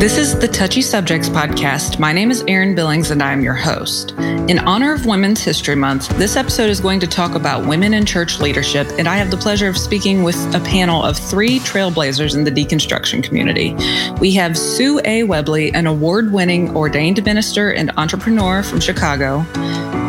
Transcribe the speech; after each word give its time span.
This 0.00 0.16
is 0.16 0.38
the 0.38 0.48
Touchy 0.48 0.80
Subjects 0.80 1.28
podcast. 1.28 1.98
My 1.98 2.10
name 2.10 2.30
is 2.30 2.42
Erin 2.48 2.74
Billings 2.74 3.10
and 3.10 3.22
I 3.22 3.34
am 3.34 3.42
your 3.42 3.52
host. 3.52 4.12
In 4.48 4.58
honor 4.60 4.94
of 4.94 5.04
Women's 5.04 5.42
History 5.42 5.74
Month, 5.74 6.08
this 6.16 6.36
episode 6.36 6.70
is 6.70 6.80
going 6.80 7.00
to 7.00 7.06
talk 7.06 7.34
about 7.34 7.66
women 7.66 7.92
in 7.92 8.06
church 8.06 8.40
leadership, 8.40 8.88
and 8.98 9.06
I 9.06 9.18
have 9.18 9.30
the 9.30 9.36
pleasure 9.36 9.68
of 9.68 9.76
speaking 9.76 10.22
with 10.22 10.36
a 10.54 10.60
panel 10.60 11.02
of 11.02 11.18
three 11.18 11.58
trailblazers 11.58 12.34
in 12.34 12.44
the 12.44 12.50
deconstruction 12.50 13.22
community. 13.22 13.76
We 14.20 14.32
have 14.36 14.56
Sue 14.56 15.02
A. 15.04 15.24
Webley, 15.24 15.70
an 15.74 15.86
award 15.86 16.32
winning 16.32 16.74
ordained 16.74 17.22
minister 17.22 17.70
and 17.70 17.92
entrepreneur 17.98 18.62
from 18.62 18.80
Chicago. 18.80 19.44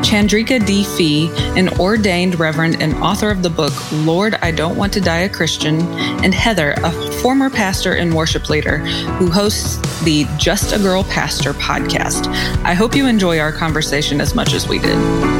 Chandrika 0.02 0.66
D. 0.66 0.84
Fee, 0.84 1.30
an 1.58 1.70
ordained 1.80 2.40
reverend 2.40 2.82
and 2.82 2.94
author 2.96 3.30
of 3.30 3.44
the 3.44 3.50
book 3.50 3.74
Lord, 3.92 4.36
I 4.42 4.52
Don't 4.52 4.76
Want 4.76 4.94
to 4.94 5.02
Die 5.02 5.20
a 5.20 5.30
Christian, 5.30 5.82
and 6.24 6.34
Heather, 6.34 6.74
a 6.78 6.92
former 7.22 7.50
pastor 7.50 7.94
and 7.94 8.14
worship 8.14 8.50
leader 8.50 8.80
who 8.80 9.30
hosts 9.30 9.78
the 10.04 10.26
Just 10.38 10.74
a 10.74 10.80
Girl 10.80 11.04
Pastor 11.04 11.54
podcast. 11.54 12.28
I 12.64 12.74
hope 12.74 12.96
you 12.96 13.06
enjoy 13.06 13.40
our 13.40 13.52
conversation 13.52 14.20
as 14.20 14.34
much 14.34 14.54
as 14.54 14.68
we 14.68 14.80
did. 14.80 15.31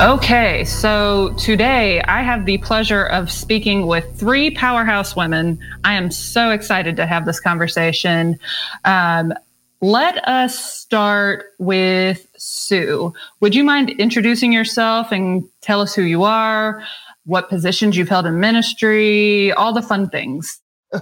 Okay, 0.00 0.64
so 0.64 1.34
today 1.34 2.00
I 2.04 2.22
have 2.22 2.46
the 2.46 2.56
pleasure 2.56 3.04
of 3.04 3.30
speaking 3.30 3.86
with 3.86 4.18
three 4.18 4.50
powerhouse 4.50 5.14
women. 5.14 5.58
I 5.84 5.92
am 5.92 6.10
so 6.10 6.52
excited 6.52 6.96
to 6.96 7.04
have 7.04 7.26
this 7.26 7.38
conversation. 7.38 8.38
Um, 8.86 9.34
let 9.82 10.26
us 10.26 10.58
start 10.58 11.52
with 11.58 12.26
Sue. 12.38 13.12
Would 13.40 13.54
you 13.54 13.62
mind 13.62 13.90
introducing 13.90 14.54
yourself 14.54 15.12
and 15.12 15.46
tell 15.60 15.82
us 15.82 15.94
who 15.94 16.02
you 16.02 16.24
are, 16.24 16.82
what 17.26 17.50
positions 17.50 17.94
you've 17.94 18.08
held 18.08 18.24
in 18.24 18.40
ministry, 18.40 19.52
all 19.52 19.74
the 19.74 19.82
fun 19.82 20.08
things? 20.08 20.60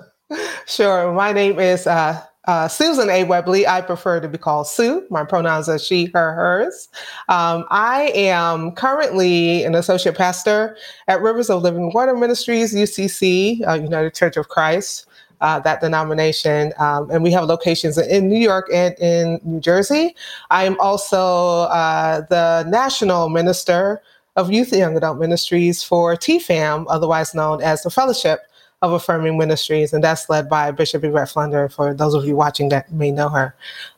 Sure. 0.66 1.14
My 1.14 1.32
name 1.32 1.58
is 1.58 1.86
uh, 1.86 2.22
uh, 2.48 2.66
Susan 2.66 3.10
A. 3.10 3.24
Webley. 3.24 3.66
I 3.66 3.82
prefer 3.82 4.20
to 4.20 4.28
be 4.28 4.38
called 4.38 4.66
Sue. 4.66 5.06
My 5.10 5.22
pronouns 5.22 5.68
are 5.68 5.78
she, 5.78 6.06
her, 6.06 6.32
hers. 6.32 6.88
Um, 7.28 7.66
I 7.68 8.10
am 8.14 8.72
currently 8.72 9.64
an 9.64 9.74
associate 9.74 10.16
pastor 10.16 10.76
at 11.08 11.20
Rivers 11.20 11.50
of 11.50 11.62
Living 11.62 11.92
Water 11.92 12.16
Ministries, 12.16 12.74
UCC, 12.74 13.69
uh, 13.69 13.74
United 13.74 14.14
Church 14.14 14.36
of 14.36 14.48
Christ. 14.48 15.04
Uh, 15.41 15.60
that 15.60 15.80
denomination, 15.80 16.72
um, 16.80 17.08
and 17.12 17.22
we 17.22 17.30
have 17.30 17.44
locations 17.44 17.96
in 17.96 18.28
New 18.28 18.41
York 18.41 18.69
and 18.72 18.98
in 18.98 19.38
New 19.44 19.60
Jersey. 19.60 20.16
I 20.50 20.64
am 20.64 20.76
also 20.80 21.60
uh, 21.70 22.22
the 22.22 22.64
national 22.69 23.28
minister 23.28 24.02
of 24.34 24.50
Youth 24.50 24.72
and 24.72 24.80
Young 24.80 24.96
Adult 24.96 25.20
Ministries 25.20 25.80
for 25.80 26.16
TFAM, 26.16 26.86
otherwise 26.88 27.36
known 27.36 27.62
as 27.62 27.84
the 27.84 27.91
Fellowship 27.91 28.47
of 28.82 28.92
Affirming 28.92 29.38
Ministries, 29.38 29.92
and 29.92 30.02
that's 30.02 30.28
led 30.28 30.48
by 30.48 30.70
Bishop 30.70 31.04
Yvette 31.04 31.30
Flunder. 31.30 31.68
For 31.68 31.94
those 31.94 32.14
of 32.14 32.24
you 32.24 32.36
watching 32.36 32.68
that 32.70 32.92
may 32.92 33.10
know 33.10 33.28
her, 33.28 33.54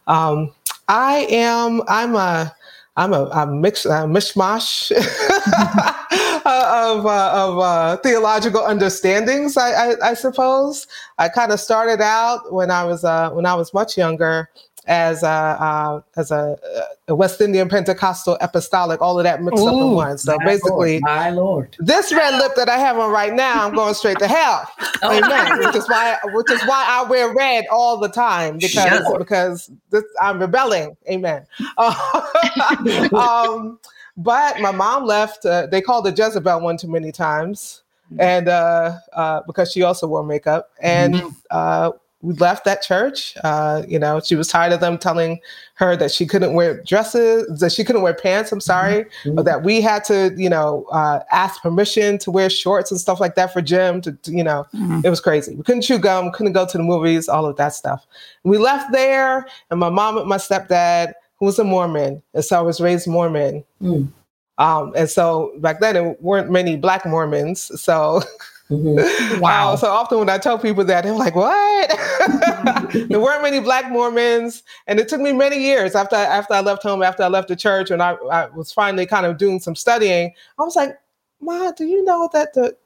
um, 0.06 0.52
I 0.88 1.26
am. 1.30 1.82
I'm 1.88 2.14
a. 2.14 2.54
I'm 2.96 3.14
a, 3.14 3.22
a 3.32 3.46
mix, 3.46 3.86
a 3.86 4.04
mishmash 4.04 4.90
of, 6.44 7.06
uh, 7.06 7.32
of 7.32 7.58
uh, 7.58 7.96
theological 7.98 8.62
understandings. 8.62 9.56
I, 9.56 9.70
I, 9.70 10.10
I 10.10 10.14
suppose 10.14 10.86
I 11.18 11.28
kind 11.28 11.52
of 11.52 11.60
started 11.60 12.00
out 12.00 12.52
when 12.52 12.70
I 12.70 12.84
was 12.84 13.04
uh, 13.04 13.30
when 13.30 13.46
I 13.46 13.54
was 13.54 13.72
much 13.72 13.96
younger 13.96 14.50
as 14.86 15.22
a 15.22 15.26
uh, 15.26 16.00
as 16.16 16.30
a, 16.30 16.58
a, 17.08 17.14
West 17.14 17.40
Indian 17.40 17.68
Pentecostal 17.68 18.36
apostolic, 18.40 19.00
all 19.00 19.18
of 19.18 19.24
that 19.24 19.42
mixed 19.42 19.62
Ooh, 19.62 19.68
up 19.68 19.74
in 19.74 19.90
one. 19.92 20.18
So 20.18 20.38
basically, 20.38 21.00
Lord, 21.00 21.02
my 21.02 21.30
Lord, 21.30 21.76
this 21.78 22.12
red 22.12 22.38
lip 22.38 22.52
that 22.56 22.68
I 22.68 22.78
have 22.78 22.98
on 22.98 23.10
right 23.10 23.34
now, 23.34 23.66
I'm 23.66 23.74
going 23.74 23.94
straight 23.94 24.18
to 24.18 24.28
hell. 24.28 24.68
oh. 25.02 25.12
Amen. 25.12 25.58
Which 25.58 25.76
is 25.76 25.88
why 25.88 26.18
which 26.32 26.50
is 26.50 26.62
why 26.62 26.84
I 26.88 27.08
wear 27.08 27.34
red 27.34 27.66
all 27.70 27.98
the 27.98 28.08
time 28.08 28.58
because 28.58 29.18
because 29.18 29.70
this, 29.90 30.04
I'm 30.20 30.40
rebelling. 30.40 30.96
Amen. 31.08 31.46
um, 31.78 33.78
but 34.16 34.60
my 34.60 34.72
mom 34.72 35.04
left. 35.04 35.44
Uh, 35.44 35.66
they 35.66 35.80
called 35.80 36.06
her 36.06 36.14
Jezebel 36.16 36.60
one 36.60 36.76
too 36.76 36.88
many 36.88 37.12
times, 37.12 37.82
mm-hmm. 38.06 38.20
and 38.20 38.48
uh, 38.48 38.98
uh, 39.12 39.40
because 39.46 39.72
she 39.72 39.82
also 39.82 40.06
wore 40.06 40.24
makeup 40.24 40.70
and. 40.80 41.14
Mm-hmm 41.14 41.28
uh, 41.50 41.92
we 42.22 42.34
left 42.34 42.64
that 42.64 42.82
church. 42.82 43.34
Uh, 43.42 43.82
you 43.88 43.98
know, 43.98 44.20
she 44.20 44.34
was 44.34 44.48
tired 44.48 44.72
of 44.72 44.80
them 44.80 44.98
telling 44.98 45.40
her 45.74 45.96
that 45.96 46.10
she 46.10 46.26
couldn't 46.26 46.52
wear 46.52 46.82
dresses, 46.82 47.60
that 47.60 47.72
she 47.72 47.82
couldn't 47.82 48.02
wear 48.02 48.12
pants. 48.12 48.52
I'm 48.52 48.60
sorry, 48.60 49.04
mm-hmm. 49.24 49.38
or 49.38 49.42
that 49.42 49.62
we 49.62 49.80
had 49.80 50.04
to, 50.04 50.34
you 50.36 50.50
know, 50.50 50.84
uh, 50.92 51.20
ask 51.30 51.62
permission 51.62 52.18
to 52.18 52.30
wear 52.30 52.50
shorts 52.50 52.90
and 52.90 53.00
stuff 53.00 53.20
like 53.20 53.36
that 53.36 53.52
for 53.52 53.62
gym. 53.62 54.02
To, 54.02 54.12
to 54.12 54.32
you 54.32 54.44
know, 54.44 54.66
mm-hmm. 54.74 55.00
it 55.02 55.08
was 55.08 55.20
crazy. 55.20 55.54
We 55.54 55.62
couldn't 55.62 55.82
chew 55.82 55.98
gum, 55.98 56.30
couldn't 56.32 56.52
go 56.52 56.66
to 56.66 56.76
the 56.76 56.84
movies, 56.84 57.28
all 57.28 57.46
of 57.46 57.56
that 57.56 57.72
stuff. 57.72 58.06
We 58.44 58.58
left 58.58 58.92
there, 58.92 59.46
and 59.70 59.80
my 59.80 59.90
mom 59.90 60.18
and 60.18 60.28
my 60.28 60.36
stepdad, 60.36 61.14
who 61.38 61.46
was 61.46 61.58
a 61.58 61.64
Mormon, 61.64 62.22
and 62.34 62.44
so 62.44 62.58
I 62.58 62.62
was 62.62 62.80
raised 62.80 63.08
Mormon. 63.08 63.64
Mm. 63.82 64.08
Um, 64.58 64.92
and 64.94 65.08
so 65.08 65.54
back 65.60 65.80
then, 65.80 65.94
there 65.94 66.16
weren't 66.20 66.50
many 66.50 66.76
Black 66.76 67.06
Mormons, 67.06 67.80
so. 67.80 68.22
Mm-hmm. 68.70 69.40
Wow. 69.40 69.72
Uh, 69.72 69.76
so 69.76 69.88
often 69.88 70.18
when 70.18 70.28
I 70.28 70.38
tell 70.38 70.58
people 70.58 70.84
that, 70.84 71.04
they're 71.04 71.12
like, 71.12 71.34
what? 71.34 71.90
there 73.08 73.20
weren't 73.20 73.42
many 73.42 73.58
black 73.58 73.90
Mormons. 73.90 74.62
And 74.86 75.00
it 75.00 75.08
took 75.08 75.20
me 75.20 75.32
many 75.32 75.58
years 75.60 75.94
after, 75.94 76.16
after 76.16 76.54
I 76.54 76.60
left 76.60 76.82
home, 76.82 77.02
after 77.02 77.22
I 77.22 77.28
left 77.28 77.48
the 77.48 77.56
church, 77.56 77.90
and 77.90 78.02
I, 78.02 78.12
I 78.30 78.46
was 78.48 78.72
finally 78.72 79.06
kind 79.06 79.26
of 79.26 79.38
doing 79.38 79.60
some 79.60 79.74
studying. 79.74 80.32
I 80.58 80.62
was 80.62 80.76
like, 80.76 80.98
Ma, 81.40 81.72
do 81.72 81.84
you 81.84 82.04
know 82.04 82.28
that 82.32 82.52
the 82.54 82.76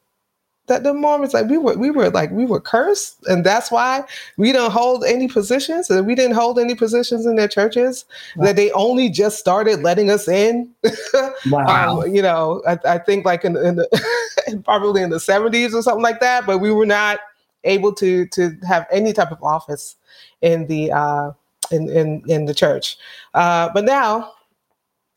that 0.66 0.82
the 0.82 0.94
Mormons 0.94 1.34
like 1.34 1.46
we 1.48 1.58
were 1.58 1.76
we 1.76 1.90
were 1.90 2.10
like 2.10 2.30
we 2.30 2.46
were 2.46 2.60
cursed, 2.60 3.24
and 3.26 3.44
that's 3.44 3.70
why 3.70 4.02
we 4.36 4.50
don't 4.50 4.70
hold 4.70 5.04
any 5.04 5.28
positions, 5.28 5.90
and 5.90 6.06
we 6.06 6.14
didn't 6.14 6.34
hold 6.34 6.58
any 6.58 6.74
positions 6.74 7.26
in 7.26 7.36
their 7.36 7.48
churches. 7.48 8.06
Wow. 8.36 8.46
That 8.46 8.56
they 8.56 8.70
only 8.72 9.10
just 9.10 9.38
started 9.38 9.82
letting 9.82 10.10
us 10.10 10.26
in. 10.26 10.70
wow. 11.50 12.00
Um, 12.00 12.14
you 12.14 12.22
know, 12.22 12.62
I, 12.66 12.78
I, 12.86 12.98
think 12.98 13.26
like 13.26 13.44
in, 13.44 13.56
in 13.58 13.76
the 13.76 14.62
probably 14.64 15.02
in 15.02 15.10
the 15.10 15.20
seventies 15.20 15.74
or 15.74 15.82
something 15.82 16.02
like 16.02 16.20
that, 16.20 16.46
but 16.46 16.58
we 16.58 16.72
were 16.72 16.86
not 16.86 17.20
able 17.64 17.92
to 17.94 18.26
to 18.28 18.56
have 18.66 18.86
any 18.90 19.12
type 19.12 19.32
of 19.32 19.42
office 19.42 19.96
in 20.40 20.66
the 20.66 20.90
uh, 20.92 21.32
in 21.70 21.90
in 21.90 22.22
in 22.26 22.44
the 22.46 22.54
church. 22.54 22.96
Uh, 23.34 23.68
but 23.74 23.84
now 23.84 24.32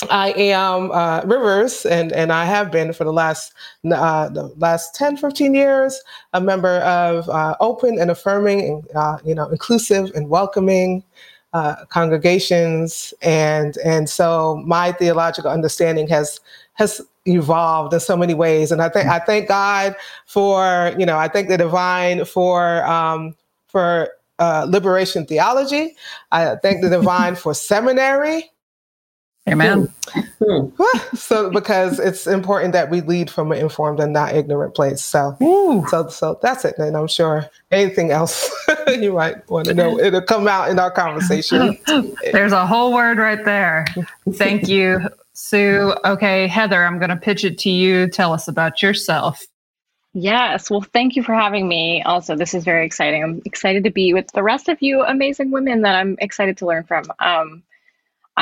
I 0.09 0.34
am 0.38 0.91
uh, 0.91 1.22
Rivers, 1.25 1.85
and, 1.85 2.12
and 2.12 2.31
I 2.31 2.45
have 2.45 2.72
been 2.72 2.94
for 2.94 3.03
the 3.03 3.13
last 3.13 3.53
uh, 3.91 4.29
the 4.29 4.53
last 4.57 4.95
10, 4.95 5.18
15 5.18 5.53
years, 5.53 6.01
a 6.34 6.41
member 6.41 6.79
of 6.79 7.29
uh, 7.29 7.56
open 7.59 8.00
and 8.00 8.12
affirming, 8.12 8.62
and, 8.62 8.96
uh, 8.96 9.17
you 9.23 9.35
know, 9.35 9.47
inclusive 9.50 10.12
and 10.16 10.29
welcoming 10.29 11.03
uh, 11.53 11.85
congregations, 11.90 13.13
and 13.22 13.78
and 13.84 14.09
so 14.09 14.62
my 14.66 14.91
theological 14.91 15.50
understanding 15.50 16.07
has 16.07 16.40
has 16.73 17.01
evolved 17.25 17.94
in 17.94 18.00
so 18.00 18.16
many 18.16 18.34
ways, 18.34 18.72
and 18.72 18.81
I 18.81 18.90
think 18.90 19.07
I 19.07 19.19
thank 19.19 19.47
God 19.47 19.96
for 20.25 20.94
you 20.97 21.06
know 21.06 21.17
I 21.17 21.28
thank 21.28 21.50
the 21.50 21.57
divine 21.57 22.25
for 22.25 22.85
um, 22.85 23.35
for 23.67 24.09
uh, 24.40 24.66
liberation 24.69 25.25
theology. 25.25 25.96
I 26.31 26.56
thank 26.56 26.81
the 26.81 26.90
divine 26.90 27.35
for 27.44 27.53
seminary. 27.53 28.51
Amen. 29.47 29.88
Hmm. 30.44 30.68
so 31.16 31.50
because 31.50 32.00
it's 32.00 32.28
important 32.28 32.74
that 32.74 32.90
we 32.90 33.02
lead 33.02 33.30
from 33.30 33.52
an 33.52 33.59
informed 33.59 34.00
and 34.00 34.12
not 34.12 34.35
ignorant 34.35 34.75
place. 34.75 35.03
So 35.03 35.38
Ooh. 35.41 35.85
so 35.88 36.08
so 36.09 36.40
that's 36.41 36.66
it. 36.66 36.78
And 36.78 36.97
I'm 36.97 37.08
sure 37.08 37.50
anything 37.72 38.12
else 38.12 38.50
you 38.88 39.13
might 39.13 39.50
want 39.50 39.68
to 39.68 39.74
know, 39.74 39.97
it'll 40.00 40.22
come 40.22 40.47
out 40.47 40.70
in 40.70 40.79
our 40.79 40.91
conversation. 40.91 41.78
There's 42.32 42.52
a 42.52 42.66
whole 42.66 42.94
word 42.94 43.17
right 43.17 43.44
there. 43.46 43.85
Thank 44.34 44.67
you, 44.67 45.08
Sue. 45.34 45.96
Okay, 46.03 46.47
Heather, 46.47 46.84
I'm 46.84 46.99
gonna 46.99 47.17
pitch 47.17 47.46
it 47.46 47.58
to 47.59 47.70
you. 47.70 48.09
Tell 48.09 48.34
us 48.34 48.47
about 48.47 48.82
yourself. 48.82 49.46
Yes. 50.14 50.72
Well, 50.72 50.82
thank 50.82 51.16
you 51.16 51.22
for 51.22 51.35
having 51.35 51.67
me. 51.67 52.02
Also, 52.02 52.35
this 52.35 52.55
is 52.55 52.64
very 52.64 52.85
exciting. 52.85 53.23
I'm 53.23 53.41
excited 53.46 53.84
to 53.84 53.91
be 53.91 54.14
with 54.14 54.26
the 54.34 54.41
rest 54.41 54.67
of 54.67 54.82
you 54.82 55.03
amazing 55.03 55.52
women 55.52 55.82
that 55.82 55.96
I'm 55.96 56.17
excited 56.20 56.58
to 56.58 56.66
learn 56.66 56.85
from. 56.85 57.05
Um, 57.20 57.61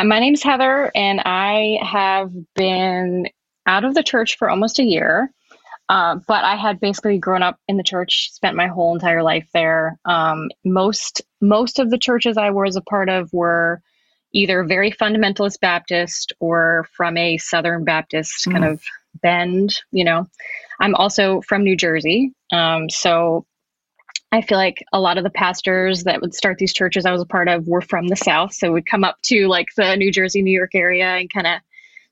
my 0.03 0.19
name's 0.19 0.43
Heather, 0.43 0.91
and 0.93 1.21
I 1.21 1.79
have 1.81 2.31
been 2.55 3.29
out 3.65 3.85
of 3.85 3.93
the 3.93 4.03
church 4.03 4.37
for 4.37 4.49
almost 4.49 4.79
a 4.79 4.83
year. 4.83 5.31
Uh, 5.87 6.15
but 6.27 6.43
I 6.43 6.55
had 6.55 6.79
basically 6.79 7.19
grown 7.19 7.43
up 7.43 7.59
in 7.67 7.77
the 7.77 7.83
church, 7.83 8.31
spent 8.33 8.55
my 8.55 8.67
whole 8.67 8.93
entire 8.93 9.21
life 9.21 9.47
there. 9.53 9.99
Um, 10.05 10.49
most 10.63 11.21
most 11.41 11.77
of 11.77 11.91
the 11.91 11.97
churches 11.97 12.37
I 12.37 12.49
was 12.49 12.75
a 12.75 12.81
part 12.81 13.07
of 13.07 13.31
were 13.31 13.81
either 14.33 14.63
very 14.63 14.91
fundamentalist 14.91 15.59
Baptist 15.59 16.33
or 16.39 16.87
from 16.97 17.17
a 17.17 17.37
Southern 17.37 17.83
Baptist 17.83 18.47
mm. 18.47 18.53
kind 18.53 18.65
of 18.65 18.81
bend. 19.21 19.75
You 19.91 20.05
know, 20.05 20.27
I'm 20.79 20.95
also 20.95 21.41
from 21.41 21.63
New 21.63 21.77
Jersey, 21.77 22.33
um, 22.51 22.89
so 22.89 23.45
I 24.31 24.41
feel 24.41 24.57
like 24.57 24.83
a 24.91 24.99
lot 24.99 25.17
of 25.17 25.23
the 25.23 25.29
pastors 25.29 26.03
that 26.03 26.19
would 26.21 26.33
start 26.33 26.57
these 26.57 26.73
churches 26.73 27.05
I 27.05 27.11
was 27.11 27.21
a 27.21 27.25
part 27.25 27.47
of 27.47 27.67
were 27.67 27.81
from 27.81 28.07
the 28.07 28.15
South. 28.15 28.53
So 28.53 28.71
would 28.73 28.85
come 28.85 29.03
up 29.03 29.21
to 29.23 29.47
like 29.47 29.67
the 29.77 29.95
New 29.95 30.11
Jersey, 30.11 30.41
New 30.41 30.55
York 30.55 30.75
area 30.75 31.07
and 31.07 31.31
kind 31.31 31.47
of 31.47 31.61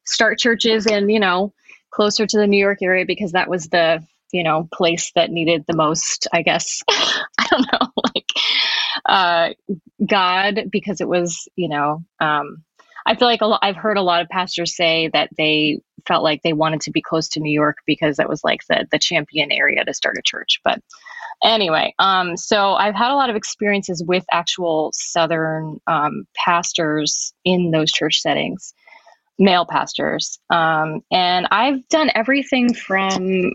start 0.06 0.40
churches 0.40 0.86
in, 0.86 1.10
you 1.10 1.20
know, 1.20 1.54
closer 1.92 2.26
to 2.26 2.38
the 2.38 2.48
New 2.48 2.58
York 2.58 2.82
area 2.82 3.06
because 3.06 3.34
that 3.34 3.50
was 3.50 3.68
the, 3.68 4.06
you 4.32 4.44
know, 4.44 4.70
place 4.74 5.12
that 5.16 5.32
needed 5.32 5.66
the 5.68 5.76
most, 5.76 6.28
I 6.32 6.44
guess, 6.44 6.82
I 6.90 7.48
don't 7.50 7.68
know, 7.72 7.88
like 8.16 8.30
uh, 9.06 9.50
God, 10.06 10.70
because 10.72 11.02
it 11.02 11.08
was, 11.08 11.48
you 11.56 11.68
know, 11.68 12.04
um, 12.20 12.64
I 13.06 13.16
feel 13.16 13.28
like 13.28 13.42
a 13.42 13.60
I've 13.62 13.76
heard 13.76 13.98
a 13.98 14.02
lot 14.02 14.22
of 14.22 14.30
pastors 14.30 14.76
say 14.76 15.10
that 15.14 15.30
they 15.38 15.82
felt 16.08 16.24
like 16.24 16.42
they 16.42 16.54
wanted 16.54 16.82
to 16.82 16.92
be 16.92 17.02
close 17.02 17.28
to 17.30 17.40
New 17.40 17.52
York 17.52 17.78
because 17.86 18.18
that 18.18 18.30
was 18.30 18.44
like 18.44 18.62
the 18.70 18.88
the 18.92 19.00
champion 19.00 19.52
area 19.52 19.84
to 19.84 19.94
start 19.94 20.18
a 20.18 20.22
church. 20.24 20.62
But 20.64 20.80
anyway, 21.44 21.94
um, 22.00 22.38
so 22.38 22.74
I've 22.74 22.96
had 22.96 23.12
a 23.12 23.16
lot 23.16 23.30
of 23.30 23.36
experiences 23.36 24.04
with 24.06 24.26
actual 24.32 24.92
Southern 24.94 25.80
um, 25.88 26.26
pastors 26.36 27.34
in 27.46 27.72
those 27.72 27.92
church 27.92 28.20
settings, 28.20 28.74
male 29.40 29.66
pastors, 29.66 30.40
um, 30.50 31.02
and 31.12 31.48
I've 31.52 31.88
done 31.90 32.10
everything 32.16 32.74
from 32.74 33.52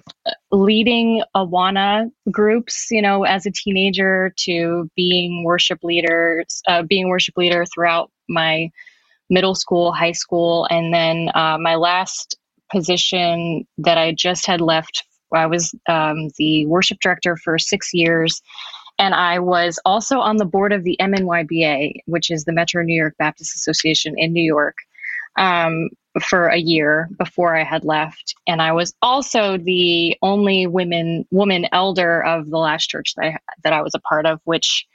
leading 0.53 1.23
Awana 1.35 2.11
groups, 2.31 2.89
you 2.91 3.03
know, 3.03 3.25
as 3.25 3.47
a 3.47 3.51
teenager, 3.51 4.33
to 4.41 4.91
being 4.97 5.45
worship 5.45 5.79
leaders, 5.83 6.63
uh, 6.67 6.83
being 6.83 7.09
worship 7.09 7.37
leader 7.37 7.65
throughout 7.67 8.11
my 8.29 8.71
middle 9.31 9.55
school, 9.55 9.93
high 9.93 10.13
school, 10.13 10.67
and 10.71 10.93
then 10.93 11.31
uh, 11.35 11.59
my 11.59 11.75
last 11.75 12.37
position 12.71 13.67
that 13.79 13.99
I 13.99 14.13
just 14.13 14.47
had 14.47 14.61
left. 14.61 15.05
I 15.33 15.47
was 15.47 15.75
um, 15.89 16.29
the 16.39 16.67
worship 16.67 16.99
director 17.01 17.37
for 17.37 17.59
six 17.59 17.93
years, 17.93 18.43
and 18.99 19.15
I 19.15 19.39
was 19.39 19.79
also 19.85 20.19
on 20.19 20.37
the 20.37 20.45
board 20.45 20.73
of 20.73 20.85
the 20.85 20.97
MNYBA, 21.01 22.01
which 22.07 22.31
is 22.31 22.45
the 22.45 22.53
Metro 22.53 22.83
New 22.83 22.97
York 22.97 23.15
Baptist 23.19 23.55
Association 23.55 24.15
in 24.17 24.33
New 24.33 24.43
York, 24.43 24.77
um, 25.37 25.89
for 26.21 26.49
a 26.49 26.59
year 26.59 27.09
before 27.17 27.57
I 27.57 27.63
had 27.63 27.85
left. 27.85 28.35
And 28.47 28.61
I 28.61 28.73
was 28.73 28.93
also 29.03 29.57
the 29.57 30.17
only 30.23 30.67
women 30.67 31.27
woman 31.31 31.67
elder 31.73 32.25
of 32.25 32.51
the 32.51 32.59
last 32.59 32.89
church 32.89 33.15
that 33.17 33.27
I, 33.27 33.37
that 33.65 33.73
I 33.73 33.83
was 33.83 33.95
a 33.95 34.01
part 34.01 34.27
of, 34.27 34.41
which 34.45 34.87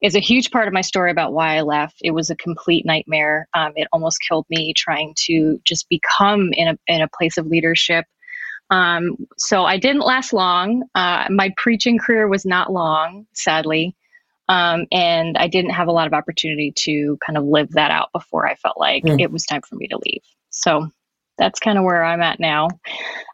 is 0.00 0.16
a 0.16 0.20
huge 0.20 0.50
part 0.50 0.66
of 0.66 0.72
my 0.72 0.80
story 0.80 1.10
about 1.10 1.34
why 1.34 1.56
I 1.56 1.60
left. 1.60 1.98
It 2.02 2.12
was 2.12 2.30
a 2.30 2.36
complete 2.36 2.86
nightmare. 2.86 3.46
Um, 3.52 3.72
it 3.76 3.88
almost 3.92 4.20
killed 4.26 4.46
me 4.48 4.72
trying 4.74 5.14
to 5.26 5.60
just 5.64 5.88
become 5.88 6.50
in 6.52 6.68
a 6.68 6.78
in 6.86 7.02
a 7.02 7.08
place 7.08 7.36
of 7.36 7.46
leadership. 7.46 8.06
Um, 8.70 9.16
so 9.36 9.64
I 9.64 9.78
didn't 9.78 10.02
last 10.02 10.32
long. 10.32 10.84
Uh, 10.94 11.26
my 11.30 11.52
preaching 11.56 11.98
career 11.98 12.28
was 12.28 12.46
not 12.46 12.72
long, 12.72 13.26
sadly, 13.32 13.96
um, 14.48 14.86
and 14.92 15.36
I 15.36 15.48
didn't 15.48 15.72
have 15.72 15.88
a 15.88 15.92
lot 15.92 16.06
of 16.06 16.12
opportunity 16.12 16.72
to 16.76 17.18
kind 17.24 17.36
of 17.36 17.44
live 17.44 17.70
that 17.72 17.90
out 17.90 18.10
before 18.12 18.46
I 18.46 18.54
felt 18.54 18.78
like 18.78 19.04
mm. 19.04 19.20
it 19.20 19.30
was 19.30 19.44
time 19.44 19.62
for 19.62 19.76
me 19.76 19.88
to 19.88 19.98
leave. 20.04 20.22
So 20.50 20.88
that's 21.38 21.58
kind 21.58 21.78
of 21.78 21.84
where 21.84 22.04
I'm 22.04 22.20
at 22.20 22.38
now. 22.38 22.68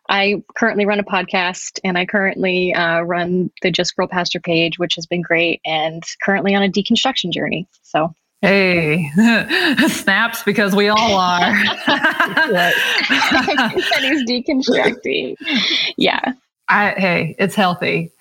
I 0.08 0.42
currently 0.56 0.86
run 0.86 1.00
a 1.00 1.04
podcast 1.04 1.80
and 1.82 1.98
I 1.98 2.06
currently 2.06 2.72
uh, 2.72 3.00
run 3.00 3.50
the 3.62 3.70
Just 3.70 3.96
Girl 3.96 4.06
Pastor 4.06 4.40
page, 4.40 4.78
which 4.78 4.94
has 4.94 5.06
been 5.06 5.22
great, 5.22 5.60
and 5.66 6.02
currently 6.22 6.54
on 6.54 6.62
a 6.62 6.70
deconstruction 6.70 7.32
journey. 7.32 7.66
So, 7.82 8.14
hey, 8.46 9.10
snaps 9.88 10.42
because 10.42 10.74
we 10.74 10.88
all 10.88 11.16
are. 11.16 11.54
he's 11.54 11.74
deconstructing. 14.28 15.36
Yeah. 15.96 16.20
I, 16.68 16.90
hey, 16.90 17.36
it's 17.38 17.54
healthy. 17.54 18.12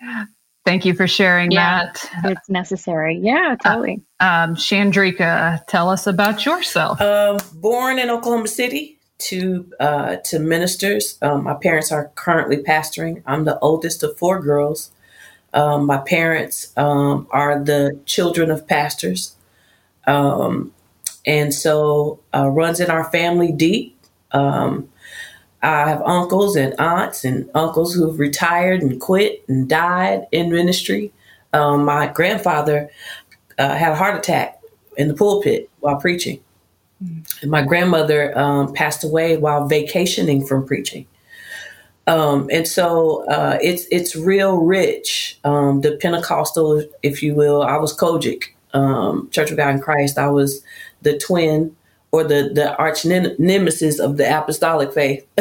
Thank 0.66 0.86
you 0.86 0.96
for 0.96 1.08
sharing 1.08 1.52
yeah, 1.52 1.92
that. 1.94 2.32
It's 2.32 2.50
necessary. 2.50 3.20
Yeah, 3.22 3.56
totally. 3.64 4.02
Uh, 4.20 4.48
um, 4.50 4.56
Chandrika, 4.56 5.66
tell 5.68 5.90
us 5.90 6.08
about 6.08 6.44
yourself. 6.46 7.00
Uh, 7.00 7.38
born 7.54 8.00
in 8.00 8.10
Oklahoma 8.10 8.48
City, 8.48 8.98
two 9.20 9.72
uh, 9.80 10.16
to 10.26 10.40
ministers. 10.40 11.20
Um, 11.22 11.44
my 11.44 11.54
parents 11.54 11.92
are 11.92 12.12
currently 12.16 12.58
pastoring. 12.58 13.22
I'm 13.28 13.46
the 13.46 13.60
oldest 13.60 14.02
of 14.02 14.18
four 14.18 14.42
girls. 14.42 14.90
Um, 15.54 15.86
my 15.86 16.00
parents 16.00 16.74
um, 16.78 17.28
are 17.30 17.60
the 17.64 18.00
children 18.06 18.50
of 18.50 18.68
pastors, 18.68 19.35
um, 20.08 20.72
and 21.26 21.54
so 21.54 22.20
uh, 22.34 22.48
runs 22.48 22.80
in 22.80 22.90
our 22.90 23.10
family 23.12 23.52
deep. 23.52 23.98
Um, 24.32 24.90
I 25.62 25.90
have 25.90 26.02
uncles 26.04 26.56
and 26.56 26.80
aunts 26.80 27.24
and 27.24 27.50
uncles 27.56 27.96
who've 27.96 28.20
retired 28.20 28.82
and 28.82 29.02
quit 29.02 29.44
and 29.48 29.68
died 29.68 30.28
in 30.32 30.52
ministry. 30.52 31.12
Um, 31.54 31.86
my 31.86 32.08
grandfather 32.08 32.92
uh, 33.58 33.76
had 33.76 33.94
a 33.94 33.96
heart 33.96 34.16
attack 34.16 34.62
in 34.98 35.08
the 35.08 35.16
pulpit 35.16 35.70
while 35.80 35.96
preaching. 35.98 36.40
And 37.42 37.52
my 37.52 37.64
grandmother 37.64 38.38
um, 38.38 38.74
passed 38.74 39.04
away 39.04 39.38
while 39.38 39.68
vacationing 39.68 40.46
from 40.46 40.66
preaching. 40.66 41.08
Um, 42.08 42.50
and 42.52 42.68
so 42.68 43.26
uh, 43.28 43.58
it's 43.62 43.86
it's 43.92 44.16
real 44.16 44.58
rich. 44.58 45.40
Um, 45.44 45.82
the 45.82 45.98
Pentecostal, 45.98 46.84
if 47.02 47.24
you 47.24 47.34
will, 47.34 47.64
I 47.64 47.78
was 47.78 47.96
COGIC, 47.98 48.55
um, 48.76 49.30
Church 49.32 49.52
of 49.52 49.58
God 49.58 49.76
in 49.76 49.82
Christ. 49.82 50.18
I 50.18 50.28
was 50.28 50.64
the 51.02 51.18
twin 51.18 51.76
or 52.12 52.24
the 52.24 52.52
the 52.54 52.76
arch 52.78 53.06
nemesis 53.06 54.00
of 54.00 54.18
the 54.18 54.38
apostolic 54.38 54.94
faith. 54.94 55.26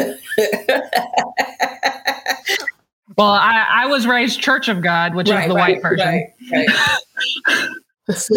well, 3.17 3.27
I, 3.27 3.65
I, 3.69 3.85
was 3.87 4.07
raised 4.07 4.41
Church 4.41 4.67
of 4.67 4.81
God, 4.81 5.15
which 5.15 5.29
right, 5.29 5.43
is 5.43 5.49
the 5.49 5.55
right, 5.55 5.75
white 5.75 5.81
version. 5.81 6.29
Right, 6.51 6.67
so, 8.11 8.35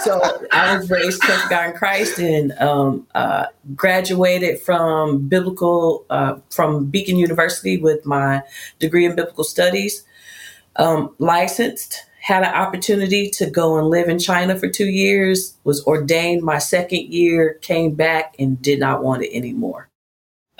so 0.00 0.46
I 0.52 0.76
was 0.76 0.90
raised 0.90 1.22
Church 1.22 1.44
of 1.44 1.50
God 1.50 1.70
in 1.70 1.76
Christ 1.76 2.18
and 2.18 2.52
um, 2.52 3.06
uh, 3.14 3.46
graduated 3.74 4.60
from 4.60 5.28
biblical 5.28 6.06
uh, 6.10 6.36
from 6.50 6.86
Beacon 6.86 7.16
University 7.16 7.76
with 7.76 8.04
my 8.06 8.42
degree 8.78 9.04
in 9.04 9.14
biblical 9.14 9.44
studies. 9.44 10.04
Um, 10.76 11.14
licensed, 11.18 12.06
had 12.22 12.44
an 12.44 12.54
opportunity 12.54 13.28
to 13.28 13.50
go 13.50 13.76
and 13.76 13.88
live 13.88 14.08
in 14.08 14.16
China 14.16 14.56
for 14.56 14.68
two 14.68 14.86
years. 14.86 15.56
Was 15.64 15.84
ordained 15.86 16.42
my 16.42 16.58
second 16.58 17.12
year, 17.12 17.54
came 17.62 17.94
back 17.94 18.36
and 18.38 18.62
did 18.62 18.78
not 18.78 19.02
want 19.02 19.24
it 19.24 19.36
anymore. 19.36 19.88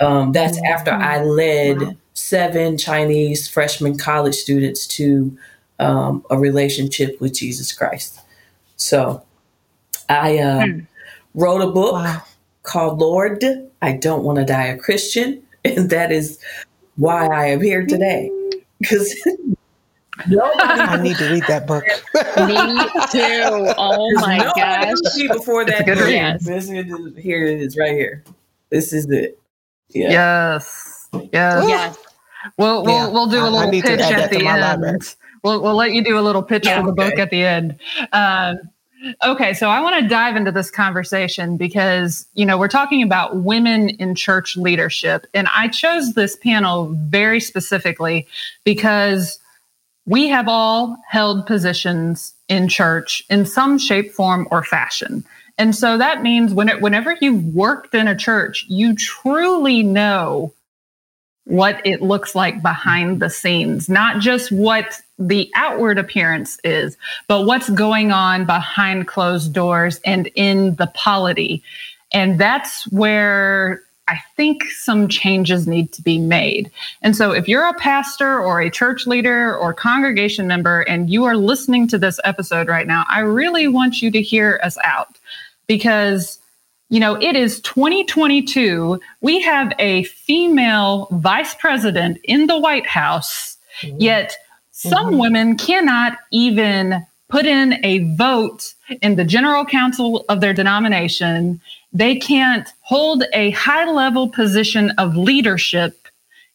Um, 0.01 0.33
that's 0.33 0.57
mm-hmm. 0.57 0.73
after 0.73 0.91
I 0.91 1.23
led 1.23 1.81
wow. 1.81 1.93
seven 2.13 2.77
Chinese 2.77 3.47
freshman 3.47 3.97
college 3.97 4.35
students 4.35 4.85
to 4.87 5.37
um, 5.79 6.25
a 6.29 6.37
relationship 6.37 7.21
with 7.21 7.33
Jesus 7.33 7.71
Christ. 7.71 8.19
So 8.75 9.23
I 10.09 10.39
uh, 10.39 10.65
hmm. 10.65 10.79
wrote 11.33 11.61
a 11.61 11.71
book 11.71 11.93
wow. 11.93 12.23
called 12.63 12.99
Lord, 12.99 13.41
I 13.81 13.93
Don't 13.93 14.25
Want 14.25 14.37
to 14.37 14.45
Die 14.45 14.65
a 14.65 14.77
Christian. 14.77 15.41
And 15.65 15.89
that 15.91 16.11
is 16.11 16.39
why 16.97 17.25
I 17.27 17.45
am 17.45 17.61
here 17.61 17.85
today. 17.85 18.29
Because 18.81 19.15
I 20.19 20.99
need 21.01 21.17
to 21.17 21.29
read 21.29 21.43
that 21.47 21.65
book. 21.67 21.83
Me 22.13 22.55
too. 23.11 23.73
Oh 23.77 24.11
my 24.15 24.51
gosh. 24.55 24.97
Before 25.29 25.65
that, 25.65 25.85
book. 25.85 25.97
Yes. 26.09 26.45
This 26.45 26.69
is, 26.69 27.17
here 27.17 27.45
it 27.45 27.61
is 27.61 27.77
right 27.77 27.93
here. 27.93 28.23
This 28.69 28.93
is 28.93 29.09
it. 29.09 29.39
Yeah. 29.89 30.09
Yes. 30.09 31.09
Yes. 31.31 31.65
yes. 31.67 31.97
We'll, 32.57 32.83
we'll, 32.83 32.93
yeah. 32.93 33.07
we'll 33.07 33.27
do 33.27 33.41
a 33.41 33.49
little 33.49 33.71
pitch 33.71 33.85
at 33.85 34.29
the 34.29 34.45
end. 34.45 35.15
We'll, 35.43 35.61
we'll 35.61 35.75
let 35.75 35.93
you 35.93 36.03
do 36.03 36.17
a 36.17 36.21
little 36.21 36.43
pitch 36.43 36.65
yeah, 36.65 36.79
for 36.79 36.87
the 36.87 36.91
okay. 36.91 37.09
book 37.09 37.19
at 37.19 37.29
the 37.29 37.43
end. 37.43 37.77
Um, 38.11 38.59
okay, 39.25 39.53
so 39.53 39.69
I 39.69 39.81
want 39.81 40.01
to 40.01 40.07
dive 40.07 40.35
into 40.35 40.51
this 40.51 40.71
conversation 40.71 41.57
because, 41.57 42.25
you 42.33 42.45
know, 42.45 42.57
we're 42.57 42.69
talking 42.69 43.03
about 43.03 43.43
women 43.43 43.89
in 43.89 44.15
church 44.15 44.55
leadership. 44.55 45.27
And 45.33 45.47
I 45.53 45.67
chose 45.67 46.13
this 46.13 46.35
panel 46.35 46.93
very 46.93 47.39
specifically 47.39 48.27
because 48.63 49.39
we 50.05 50.27
have 50.27 50.47
all 50.47 50.97
held 51.07 51.45
positions 51.45 52.33
in 52.49 52.67
church 52.67 53.23
in 53.29 53.45
some 53.45 53.77
shape, 53.77 54.11
form, 54.11 54.47
or 54.51 54.63
fashion. 54.63 55.23
And 55.57 55.75
so 55.75 55.97
that 55.97 56.21
means 56.21 56.53
when 56.53 56.69
it, 56.69 56.81
whenever 56.81 57.17
you've 57.21 57.45
worked 57.53 57.93
in 57.93 58.07
a 58.07 58.17
church, 58.17 58.65
you 58.67 58.95
truly 58.95 59.83
know 59.83 60.53
what 61.45 61.85
it 61.85 62.01
looks 62.01 62.35
like 62.35 62.61
behind 62.61 63.21
the 63.21 63.29
scenes, 63.29 63.89
not 63.89 64.19
just 64.19 64.51
what 64.51 65.01
the 65.19 65.51
outward 65.55 65.97
appearance 65.97 66.57
is, 66.63 66.97
but 67.27 67.45
what's 67.45 67.69
going 67.69 68.11
on 68.11 68.45
behind 68.45 69.07
closed 69.07 69.53
doors 69.53 69.99
and 70.05 70.29
in 70.35 70.75
the 70.75 70.87
polity. 70.87 71.61
And 72.13 72.39
that's 72.39 72.89
where 72.91 73.81
I 74.07 74.19
think 74.35 74.63
some 74.65 75.07
changes 75.07 75.67
need 75.67 75.91
to 75.93 76.01
be 76.01 76.19
made. 76.19 76.69
And 77.01 77.15
so 77.15 77.31
if 77.31 77.47
you're 77.47 77.67
a 77.67 77.73
pastor 77.73 78.39
or 78.39 78.61
a 78.61 78.69
church 78.69 79.07
leader 79.07 79.57
or 79.57 79.73
congregation 79.73 80.45
member 80.45 80.81
and 80.81 81.09
you 81.09 81.23
are 81.23 81.37
listening 81.37 81.87
to 81.87 81.97
this 81.97 82.19
episode 82.23 82.67
right 82.67 82.87
now, 82.87 83.05
I 83.09 83.19
really 83.19 83.67
want 83.67 84.01
you 84.01 84.11
to 84.11 84.21
hear 84.21 84.59
us 84.63 84.77
out 84.83 85.17
because 85.67 86.39
you 86.89 86.99
know, 86.99 87.15
it 87.19 87.35
is 87.35 87.59
2022. 87.61 88.99
We 89.21 89.41
have 89.41 89.73
a 89.79 90.03
female 90.03 91.07
vice 91.11 91.55
president 91.55 92.19
in 92.23 92.45
the 92.45 92.59
White 92.59 92.85
House, 92.85 93.57
mm-hmm. 93.81 93.97
yet 93.99 94.37
some 94.71 95.07
mm-hmm. 95.07 95.17
women 95.17 95.57
cannot 95.57 96.19
even 96.31 97.03
put 97.29 97.47
in 97.47 97.83
a 97.83 98.13
vote 98.15 98.75
in 99.01 99.15
the 99.15 99.23
general 99.23 99.65
council 99.65 100.23
of 100.29 100.39
their 100.39 100.53
denomination. 100.53 101.59
They 101.93 102.15
can't 102.15 102.67
hold 102.81 103.23
a 103.33 103.51
high 103.51 103.89
level 103.89 104.27
position 104.27 104.91
of 104.97 105.15
leadership 105.15 106.07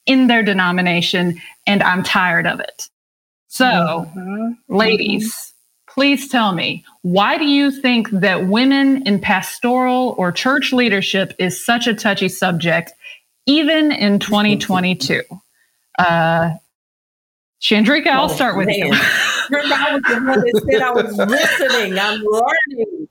in 0.07 0.27
their 0.27 0.43
denomination. 0.43 1.41
And 1.67 1.83
I'm 1.83 2.03
tired 2.03 2.47
of 2.47 2.61
it. 2.61 2.89
So, 3.49 3.65
mm-hmm. 3.65 4.53
ladies, 4.69 5.55
please 5.89 6.29
tell 6.29 6.53
me 6.53 6.85
why 7.03 7.39
do 7.39 7.47
you 7.47 7.71
think 7.71 8.11
that 8.11 8.47
women 8.47 9.07
in 9.07 9.21
pastoral 9.21 10.15
or 10.19 10.33
church 10.33 10.73
leadership 10.73 11.35
is 11.39 11.65
such 11.65 11.87
a 11.87 11.95
touchy 11.95 12.29
subject, 12.29 12.93
even 13.47 13.93
in 13.93 14.19
2022? 14.19 15.23
Uh, 15.99 16.55
Chandrika, 17.61 18.07
I'll 18.09 18.31
oh, 18.31 18.35
start 18.35 18.57
with 18.57 18.69
you. 18.69 18.93
Remember, 19.51 19.75
I 19.75 19.95
was 19.95 20.03
the 20.03 20.15
one 20.15 20.41
that 20.41 20.63
said 20.71 20.83
I 20.83 20.91
was 20.91 21.17
listening. 21.17 21.99
I'm 21.99 22.23
learning. 22.23 23.09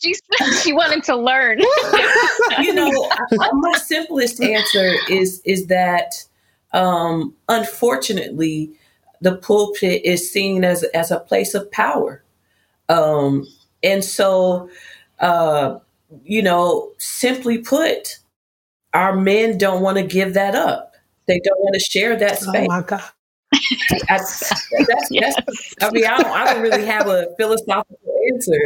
she 0.00 0.14
said 0.14 0.60
she 0.62 0.72
wanted 0.72 1.02
to 1.04 1.16
learn. 1.16 1.58
you 2.62 2.74
know, 2.74 2.90
my 3.52 3.72
simplest 3.78 4.42
answer 4.42 4.94
is 5.08 5.40
is 5.44 5.66
that 5.66 6.24
um, 6.72 7.34
unfortunately, 7.48 8.70
the 9.20 9.36
pulpit 9.36 10.02
is 10.04 10.30
seen 10.30 10.64
as 10.64 10.82
as 10.84 11.10
a 11.10 11.20
place 11.20 11.54
of 11.54 11.70
power, 11.72 12.22
um, 12.88 13.46
and 13.82 14.04
so 14.04 14.68
uh, 15.20 15.78
you 16.24 16.42
know, 16.42 16.92
simply 16.98 17.58
put, 17.58 18.18
our 18.94 19.16
men 19.16 19.58
don't 19.58 19.82
want 19.82 19.98
to 19.98 20.04
give 20.04 20.34
that 20.34 20.54
up 20.54 20.85
they 21.26 21.40
don't 21.40 21.60
want 21.60 21.74
to 21.74 21.80
share 21.80 22.16
that 22.16 22.38
space. 22.38 22.66
Oh 22.68 22.74
my 22.74 22.82
God. 22.82 23.02
I, 23.52 23.58
that's, 24.08 24.52
yes. 25.10 25.34
that's, 25.36 25.74
I 25.80 25.90
mean, 25.90 26.06
I 26.06 26.18
don't, 26.18 26.32
I 26.32 26.52
don't 26.52 26.62
really 26.62 26.84
have 26.84 27.08
a 27.08 27.28
philosophical 27.36 27.98
answer. 28.32 28.60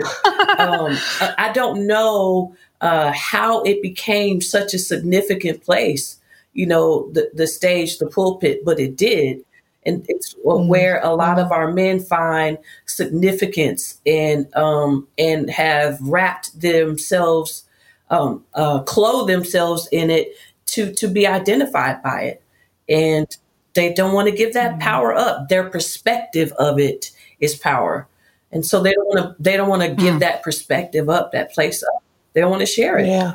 Um, 0.58 0.96
I 1.38 1.50
don't 1.54 1.86
know 1.86 2.54
uh, 2.80 3.12
how 3.12 3.62
it 3.62 3.82
became 3.82 4.40
such 4.40 4.74
a 4.74 4.78
significant 4.78 5.62
place, 5.62 6.18
you 6.52 6.66
know, 6.66 7.10
the, 7.12 7.30
the 7.34 7.46
stage, 7.46 7.98
the 7.98 8.06
pulpit, 8.06 8.64
but 8.64 8.80
it 8.80 8.96
did. 8.96 9.44
And 9.86 10.04
it's 10.08 10.34
mm-hmm. 10.34 10.68
where 10.68 11.00
a 11.02 11.14
lot 11.14 11.38
of 11.38 11.52
our 11.52 11.72
men 11.72 12.00
find 12.00 12.58
significance 12.84 14.00
and 14.04 14.54
um, 14.54 15.08
and 15.16 15.48
have 15.48 15.98
wrapped 16.02 16.60
themselves, 16.60 17.64
um, 18.10 18.44
uh, 18.52 18.82
clothe 18.82 19.28
themselves 19.28 19.88
in 19.90 20.10
it 20.10 20.34
to 20.66 20.92
to 20.92 21.08
be 21.08 21.26
identified 21.26 22.02
by 22.02 22.20
it 22.22 22.42
and 22.90 23.36
they 23.74 23.94
don't 23.94 24.12
want 24.12 24.28
to 24.28 24.34
give 24.34 24.52
that 24.54 24.72
mm-hmm. 24.72 24.80
power 24.80 25.14
up. 25.14 25.48
Their 25.48 25.70
perspective 25.70 26.52
of 26.58 26.78
it 26.78 27.12
is 27.38 27.54
power, 27.54 28.08
and 28.52 28.66
so 28.66 28.82
they 28.82 28.92
don't 28.92 29.06
want 29.06 29.18
to. 29.20 29.42
They 29.42 29.56
don't 29.56 29.68
want 29.68 29.82
to 29.82 29.88
give 29.88 30.16
mm. 30.16 30.20
that 30.20 30.42
perspective 30.42 31.08
up, 31.08 31.32
that 31.32 31.52
place 31.52 31.82
up. 31.82 32.02
They 32.32 32.40
don't 32.40 32.50
want 32.50 32.60
to 32.60 32.66
share 32.66 32.98
it. 32.98 33.06
Yeah, 33.06 33.34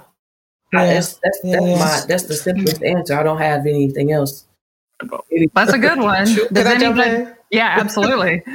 yeah. 0.73 0.85
that's 0.85 1.19
that's, 1.23 1.39
yeah, 1.43 1.59
that's 1.59 1.79
my 1.79 2.05
that's 2.07 2.23
the 2.23 2.35
simplest 2.35 2.83
answer. 2.83 3.17
I 3.17 3.23
don't 3.23 3.39
have 3.39 3.65
anything 3.65 4.11
else. 4.11 4.45
That's 5.53 5.73
a 5.73 5.77
good 5.77 5.99
one. 5.99 6.25
Does 6.25 6.65
anybody, 6.65 7.31
yeah, 7.51 7.75
absolutely. 7.79 8.43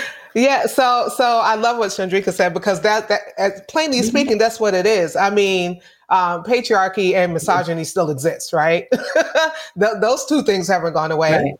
yeah, 0.34 0.66
so 0.66 1.10
so 1.16 1.24
I 1.24 1.54
love 1.54 1.78
what 1.78 1.90
Chandrika 1.90 2.32
said 2.32 2.54
because 2.54 2.80
that 2.82 3.08
that 3.08 3.68
plainly 3.68 3.98
mm-hmm. 3.98 4.06
speaking, 4.06 4.38
that's 4.38 4.58
what 4.58 4.74
it 4.74 4.86
is. 4.86 5.16
I 5.16 5.30
mean, 5.30 5.80
um, 6.12 6.44
patriarchy 6.44 7.14
and 7.14 7.32
misogyny 7.32 7.84
still 7.84 8.10
exists, 8.10 8.52
right? 8.52 8.86
Th- 9.80 9.94
those 10.00 10.26
two 10.26 10.42
things 10.42 10.68
haven't 10.68 10.92
gone 10.92 11.10
away. 11.10 11.32
Right. 11.32 11.54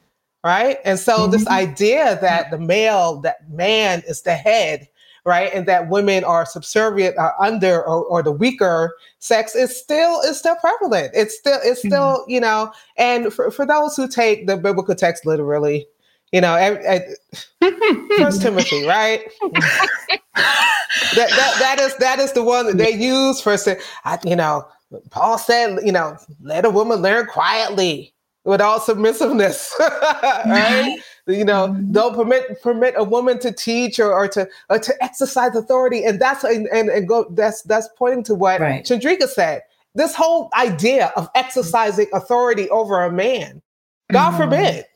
right? 0.44 0.78
And 0.84 0.98
so 0.98 1.20
mm-hmm. 1.20 1.32
this 1.32 1.46
idea 1.46 2.18
that 2.20 2.50
the 2.50 2.58
male, 2.58 3.20
that 3.22 3.50
man 3.50 4.02
is 4.06 4.20
the 4.20 4.34
head, 4.34 4.88
right? 5.24 5.50
And 5.54 5.66
that 5.68 5.88
women 5.88 6.22
are 6.24 6.44
subservient, 6.44 7.16
are 7.16 7.34
under 7.40 7.80
or, 7.82 8.04
or 8.04 8.22
the 8.22 8.30
weaker 8.30 8.94
sex 9.20 9.54
is 9.54 9.74
still 9.74 10.20
is 10.20 10.38
still 10.38 10.56
prevalent. 10.56 11.12
It's 11.14 11.38
still 11.38 11.58
it's 11.64 11.80
mm-hmm. 11.80 11.88
still, 11.88 12.18
mm-hmm. 12.18 12.30
you 12.30 12.40
know, 12.40 12.72
and 12.98 13.32
for, 13.32 13.50
for 13.50 13.64
those 13.64 13.96
who 13.96 14.06
take 14.06 14.46
the 14.46 14.58
biblical 14.58 14.94
text 14.94 15.24
literally, 15.24 15.86
you 16.32 16.40
know, 16.40 16.56
First 18.18 18.42
Timothy, 18.42 18.86
right? 18.86 19.22
that, 19.52 21.30
that 21.30 21.56
that 21.58 21.76
is 21.78 21.94
that 21.96 22.18
is 22.18 22.32
the 22.32 22.42
one 22.42 22.66
that 22.66 22.78
they 22.78 22.90
use 22.90 23.40
for 23.40 23.56
you 24.24 24.36
know, 24.36 24.66
Paul 25.10 25.38
said, 25.38 25.78
you 25.84 25.92
know, 25.92 26.16
let 26.42 26.64
a 26.64 26.70
woman 26.70 27.00
learn 27.00 27.26
quietly 27.26 28.12
with 28.44 28.60
all 28.60 28.80
submissiveness, 28.80 29.72
right? 29.80 30.96
You 31.26 31.44
know, 31.44 31.76
don't 31.92 32.14
permit 32.14 32.60
permit 32.62 32.94
a 32.96 33.04
woman 33.04 33.38
to 33.40 33.52
teach 33.52 34.00
or, 34.00 34.12
or 34.12 34.26
to 34.28 34.48
or 34.68 34.78
to 34.78 35.04
exercise 35.04 35.54
authority, 35.54 36.04
and 36.04 36.20
that's 36.20 36.44
and, 36.44 36.66
and, 36.68 36.88
and 36.88 37.06
go 37.06 37.26
that's 37.30 37.62
that's 37.62 37.88
pointing 37.96 38.24
to 38.24 38.34
what 38.34 38.60
right. 38.60 38.84
Chandrika 38.84 39.28
said. 39.28 39.62
This 39.94 40.14
whole 40.14 40.48
idea 40.56 41.12
of 41.16 41.28
exercising 41.34 42.06
authority 42.14 42.68
over 42.70 43.02
a 43.02 43.12
man, 43.12 43.60
God 44.10 44.30
mm-hmm. 44.30 44.42
forbid, 44.42 44.86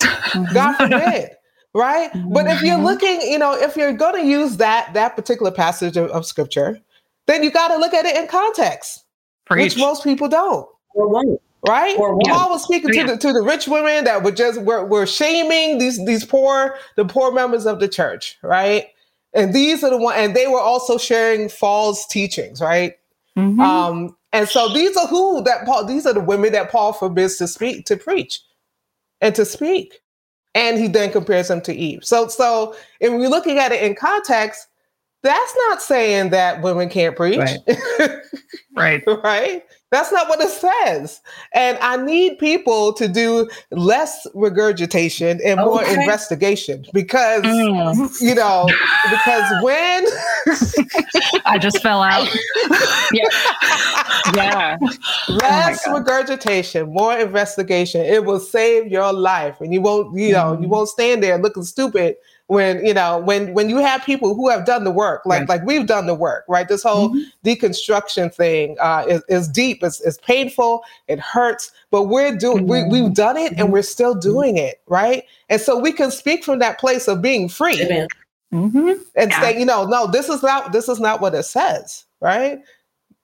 God 0.00 0.76
forbid. 0.76 1.30
right? 1.74 2.10
But 2.30 2.46
if 2.46 2.62
you're 2.62 2.76
mm-hmm. 2.76 2.84
looking, 2.84 3.20
you 3.22 3.38
know, 3.38 3.54
if 3.54 3.76
you're 3.76 3.92
going 3.92 4.22
to 4.22 4.28
use 4.28 4.56
that 4.58 4.92
that 4.94 5.16
particular 5.16 5.50
passage 5.50 5.96
of, 5.96 6.10
of 6.10 6.26
scripture, 6.26 6.80
then 7.26 7.42
you 7.42 7.50
got 7.50 7.68
to 7.68 7.76
look 7.76 7.94
at 7.94 8.04
it 8.04 8.16
in 8.16 8.28
context, 8.28 9.04
Preach. 9.44 9.74
which 9.74 9.78
most 9.78 10.04
people 10.04 10.28
don't. 10.28 10.68
Or 10.94 11.08
won't. 11.08 11.40
Right? 11.66 11.98
Or 11.98 12.16
Paul 12.24 12.50
was 12.50 12.62
speaking 12.62 12.92
to 12.92 13.04
the 13.04 13.16
to 13.16 13.32
the 13.32 13.42
rich 13.42 13.66
women 13.66 14.04
that 14.04 14.22
were 14.22 14.30
just 14.30 14.62
were, 14.62 14.84
were 14.84 15.06
shaming 15.06 15.78
these 15.78 16.04
these 16.06 16.24
poor 16.24 16.78
the 16.96 17.04
poor 17.04 17.32
members 17.32 17.66
of 17.66 17.80
the 17.80 17.88
church, 17.88 18.38
right? 18.42 18.86
And 19.34 19.52
these 19.52 19.82
are 19.82 19.90
the 19.90 19.98
one, 19.98 20.16
and 20.16 20.34
they 20.34 20.46
were 20.46 20.60
also 20.60 20.96
sharing 20.96 21.48
false 21.48 22.06
teachings, 22.06 22.60
right? 22.60 22.94
Mm-hmm. 23.36 23.60
Um, 23.60 24.16
and 24.32 24.48
so 24.48 24.72
these 24.72 24.96
are 24.96 25.08
who 25.08 25.42
that 25.42 25.66
Paul. 25.66 25.84
These 25.84 26.06
are 26.06 26.14
the 26.14 26.20
women 26.20 26.52
that 26.52 26.70
Paul 26.70 26.92
forbids 26.92 27.36
to 27.38 27.48
speak 27.48 27.84
to 27.86 27.96
preach 27.96 28.40
and 29.20 29.34
to 29.34 29.44
speak. 29.44 30.00
And 30.54 30.78
he 30.78 30.88
then 30.88 31.12
compares 31.12 31.50
him 31.50 31.60
to 31.62 31.74
Eve. 31.74 32.00
So, 32.02 32.28
so 32.28 32.74
if 33.00 33.12
we're 33.12 33.28
looking 33.28 33.58
at 33.58 33.72
it 33.72 33.82
in 33.82 33.94
context, 33.94 34.68
that's 35.22 35.54
not 35.68 35.82
saying 35.82 36.30
that 36.30 36.62
women 36.62 36.88
can't 36.88 37.16
preach. 37.16 37.38
Right. 37.38 37.58
right. 38.76 39.02
right. 39.06 39.64
That's 39.96 40.12
not 40.12 40.28
what 40.28 40.42
it 40.42 40.50
says. 40.50 41.22
And 41.52 41.78
I 41.78 41.96
need 41.96 42.38
people 42.38 42.92
to 42.92 43.08
do 43.08 43.48
less 43.70 44.26
regurgitation 44.34 45.40
and 45.42 45.58
more 45.58 45.82
okay. 45.82 45.94
investigation 45.94 46.84
because, 46.92 47.42
mm. 47.42 48.20
you 48.20 48.34
know, 48.34 48.66
because 49.08 49.64
when 49.64 50.04
I 51.46 51.58
just 51.58 51.80
fell 51.80 52.02
out. 52.02 52.28
yeah. 53.10 53.24
Yeah. 54.34 54.76
Less 55.30 55.82
oh 55.86 55.94
regurgitation, 55.94 56.92
more 56.92 57.16
investigation. 57.16 58.02
It 58.02 58.26
will 58.26 58.40
save 58.40 58.88
your 58.88 59.14
life. 59.14 59.62
And 59.62 59.72
you 59.72 59.80
won't, 59.80 60.14
you 60.14 60.32
know, 60.32 60.58
mm. 60.58 60.60
you 60.60 60.68
won't 60.68 60.90
stand 60.90 61.22
there 61.22 61.38
looking 61.38 61.62
stupid 61.62 62.16
when 62.48 62.84
you 62.86 62.94
know 62.94 63.18
when 63.18 63.52
when 63.54 63.68
you 63.68 63.78
have 63.78 64.04
people 64.04 64.34
who 64.34 64.48
have 64.48 64.64
done 64.64 64.84
the 64.84 64.90
work 64.90 65.22
like 65.26 65.40
right. 65.40 65.48
like 65.48 65.64
we've 65.64 65.86
done 65.86 66.06
the 66.06 66.14
work 66.14 66.44
right 66.48 66.68
this 66.68 66.82
whole 66.82 67.10
mm-hmm. 67.10 67.48
deconstruction 67.48 68.32
thing 68.32 68.76
uh, 68.80 69.04
is, 69.08 69.22
is 69.28 69.48
deep 69.48 69.82
it's, 69.82 70.00
it's 70.02 70.18
painful 70.18 70.82
it 71.08 71.18
hurts 71.18 71.72
but 71.90 72.04
we're 72.04 72.36
doing 72.36 72.66
mm-hmm. 72.66 72.90
we, 72.90 73.02
we've 73.02 73.14
done 73.14 73.36
it 73.36 73.52
and 73.52 73.62
mm-hmm. 73.62 73.72
we're 73.72 73.82
still 73.82 74.14
doing 74.14 74.56
it 74.56 74.80
right 74.86 75.24
and 75.48 75.60
so 75.60 75.78
we 75.78 75.92
can 75.92 76.10
speak 76.10 76.44
from 76.44 76.58
that 76.60 76.78
place 76.78 77.08
of 77.08 77.20
being 77.20 77.48
free 77.48 77.76
mm-hmm. 78.52 78.92
and 79.16 79.30
yeah. 79.30 79.40
say 79.40 79.58
you 79.58 79.64
know 79.64 79.84
no 79.84 80.06
this 80.06 80.28
is 80.28 80.42
not 80.42 80.72
this 80.72 80.88
is 80.88 81.00
not 81.00 81.20
what 81.20 81.34
it 81.34 81.42
says 81.42 82.04
right 82.20 82.60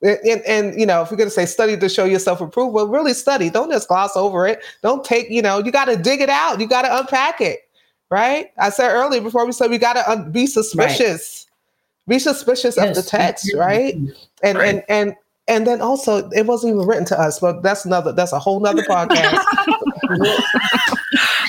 and, 0.05 0.43
and, 0.49 0.81
you 0.81 0.85
know 0.85 1.01
if 1.01 1.13
you're 1.13 1.17
going 1.17 1.29
to 1.29 1.35
say 1.35 1.47
study 1.47 1.77
to 1.77 1.89
show 1.89 2.05
yourself 2.05 2.41
approved 2.41 2.75
well 2.75 2.89
really 2.89 3.15
study 3.15 3.49
don't 3.49 3.71
just 3.71 3.87
gloss 3.87 4.17
over 4.17 4.49
it 4.49 4.61
don't 4.83 5.05
take 5.05 5.31
you 5.31 5.41
know 5.41 5.59
you 5.59 5.71
got 5.71 5.85
to 5.85 5.97
dig 5.97 6.21
it 6.21 6.29
out 6.29 6.59
you 6.59 6.67
got 6.67 6.83
to 6.83 6.99
unpack 6.99 7.41
it 7.41 7.69
right? 8.13 8.53
I 8.59 8.69
said 8.69 8.93
earlier 8.93 9.23
before 9.23 9.47
we 9.47 9.53
said 9.53 9.71
we 9.71 9.79
got 9.79 9.95
to 9.95 10.07
uh, 10.07 10.29
be 10.29 10.47
suspicious, 10.47 11.47
right. 12.07 12.15
be 12.15 12.19
suspicious 12.19 12.77
yes. 12.77 12.91
of 12.91 13.03
the 13.03 13.11
text, 13.11 13.51
right? 13.57 13.95
And 14.43 14.59
right. 14.59 14.69
and 14.69 14.85
and 14.91 15.15
and 15.49 15.67
then 15.67 15.81
also 15.81 16.29
it 16.29 16.47
wasn't 16.47 16.75
even 16.75 16.87
written 16.87 17.07
to 17.07 17.19
us, 17.19 17.41
but 17.41 17.63
that's 17.63 17.87
another 17.87 18.13
that's 18.13 18.35
a 18.35 18.39
whole 18.39 18.61
nother 18.61 18.83
podcast. 18.83 19.43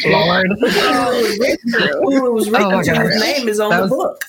Lord, 0.06 0.48
who 0.58 0.68
it 2.28 2.34
was 2.34 2.50
written 2.50 2.74
oh 2.74 2.82
to, 2.82 3.02
his 3.02 3.22
name 3.22 3.50
is 3.50 3.60
on 3.60 3.72
that 3.72 3.78
the 3.78 3.84
was... 3.84 3.92
book. 3.92 4.24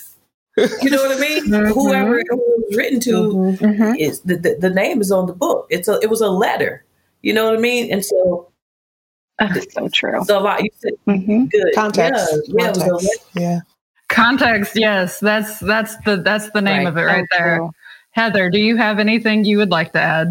You 0.83 0.91
know 0.91 1.03
what 1.03 1.17
I 1.17 1.21
mean? 1.21 1.47
Mm-hmm. 1.47 1.73
Whoever 1.73 2.19
it 2.19 2.27
was 2.31 2.77
written 2.77 3.01
to 3.01 3.11
mm-hmm. 3.13 3.95
is 3.97 4.21
the, 4.21 4.37
the, 4.37 4.57
the 4.61 4.71
name 4.71 5.01
is 5.01 5.13
on 5.13 5.27
the 5.27 5.33
book. 5.33 5.67
It's 5.71 5.87
a 5.87 6.01
it 6.01 6.11
was 6.11 6.21
a 6.21 6.29
letter. 6.29 6.85
You 7.23 7.33
know 7.33 7.47
what 7.47 7.55
I 7.55 7.61
mean? 7.61 7.93
And 7.93 8.05
so 8.05 8.51
so 9.71 9.89
true. 9.89 10.25
So 10.25 10.41
lot 10.41 10.63
you 10.63 10.71
said 10.79 10.93
mm-hmm. 11.07 11.45
good 11.47 11.75
context. 11.75 12.33
Yeah, 12.47 12.73
context. 12.73 13.09
Yeah, 13.35 13.43
yeah. 13.43 13.61
Context. 14.09 14.73
Yes, 14.77 15.21
that's 15.21 15.59
that's 15.59 15.97
the 16.05 16.19
that's 16.19 16.51
the 16.51 16.61
name 16.63 16.85
right. 16.85 16.87
of 16.87 16.97
it 16.97 17.03
right 17.03 17.27
so 17.33 17.39
there. 17.39 17.57
True. 17.59 17.71
Heather, 18.13 18.49
do 18.51 18.61
you 18.61 18.77
have 18.77 18.99
anything 19.01 19.45
you 19.45 19.59
would 19.59 19.71
like 19.71 19.93
to 19.93 20.01
add? 20.01 20.31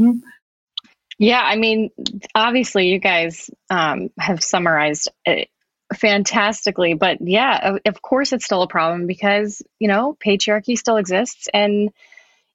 Yeah, 1.20 1.42
I 1.42 1.58
mean, 1.58 1.92
obviously, 2.34 2.88
you 2.88 3.00
guys 3.00 3.50
um, 3.70 4.10
have 4.18 4.44
summarized 4.44 5.10
it 5.26 5.50
fantastically. 5.94 6.94
But 6.94 7.18
yeah, 7.22 7.74
of, 7.74 7.80
of 7.86 8.02
course, 8.02 8.34
it's 8.34 8.46
still 8.46 8.62
a 8.62 8.68
problem 8.68 9.06
because, 9.06 9.62
you 9.80 9.88
know, 9.88 10.18
patriarchy 10.26 10.78
still 10.78 10.98
exists. 10.98 11.48
And, 11.54 11.92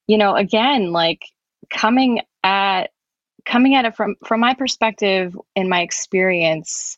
you 0.07 0.17
know, 0.17 0.35
again, 0.35 0.91
like 0.91 1.23
coming 1.69 2.21
at, 2.43 2.89
coming 3.49 3.75
at 3.75 3.85
it 3.85 3.95
from 3.95 4.15
from 4.25 4.39
my 4.39 4.53
perspective 4.53 5.37
in 5.55 5.67
my 5.67 5.81
experience 5.81 6.97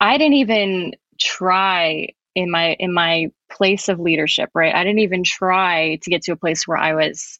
i 0.00 0.16
didn't 0.16 0.34
even 0.34 0.92
try 1.18 2.08
in 2.34 2.50
my 2.50 2.74
in 2.78 2.92
my 2.92 3.30
place 3.50 3.88
of 3.88 4.00
leadership 4.00 4.50
right? 4.54 4.74
I 4.74 4.82
didn't 4.84 5.00
even 5.00 5.24
try 5.24 5.98
to 6.02 6.10
get 6.10 6.22
to 6.22 6.32
a 6.32 6.36
place 6.36 6.66
where 6.66 6.78
i 6.78 6.94
was 6.94 7.38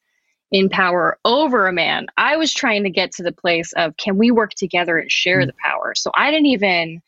in 0.51 0.69
power 0.69 1.17
over 1.25 1.67
a 1.67 1.73
man. 1.73 2.09
I 2.19 2.37
was 2.37 2.53
trying 2.53 2.83
to 2.83 2.91
get 2.91 3.11
to 3.13 3.23
the 3.23 3.33
place 3.33 3.73
of 3.73 3.97
can 3.97 4.19
we 4.19 4.31
work 4.31 4.51
together 4.51 4.99
and 4.99 5.11
share 5.11 5.39
mm-hmm. 5.39 5.47
the 5.47 5.55
power? 5.65 5.95
So 5.95 6.11
i 6.15 6.31
didn't 6.31 6.47
even 6.47 7.01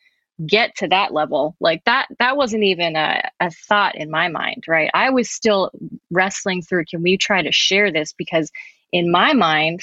get 0.45 0.75
to 0.75 0.87
that 0.89 1.13
level. 1.13 1.55
Like 1.59 1.83
that 1.85 2.07
that 2.19 2.35
wasn't 2.35 2.63
even 2.63 2.95
a, 2.95 3.21
a 3.39 3.51
thought 3.51 3.95
in 3.95 4.09
my 4.09 4.27
mind 4.27 4.65
right? 4.67 4.89
I 4.93 5.11
was 5.11 5.29
still 5.29 5.71
wrestling 6.09 6.61
through 6.61 6.85
can 6.85 7.03
we 7.03 7.17
try 7.17 7.41
to 7.41 7.51
share 7.51 7.91
this? 7.91 8.13
Because 8.13 8.51
in 8.91 9.11
my 9.11 9.33
mind 9.33 9.81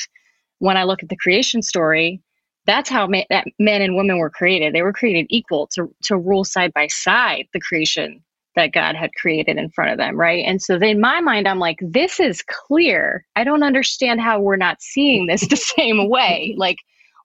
when 0.63 0.77
i 0.77 0.85
look 0.85 1.03
at 1.03 1.09
the 1.09 1.17
creation 1.17 1.63
story 1.63 2.23
that's 2.67 2.89
how 2.89 3.07
ma- 3.07 3.25
that 3.31 3.47
men 3.59 3.83
and 3.83 3.97
women 3.97 4.19
were 4.19 4.31
created. 4.31 4.75
They 4.75 4.83
were 4.83 4.93
created 4.93 5.27
equal 5.31 5.69
to 5.75 5.93
to 6.05 6.17
rule 6.17 6.45
side 6.45 6.73
by 6.73 6.87
side 6.89 7.47
the 7.53 7.61
creation 7.61 8.23
that 8.55 8.73
God 8.73 8.97
had 8.97 9.11
created 9.15 9.57
in 9.57 9.71
front 9.71 9.93
of 9.93 9.99
them, 9.99 10.17
right? 10.19 10.45
And 10.47 10.61
so 10.61 10.77
in 10.77 11.01
my 11.01 11.21
mind, 11.21 11.49
I'm 11.49 11.59
like, 11.59 11.79
this 11.81 12.21
is 12.21 12.43
clear. 12.43 13.25
I 13.35 13.45
don't 13.45 13.63
understand 13.63 14.21
how 14.21 14.41
we're 14.41 14.57
not 14.57 14.83
seeing 14.83 15.27
this 15.27 15.47
the 15.49 15.57
same 15.77 16.09
way. 16.11 16.55
Like 16.59 16.77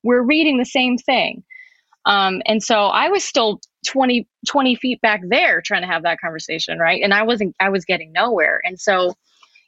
we're 0.04 0.22
reading 0.22 0.58
the 0.58 0.66
same 0.66 0.98
thing. 0.98 1.44
Um, 2.06 2.42
and 2.46 2.64
so 2.64 2.86
I 2.86 3.10
was 3.10 3.26
still 3.26 3.60
20, 3.88 4.26
20 4.48 4.76
feet 4.78 5.02
back 5.02 5.20
there 5.28 5.62
trying 5.62 5.82
to 5.82 5.88
have 5.88 6.04
that 6.04 6.22
conversation, 6.22 6.80
right? 6.80 7.02
And 7.04 7.14
I 7.14 7.24
wasn't, 7.24 7.54
I 7.60 7.68
was 7.68 7.84
getting 7.84 8.14
nowhere. 8.14 8.62
And 8.64 8.80
so, 8.80 9.14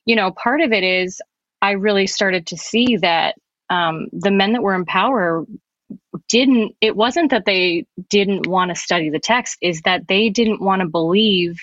you 0.06 0.16
know, 0.16 0.32
part 0.32 0.62
of 0.62 0.72
it 0.72 0.86
is 0.86 1.20
I 1.62 1.72
really 1.72 2.08
started 2.08 2.48
to 2.48 2.58
see 2.58 2.96
that 3.02 3.36
um, 3.70 4.08
the 4.12 4.32
men 4.32 4.54
that 4.54 4.64
were 4.64 4.76
in 4.76 4.86
power 4.86 5.46
didn't 6.28 6.76
it 6.82 6.96
wasn't 6.96 7.32
that 7.32 7.46
they 7.46 7.86
didn't 8.10 8.48
want 8.48 8.70
to 8.70 8.76
study 8.76 9.10
the 9.10 9.20
text 9.20 9.58
is 9.62 9.82
that 9.82 10.08
they 10.08 10.30
didn't 10.30 10.62
want 10.62 10.82
to 10.82 10.88
believe 10.88 11.58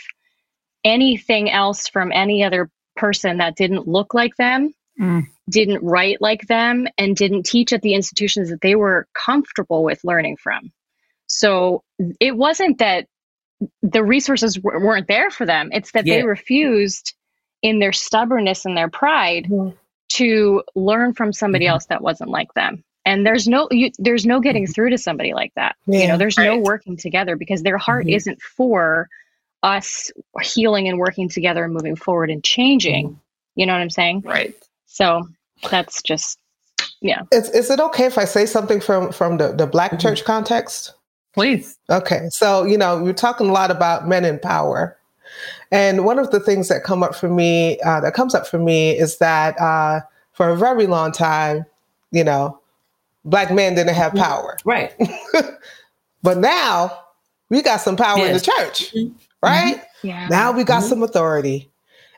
anything 0.84 1.50
else 1.50 1.88
from 1.88 2.10
any 2.12 2.42
other 2.42 2.70
person 2.96 3.38
that 3.38 3.56
didn't 3.56 3.86
look 3.86 4.14
like 4.14 4.34
them 4.36 4.72
mm. 5.00 5.22
didn't 5.48 5.82
write 5.82 6.20
like 6.20 6.46
them 6.48 6.86
and 6.98 7.16
didn't 7.16 7.44
teach 7.44 7.72
at 7.72 7.82
the 7.82 7.94
institutions 7.94 8.50
that 8.50 8.60
they 8.60 8.74
were 8.74 9.06
comfortable 9.14 9.84
with 9.84 10.02
learning 10.02 10.36
from 10.36 10.72
so 11.28 11.82
it 12.20 12.36
wasn't 12.36 12.78
that 12.78 13.06
the 13.82 14.02
resources 14.02 14.54
w- 14.54 14.84
weren't 14.84 15.08
there 15.08 15.30
for 15.30 15.46
them 15.46 15.70
it's 15.72 15.92
that 15.92 16.06
yeah. 16.06 16.16
they 16.16 16.22
refused 16.24 17.14
in 17.62 17.78
their 17.78 17.92
stubbornness 17.92 18.64
and 18.64 18.76
their 18.76 18.90
pride 18.90 19.46
mm 19.48 19.72
to 20.16 20.62
learn 20.74 21.14
from 21.14 21.32
somebody 21.32 21.66
mm-hmm. 21.66 21.72
else 21.72 21.86
that 21.86 22.02
wasn't 22.02 22.30
like 22.30 22.52
them 22.54 22.82
and 23.06 23.24
there's 23.24 23.46
no 23.48 23.68
you, 23.70 23.90
there's 23.98 24.26
no 24.26 24.40
getting 24.40 24.64
mm-hmm. 24.64 24.72
through 24.72 24.90
to 24.90 24.98
somebody 24.98 25.32
like 25.32 25.52
that 25.54 25.76
yeah, 25.86 26.00
you 26.00 26.08
know 26.08 26.18
there's 26.18 26.36
right. 26.36 26.46
no 26.46 26.58
working 26.58 26.96
together 26.96 27.36
because 27.36 27.62
their 27.62 27.78
heart 27.78 28.04
mm-hmm. 28.04 28.16
isn't 28.16 28.42
for 28.42 29.08
us 29.62 30.10
healing 30.42 30.88
and 30.88 30.98
working 30.98 31.28
together 31.28 31.64
and 31.64 31.72
moving 31.72 31.96
forward 31.96 32.30
and 32.30 32.44
changing 32.44 33.08
mm-hmm. 33.08 33.18
you 33.54 33.64
know 33.64 33.72
what 33.72 33.80
i'm 33.80 33.90
saying 33.90 34.20
right 34.22 34.54
so 34.84 35.26
that's 35.70 36.02
just 36.02 36.38
yeah 37.00 37.22
is, 37.32 37.48
is 37.50 37.70
it 37.70 37.80
okay 37.80 38.04
if 38.04 38.18
i 38.18 38.24
say 38.24 38.44
something 38.44 38.80
from 38.80 39.10
from 39.12 39.38
the, 39.38 39.52
the 39.52 39.66
black 39.66 39.92
mm-hmm. 39.92 40.00
church 40.00 40.24
context 40.24 40.92
please 41.32 41.78
okay 41.90 42.28
so 42.30 42.64
you 42.64 42.76
know 42.76 43.02
we're 43.02 43.12
talking 43.12 43.48
a 43.48 43.52
lot 43.52 43.70
about 43.70 44.06
men 44.06 44.24
in 44.24 44.38
power 44.38 44.98
and 45.70 46.04
one 46.04 46.18
of 46.18 46.30
the 46.30 46.40
things 46.40 46.68
that 46.68 46.84
come 46.84 47.02
up 47.02 47.14
for 47.14 47.28
me, 47.28 47.80
uh, 47.80 48.00
that 48.00 48.14
comes 48.14 48.34
up 48.34 48.46
for 48.46 48.58
me, 48.58 48.90
is 48.90 49.18
that 49.18 49.60
uh, 49.60 50.00
for 50.32 50.48
a 50.48 50.56
very 50.56 50.86
long 50.86 51.12
time, 51.12 51.64
you 52.10 52.24
know, 52.24 52.60
black 53.24 53.52
men 53.52 53.74
didn't 53.74 53.94
have 53.94 54.12
mm-hmm. 54.12 54.24
power. 54.24 54.56
Right. 54.64 54.94
but 56.22 56.38
now 56.38 56.98
we 57.50 57.62
got 57.62 57.80
some 57.80 57.96
power 57.96 58.18
yes. 58.18 58.28
in 58.28 58.32
the 58.34 58.40
church, 58.40 58.94
mm-hmm. 58.94 59.16
right? 59.42 59.76
Mm-hmm. 59.76 60.06
Yeah. 60.06 60.28
Now 60.28 60.52
we 60.52 60.64
got 60.64 60.80
mm-hmm. 60.80 60.88
some 60.88 61.02
authority. 61.02 61.70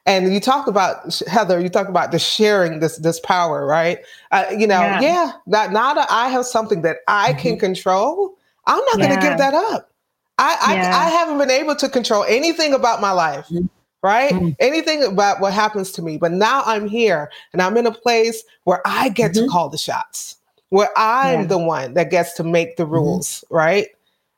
And 0.07 0.33
you 0.33 0.41
talk 0.41 0.67
about 0.67 1.21
Heather. 1.27 1.61
You 1.61 1.69
talk 1.69 1.89
about 1.89 2.13
the 2.13 2.19
sharing 2.19 2.81
this 2.81 2.97
this 2.97 3.21
power, 3.21 3.67
right? 3.67 3.99
Uh, 4.31 4.47
you 4.51 4.67
know, 4.67 4.81
yeah. 4.81 5.01
yeah. 5.01 5.33
That 5.49 5.71
now 5.71 5.93
that 5.93 6.09
I 6.11 6.31
have 6.31 6.47
something 6.47 6.81
that 6.83 6.99
I 7.09 7.35
can 7.35 7.53
mm-hmm. 7.53 7.61
control, 7.61 8.35
I'm 8.67 8.83
not 8.87 8.97
going 8.97 9.11
to 9.11 9.21
give 9.21 9.37
that 9.37 9.53
up. 9.53 9.91
I, 10.39 10.75
yeah. 10.75 10.97
I, 10.97 11.07
I 11.07 11.11
haven't 11.11 11.39
been 11.39 11.51
able 11.51 11.75
to 11.77 11.89
control 11.89 12.25
anything 12.25 12.73
about 12.73 13.01
my 13.01 13.11
life, 13.11 13.47
mm-hmm. 13.47 13.67
right? 14.03 14.33
Mm-hmm. 14.33 14.51
Anything 14.61 15.03
about 15.05 15.41
what 15.41 15.53
happens 15.53 15.91
to 15.93 16.03
me. 16.03 16.17
But 16.17 16.33
now 16.33 16.63
I'm 16.65 16.89
here 16.89 17.31
and 17.53 17.61
I'm 17.61 17.77
in 17.77 17.87
a 17.87 17.93
place 17.93 18.43
where 18.65 18.81
I 18.87 19.09
get 19.09 19.33
mm-hmm. 19.33 19.47
to 19.47 19.51
call 19.51 19.69
the 19.69 19.79
shots, 19.79 20.37
where 20.71 20.91
I'm 20.97 21.41
yeah. 21.41 21.47
the 21.47 21.59
one 21.59 21.95
that 21.95 22.11
gets 22.11 22.35
to 22.35 22.45
make 22.45 22.77
the 22.77 22.85
mm-hmm. 22.85 22.95
rules, 22.95 23.45
right? 23.51 23.89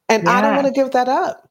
And 0.09 0.25
yeah. 0.25 0.33
I 0.33 0.41
don't 0.41 0.57
want 0.57 0.67
to 0.67 0.73
give 0.73 0.91
that 0.93 1.09
up. 1.09 1.49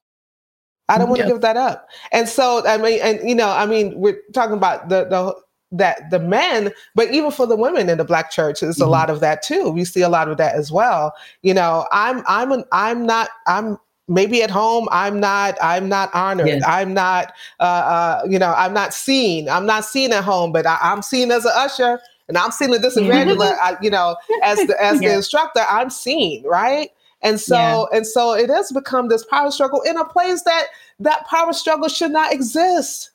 I 0.90 0.98
don't 0.98 1.08
want 1.08 1.22
to 1.22 1.28
give 1.28 1.42
that 1.42 1.56
up. 1.56 1.88
And 2.12 2.28
so, 2.28 2.66
I 2.66 2.78
mean, 2.78 3.00
and 3.02 3.28
you 3.28 3.36
know, 3.36 3.50
I 3.50 3.68
mean, 3.68 3.94
we're 3.96 4.20
talking 4.34 4.58
about 4.58 4.90
the 4.90 5.06
the 5.06 5.36
that 5.72 6.10
the 6.10 6.18
men, 6.18 6.72
but 6.96 7.12
even 7.12 7.30
for 7.30 7.46
the 7.46 7.56
women 7.56 7.90
in 7.90 8.00
the 8.00 8.04
black 8.04 8.32
church, 8.32 8.62
there's 8.62 8.78
mm-hmm. 8.78 8.88
a 8.88 8.92
lot 8.92 9.12
of 9.12 9.20
that 9.20 9.44
too. 9.44 9.70
We 9.70 9.86
see 9.86 10.02
a 10.02 10.10
lot 10.10 10.30
of 10.30 10.38
that 10.38 10.56
as 10.56 10.72
well. 10.72 11.14
You 11.44 11.54
know, 11.54 11.88
I'm 11.92 12.24
I'm 12.28 12.52
an, 12.52 12.64
I'm 12.72 13.06
not 13.06 13.30
I'm 13.46 13.78
maybe 14.10 14.44
at 14.44 14.52
home 14.52 14.88
i'm 14.92 15.20
not 15.20 15.58
i'm 15.62 15.88
not 15.88 16.14
honored. 16.14 16.48
Yeah. 16.48 16.60
i'm 16.66 16.94
not 16.94 17.34
uh, 17.60 17.64
uh, 17.64 18.22
you 18.28 18.40
know 18.40 18.54
i'm 18.58 18.74
not 18.74 18.94
seen. 18.94 19.48
I'm 19.48 19.66
not 19.66 19.86
seen 19.86 20.12
at 20.12 20.24
home 20.24 20.52
but 20.52 20.66
I, 20.66 20.78
am 20.82 21.02
seen 21.02 21.32
as 21.32 21.46
an 21.46 21.54
usher 21.56 22.00
and 22.28 22.38
i'm 22.38 22.52
seen 22.52 22.74
as 22.74 22.82
this 22.82 22.98
evangelist 22.98 23.56
you 23.82 23.90
know 23.90 24.16
as 24.44 24.58
the 24.68 24.76
as 24.82 25.00
the 25.00 25.14
instructor 25.14 25.62
i'm 25.70 25.90
seen 25.90 26.44
right? 26.46 26.90
And 27.22 27.40
so 27.40 27.56
yeah. 27.56 27.98
and 27.98 28.08
so 28.08 28.34
it 28.34 28.50
has 28.50 28.72
become 28.72 29.10
this 29.10 29.26
power 29.26 29.52
struggle 29.52 29.82
in 29.82 29.98
a 29.98 30.06
place 30.06 30.42
that 30.44 30.68
that 31.00 31.28
power 31.28 31.54
struggle 31.54 31.90
should 31.90 32.12
not 32.12 32.32
exist. 32.32 33.12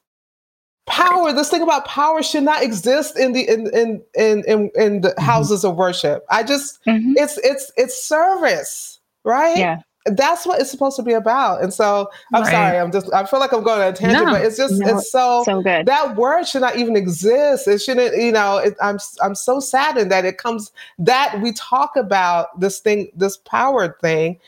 Power 0.87 1.33
this 1.33 1.49
thing 1.49 1.63
about 1.63 1.87
power 1.87 2.23
should 2.23 2.43
not 2.43 2.63
exist 2.63 3.19
in 3.19 3.33
the 3.33 3.49
in 3.49 3.67
in 3.75 4.03
in 4.15 4.45
in, 4.47 4.71
in 4.75 5.01
the 5.01 5.09
mm-hmm. 5.09 5.25
houses 5.25 5.65
of 5.65 5.77
worship. 5.77 6.27
I 6.31 6.43
just 6.43 6.85
mm-hmm. 6.85 7.15
it's 7.17 7.39
it's 7.39 7.73
it's 7.77 8.05
service 8.05 9.01
right? 9.25 9.57
Yeah 9.57 9.81
that's 10.07 10.45
what 10.45 10.61
it's 10.61 10.71
supposed 10.71 10.97
to 10.97 11.03
be 11.03 11.13
about. 11.13 11.63
And 11.63 11.73
so 11.73 12.11
I'm 12.33 12.43
right. 12.43 12.51
sorry, 12.51 12.79
I'm 12.79 12.93
just 12.93 13.13
I 13.13 13.25
feel 13.25 13.41
like 13.41 13.53
I'm 13.53 13.63
going 13.63 13.81
on 13.81 13.89
a 13.89 13.93
tangent, 13.93 14.27
no, 14.27 14.33
but 14.33 14.43
it's 14.43 14.57
just 14.57 14.75
no, 14.75 14.99
it's 14.99 15.11
so, 15.11 15.43
so 15.45 15.63
good. 15.63 15.87
That 15.87 16.17
word 16.17 16.47
should 16.47 16.61
not 16.61 16.77
even 16.77 16.97
exist. 16.97 17.67
It 17.67 17.81
shouldn't, 17.81 18.15
you 18.17 18.33
know, 18.33 18.59
it, 18.59 18.75
I'm 18.83 18.99
I'm 19.23 19.35
so 19.35 19.61
saddened 19.61 20.13
that 20.13 20.25
it 20.25 20.37
comes 20.37 20.73
that 20.99 21.41
we 21.41 21.53
talk 21.53 21.97
about 21.97 22.61
this 22.61 22.81
thing, 22.81 23.11
this 23.17 23.39
power 23.39 23.97
thing 24.01 24.39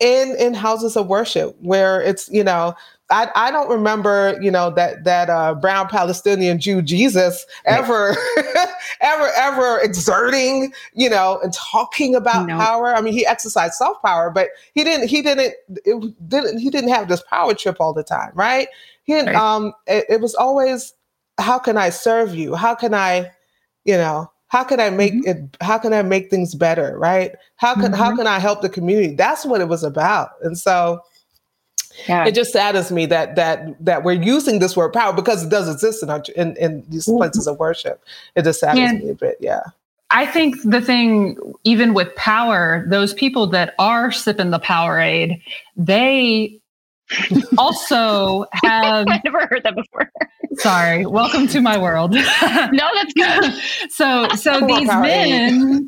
in 0.00 0.34
in 0.38 0.54
houses 0.54 0.96
of 0.96 1.06
worship 1.06 1.56
where 1.60 2.02
it's, 2.02 2.28
you 2.30 2.42
know, 2.42 2.74
I, 3.08 3.30
I 3.36 3.50
don't 3.52 3.68
remember, 3.68 4.36
you 4.40 4.50
know, 4.50 4.70
that 4.70 5.04
that 5.04 5.30
uh, 5.30 5.54
brown 5.54 5.88
Palestinian 5.88 6.58
Jew 6.58 6.82
Jesus 6.82 7.46
ever, 7.64 8.16
ever, 9.00 9.30
ever 9.36 9.78
exerting, 9.80 10.72
you 10.92 11.08
know, 11.08 11.38
and 11.42 11.52
talking 11.52 12.16
about 12.16 12.46
no. 12.46 12.58
power. 12.58 12.94
I 12.94 13.00
mean, 13.00 13.12
he 13.12 13.24
exercised 13.24 13.74
self 13.74 14.02
power, 14.02 14.30
but 14.30 14.48
he 14.74 14.82
didn't. 14.82 15.08
He 15.08 15.22
didn't. 15.22 15.54
It 15.84 16.28
didn't. 16.28 16.58
He 16.58 16.68
didn't 16.68 16.90
have 16.90 17.08
this 17.08 17.22
power 17.22 17.54
trip 17.54 17.76
all 17.78 17.92
the 17.92 18.02
time, 18.02 18.32
right? 18.34 18.66
He 19.04 19.12
didn't. 19.12 19.34
Right. 19.34 19.36
Um, 19.36 19.72
it, 19.86 20.04
it 20.08 20.20
was 20.20 20.34
always, 20.34 20.92
how 21.38 21.60
can 21.60 21.76
I 21.76 21.90
serve 21.90 22.34
you? 22.34 22.56
How 22.56 22.74
can 22.74 22.92
I, 22.92 23.30
you 23.84 23.96
know, 23.96 24.32
how 24.48 24.64
can 24.64 24.80
I 24.80 24.90
make 24.90 25.12
mm-hmm. 25.12 25.44
it? 25.44 25.56
How 25.60 25.78
can 25.78 25.92
I 25.92 26.02
make 26.02 26.28
things 26.28 26.56
better? 26.56 26.98
Right? 26.98 27.32
How 27.54 27.74
can 27.74 27.84
mm-hmm. 27.84 27.94
how 27.94 28.16
can 28.16 28.26
I 28.26 28.40
help 28.40 28.62
the 28.62 28.68
community? 28.68 29.14
That's 29.14 29.44
what 29.44 29.60
it 29.60 29.68
was 29.68 29.84
about, 29.84 30.30
and 30.42 30.58
so 30.58 31.02
yeah. 32.08 32.26
It 32.26 32.34
just 32.34 32.52
saddens 32.52 32.90
me 32.90 33.06
that 33.06 33.36
that 33.36 33.84
that 33.84 34.04
we're 34.04 34.20
using 34.20 34.58
this 34.58 34.76
word 34.76 34.92
power 34.92 35.12
because 35.12 35.44
it 35.44 35.50
does 35.50 35.68
exist 35.68 36.02
in 36.02 36.10
our, 36.10 36.22
in, 36.34 36.56
in 36.56 36.84
these 36.88 37.06
mm-hmm. 37.06 37.18
places 37.18 37.46
of 37.46 37.58
worship. 37.58 38.02
It 38.34 38.42
just 38.44 38.60
saddens 38.60 38.92
yeah. 38.92 38.98
me 38.98 39.10
a 39.10 39.14
bit. 39.14 39.36
Yeah. 39.40 39.62
I 40.10 40.24
think 40.24 40.56
the 40.62 40.80
thing, 40.80 41.36
even 41.64 41.92
with 41.92 42.14
power, 42.14 42.84
those 42.88 43.12
people 43.12 43.48
that 43.48 43.74
are 43.78 44.12
sipping 44.12 44.50
the 44.50 44.60
Powerade, 44.60 45.42
they 45.76 46.60
also 47.58 48.46
have 48.64 49.06
I've 49.08 49.24
never 49.24 49.46
heard 49.46 49.62
that 49.64 49.74
before. 49.74 50.10
Sorry. 50.54 51.06
Welcome 51.06 51.48
to 51.48 51.60
my 51.60 51.76
world. 51.76 52.12
no, 52.12 52.20
that's 52.94 53.12
good. 53.14 53.52
so 53.90 54.28
so 54.36 54.66
these 54.66 54.88
men 54.88 55.86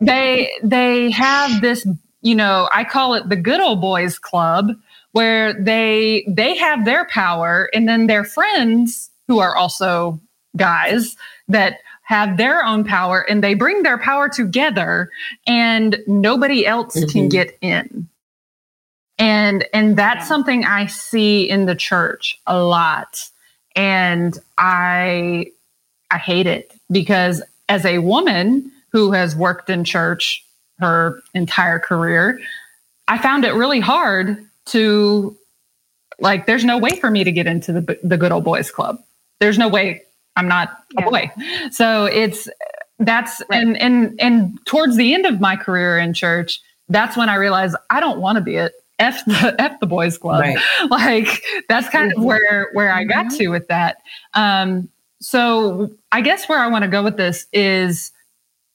they 0.00 0.50
they 0.62 1.10
have 1.10 1.60
this, 1.60 1.86
you 2.22 2.34
know, 2.34 2.68
I 2.72 2.84
call 2.84 3.14
it 3.14 3.28
the 3.28 3.36
good 3.36 3.60
old 3.60 3.80
boys 3.80 4.18
club 4.18 4.70
where 5.12 5.52
they 5.54 6.24
they 6.28 6.56
have 6.56 6.84
their 6.84 7.06
power 7.06 7.70
and 7.74 7.88
then 7.88 8.06
their 8.06 8.24
friends 8.24 9.10
who 9.26 9.38
are 9.38 9.56
also 9.56 10.20
guys 10.56 11.16
that 11.48 11.78
have 12.02 12.38
their 12.38 12.64
own 12.64 12.84
power 12.84 13.20
and 13.28 13.44
they 13.44 13.54
bring 13.54 13.82
their 13.82 13.98
power 13.98 14.28
together 14.28 15.10
and 15.46 15.98
nobody 16.06 16.66
else 16.66 16.96
mm-hmm. 16.96 17.08
can 17.10 17.28
get 17.28 17.56
in 17.60 18.08
And 19.18 19.66
and 19.74 19.96
that's 19.96 20.22
yeah. 20.24 20.28
something 20.28 20.64
I 20.64 20.86
see 20.86 21.48
in 21.48 21.66
the 21.66 21.74
church 21.74 22.40
a 22.46 22.62
lot. 22.62 23.30
And 23.76 24.38
I 24.56 25.48
I 26.10 26.18
hate 26.18 26.46
it 26.46 26.72
because 26.90 27.42
as 27.68 27.84
a 27.84 27.98
woman 27.98 28.70
who 28.92 29.12
has 29.12 29.36
worked 29.36 29.68
in 29.70 29.84
church 29.84 30.44
her 30.78 31.20
entire 31.34 31.78
career, 31.78 32.40
I 33.08 33.18
found 33.18 33.44
it 33.44 33.52
really 33.52 33.80
hard 33.80 34.47
to 34.68 35.36
like 36.18 36.46
there's 36.46 36.64
no 36.64 36.78
way 36.78 36.90
for 36.90 37.10
me 37.10 37.24
to 37.24 37.32
get 37.32 37.46
into 37.46 37.72
the 37.72 37.98
the 38.02 38.16
good 38.16 38.32
old 38.32 38.44
boys 38.44 38.70
club. 38.70 38.98
There's 39.40 39.58
no 39.58 39.68
way 39.68 40.02
I'm 40.36 40.48
not 40.48 40.70
a 40.96 41.02
boy. 41.02 41.30
So 41.70 42.06
it's 42.06 42.48
that's 42.98 43.42
right. 43.50 43.62
and 43.62 43.76
and 43.80 44.20
and 44.20 44.58
towards 44.66 44.96
the 44.96 45.14
end 45.14 45.26
of 45.26 45.40
my 45.40 45.56
career 45.56 45.98
in 45.98 46.14
church, 46.14 46.60
that's 46.88 47.16
when 47.16 47.28
I 47.28 47.36
realized 47.36 47.76
I 47.90 48.00
don't 48.00 48.20
want 48.20 48.36
to 48.36 48.42
be 48.42 48.56
it. 48.56 48.72
F 48.98 49.24
the 49.26 49.54
F 49.60 49.78
the 49.80 49.86
boys 49.86 50.18
club. 50.18 50.40
Right. 50.40 50.58
Like 50.88 51.44
that's 51.68 51.88
kind 51.88 52.12
of 52.12 52.22
where 52.22 52.70
where 52.72 52.92
I 52.92 53.04
got 53.04 53.26
mm-hmm. 53.26 53.36
to 53.36 53.48
with 53.48 53.68
that. 53.68 53.98
Um, 54.34 54.88
so 55.20 55.90
I 56.12 56.20
guess 56.20 56.48
where 56.48 56.58
I 56.58 56.68
want 56.68 56.84
to 56.84 56.88
go 56.88 57.02
with 57.02 57.16
this 57.16 57.46
is, 57.52 58.12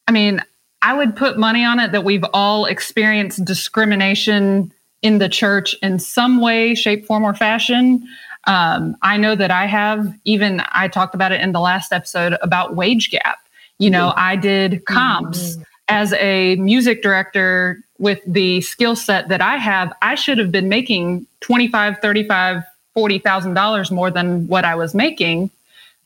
I 0.08 0.12
mean, 0.12 0.42
I 0.82 0.94
would 0.94 1.16
put 1.16 1.38
money 1.38 1.64
on 1.64 1.80
it 1.80 1.94
that 1.94 2.04
we've 2.04 2.26
all 2.34 2.66
experienced 2.66 3.46
discrimination 3.46 4.74
in 5.04 5.20
the 5.20 5.30
church 5.30 5.76
in 5.84 6.00
some 6.00 6.42
way, 6.42 6.74
shape, 6.74 7.06
form, 7.06 7.24
or 7.24 7.36
fashion. 7.36 8.08
Um, 8.46 8.98
I 9.04 9.18
know 9.18 9.36
that 9.36 9.52
I 9.52 9.68
have. 9.68 10.12
Even 10.26 10.64
I 10.72 10.88
talked 10.88 11.14
about 11.14 11.32
it 11.32 11.42
in 11.42 11.52
the 11.52 11.60
last 11.60 11.94
episode 11.94 12.36
about 12.42 12.76
wage 12.76 13.12
gap. 13.12 13.38
You 13.78 13.92
know, 13.92 14.10
mm-hmm. 14.10 14.20
I 14.20 14.36
did 14.36 14.86
comps. 14.86 15.54
Mm-hmm 15.54 15.64
as 15.90 16.14
a 16.14 16.56
music 16.56 17.02
director 17.02 17.80
with 18.00 18.20
the 18.26 18.62
skill 18.62 18.96
set 18.96 19.30
that 19.30 19.42
I 19.42 19.58
have, 19.58 19.94
I 20.02 20.16
should 20.16 20.38
have 20.38 20.52
been 20.52 20.70
making 20.70 21.28
25, 21.42 22.00
35, 22.00 22.64
$40,000 22.96 23.92
more 23.92 24.12
than 24.12 24.48
what 24.48 24.66
I 24.66 24.76
was 24.76 24.94
making. 24.94 25.52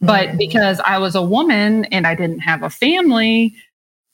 But 0.02 0.30
mm-hmm. 0.30 0.38
because 0.38 0.80
I 0.82 0.98
was 1.00 1.16
a 1.16 1.22
woman 1.22 1.86
and 1.86 2.06
I 2.06 2.16
didn't 2.16 2.40
have 2.40 2.64
a 2.64 2.70
family, 2.70 3.56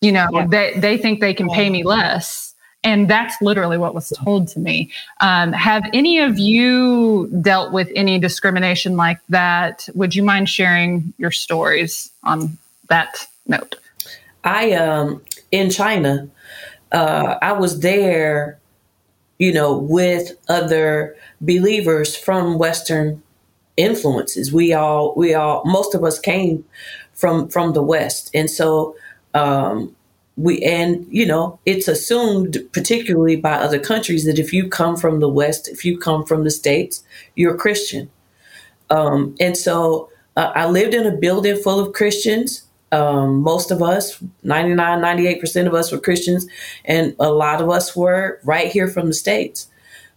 you 0.01 0.11
know, 0.11 0.27
yeah. 0.31 0.47
they, 0.47 0.73
they 0.77 0.97
think 0.97 1.19
they 1.19 1.33
can 1.33 1.49
pay 1.49 1.69
me 1.69 1.83
less. 1.83 2.42
And 2.83 3.09
that's 3.09 3.41
literally 3.41 3.77
what 3.77 3.93
was 3.93 4.09
told 4.23 4.47
to 4.49 4.59
me. 4.59 4.91
Um, 5.21 5.53
have 5.53 5.83
any 5.93 6.19
of 6.19 6.37
you 6.37 7.27
dealt 7.41 7.71
with 7.71 7.89
any 7.95 8.19
discrimination 8.19 8.97
like 8.97 9.19
that? 9.29 9.87
Would 9.93 10.15
you 10.15 10.23
mind 10.23 10.49
sharing 10.49 11.13
your 11.17 11.31
stories 11.31 12.11
on 12.23 12.57
that 12.89 13.27
note? 13.47 13.75
I 14.43 14.73
um 14.73 15.21
in 15.51 15.69
China, 15.69 16.27
uh, 16.91 17.35
I 17.41 17.53
was 17.53 17.81
there, 17.81 18.59
you 19.37 19.53
know, 19.53 19.77
with 19.77 20.31
other 20.49 21.15
believers 21.41 22.15
from 22.15 22.57
Western 22.57 23.21
influences. 23.77 24.51
We 24.51 24.73
all, 24.73 25.13
we 25.15 25.33
all, 25.35 25.63
most 25.65 25.93
of 25.93 26.03
us 26.03 26.19
came 26.19 26.65
from 27.13 27.47
from 27.49 27.73
the 27.73 27.83
West, 27.83 28.31
and 28.33 28.49
so 28.49 28.95
um, 29.35 29.95
we, 30.35 30.61
and 30.63 31.05
you 31.09 31.25
know, 31.25 31.59
it's 31.65 31.87
assumed, 31.87 32.57
particularly 32.71 33.35
by 33.35 33.53
other 33.53 33.79
countries, 33.79 34.25
that 34.25 34.39
if 34.39 34.51
you 34.51 34.67
come 34.67 34.97
from 34.97 35.19
the 35.19 35.29
West, 35.29 35.67
if 35.67 35.85
you 35.85 35.97
come 35.97 36.25
from 36.25 36.43
the 36.43 36.51
states, 36.51 37.03
you're 37.35 37.55
Christian. 37.55 38.09
Um, 38.89 39.35
and 39.39 39.55
so 39.55 40.09
uh, 40.35 40.51
I 40.55 40.67
lived 40.67 40.93
in 40.93 41.05
a 41.05 41.15
building 41.15 41.55
full 41.57 41.79
of 41.79 41.93
Christians. 41.93 42.63
Um, 42.91 43.41
most 43.41 43.71
of 43.71 43.81
us, 43.81 44.21
99, 44.43 44.99
98% 44.99 45.67
of 45.67 45.73
us 45.73 45.91
were 45.91 45.99
Christians, 45.99 46.47
and 46.85 47.15
a 47.19 47.31
lot 47.31 47.61
of 47.61 47.69
us 47.69 47.95
were 47.95 48.39
right 48.43 48.71
here 48.71 48.87
from 48.87 49.07
the 49.07 49.13
States. 49.13 49.67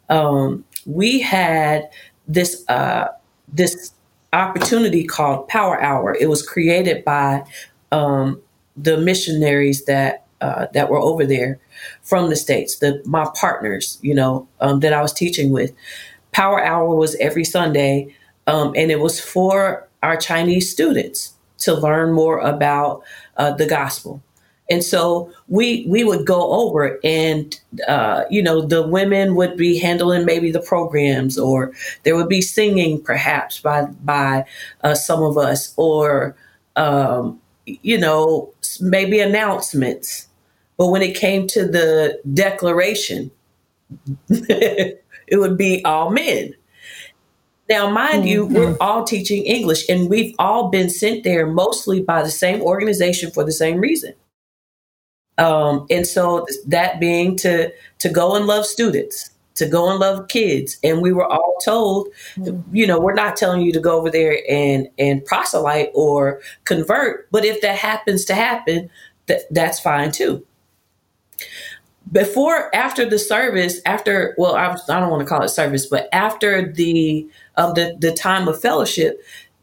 Um, 0.09 0.65
we 0.85 1.21
had 1.21 1.91
this, 2.29 2.69
uh, 2.69 3.09
this 3.49 3.93
opportunity 4.33 5.05
called 5.05 5.49
Power 5.49 5.81
Hour. 5.81 6.15
It 6.15 6.29
was 6.29 6.47
created 6.47 7.05
by 7.05 7.45
um, 7.93 8.43
the 8.77 8.97
missionaries 8.99 9.85
that, 9.87 10.27
uh, 10.41 10.67
that 10.75 10.91
were 10.91 10.99
over 10.99 11.25
there 11.25 11.59
from 12.03 12.31
the 12.31 12.37
States, 12.37 12.77
the, 12.77 13.03
my 13.05 13.27
partners, 13.35 13.99
you 14.03 14.15
know, 14.15 14.49
um, 14.61 14.81
that 14.81 14.93
I 14.93 15.03
was 15.03 15.13
teaching 15.13 15.51
with. 15.51 15.73
Power 16.33 16.63
Hour 16.63 16.95
was 16.95 17.15
every 17.17 17.45
Sunday, 17.45 18.15
um, 18.47 18.75
and 18.77 18.91
it 18.91 19.01
was 19.01 19.19
for 19.21 19.89
our 20.03 20.17
Chinese 20.17 20.71
students 20.71 21.33
to 21.59 21.75
learn 21.75 22.13
more 22.13 22.39
about 22.41 23.03
uh, 23.37 23.53
the 23.53 23.67
gospel. 23.67 24.23
And 24.69 24.83
so 24.83 25.33
we 25.49 25.87
we 25.89 26.03
would 26.03 26.27
go 26.27 26.53
over, 26.53 26.99
and 27.05 27.59
uh, 27.87 28.25
you 28.31 28.43
know, 28.43 28.61
the 28.61 28.87
women 28.87 29.37
would 29.37 29.57
be 29.57 29.79
handling 29.79 30.25
maybe 30.25 30.51
the 30.51 30.61
programs, 30.61 31.39
or 31.39 31.73
there 32.03 32.17
would 32.17 32.29
be 32.29 32.43
singing, 32.43 33.01
perhaps 33.01 33.61
by 33.61 33.87
by 34.05 34.45
uh, 34.83 34.95
some 34.95 35.23
of 35.23 35.39
us, 35.39 35.73
or 35.77 36.35
um, 36.75 37.41
you 37.67 37.99
know, 37.99 38.53
maybe 38.81 39.21
announcements. 39.21 40.29
But 40.79 40.89
when 40.89 41.03
it 41.03 41.17
came 41.17 41.47
to 41.49 41.67
the 41.67 42.21
declaration, 42.33 43.31
it 44.29 45.03
would 45.33 45.57
be 45.57 45.85
all 45.85 46.11
men. 46.11 46.55
Now, 47.69 47.91
mind 47.91 48.21
mm-hmm. 48.21 48.29
you, 48.29 48.47
we're 48.47 48.77
all 48.81 49.05
teaching 49.05 49.45
English 49.45 49.89
and 49.89 50.09
we've 50.09 50.35
all 50.39 50.69
been 50.69 50.89
sent 50.89 51.25
there 51.25 51.47
mostly 51.47 52.01
by 52.01 52.23
the 52.23 52.31
same 52.31 52.63
organization 52.63 53.31
for 53.31 53.45
the 53.45 53.53
same 53.53 53.79
reason. 53.79 54.15
Um, 55.39 55.87
and 55.91 56.07
so 56.07 56.47
that 56.67 56.99
being 56.99 57.37
to 57.39 57.71
to 57.99 58.09
go 58.09 58.37
and 58.37 58.47
love 58.47 58.65
students, 58.65 59.31
to 59.57 59.67
go 59.67 59.91
and 59.91 59.99
love 59.99 60.29
kids. 60.29 60.79
And 60.83 61.03
we 61.03 61.13
were 61.13 61.27
all 61.27 61.57
told, 61.65 62.09
mm-hmm. 62.37 62.75
you 62.75 62.87
know, 62.87 63.01
we're 63.01 63.15
not 63.15 63.37
telling 63.37 63.61
you 63.61 63.73
to 63.73 63.81
go 63.81 63.99
over 63.99 64.11
there 64.11 64.39
and 64.49 64.89
and 64.99 65.25
proselyte 65.25 65.91
or 65.95 66.41
convert, 66.65 67.31
but 67.31 67.45
if 67.45 67.61
that 67.61 67.77
happens 67.77 68.25
to 68.27 68.35
happen, 68.35 68.89
that 69.27 69.43
that's 69.51 69.81
fine 69.81 70.13
too 70.13 70.45
before 72.13 72.75
after 72.75 73.09
the 73.09 73.19
service 73.19 73.81
after 73.85 74.35
well 74.39 74.55
I, 74.55 74.73
I, 74.89 75.01
don't 75.01 75.11
want 75.11 75.27
to 75.27 75.29
call 75.29 75.43
it 75.43 75.49
service 75.49 75.87
but 75.87 76.09
after 76.13 76.73
the 76.73 77.29
of 77.57 77.75
the 77.75 77.97
the 77.99 78.13
time 78.13 78.47
of 78.47 78.61
fellowship 78.61 79.21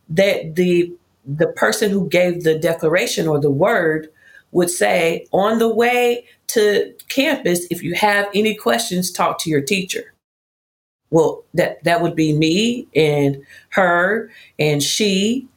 that 0.10 0.56
the 0.56 0.94
the 1.26 1.48
person 1.48 1.90
who 1.90 2.10
gave 2.10 2.44
the 2.44 2.58
declaration 2.60 3.28
or 3.28 3.40
the 3.40 3.50
word 3.50 4.10
would 4.54 4.70
say 4.70 5.28
on 5.32 5.60
the 5.60 5.74
way 5.74 6.26
to 6.48 6.94
campus 7.10 7.66
if 7.70 7.84
you 7.84 7.94
have 7.94 8.30
any 8.34 8.56
questions 8.56 9.12
talk 9.12 9.40
to 9.40 9.50
your 9.50 9.62
teacher 9.62 10.14
well 11.10 11.44
that 11.54 11.84
that 11.84 12.02
would 12.02 12.16
be 12.16 12.34
me 12.34 12.88
and 12.96 13.44
her 13.70 14.30
and 14.60 14.82
she 14.82 15.48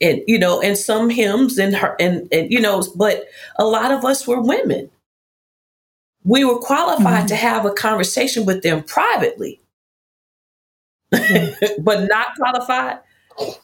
and 0.00 0.22
you 0.26 0.38
know 0.38 0.60
and 0.60 0.76
some 0.76 1.10
hymns 1.10 1.58
and 1.58 1.74
her 1.76 1.96
and 1.98 2.28
and 2.32 2.50
you 2.50 2.60
know 2.60 2.82
but 2.94 3.26
a 3.56 3.64
lot 3.64 3.90
of 3.90 4.04
us 4.04 4.26
were 4.26 4.40
women 4.40 4.90
we 6.26 6.44
were 6.44 6.58
qualified 6.58 7.20
mm-hmm. 7.20 7.26
to 7.28 7.36
have 7.36 7.64
a 7.64 7.70
conversation 7.70 8.44
with 8.44 8.62
them 8.62 8.82
privately, 8.82 9.60
mm-hmm. 11.14 11.82
but 11.82 12.08
not 12.08 12.34
qualified 12.36 12.98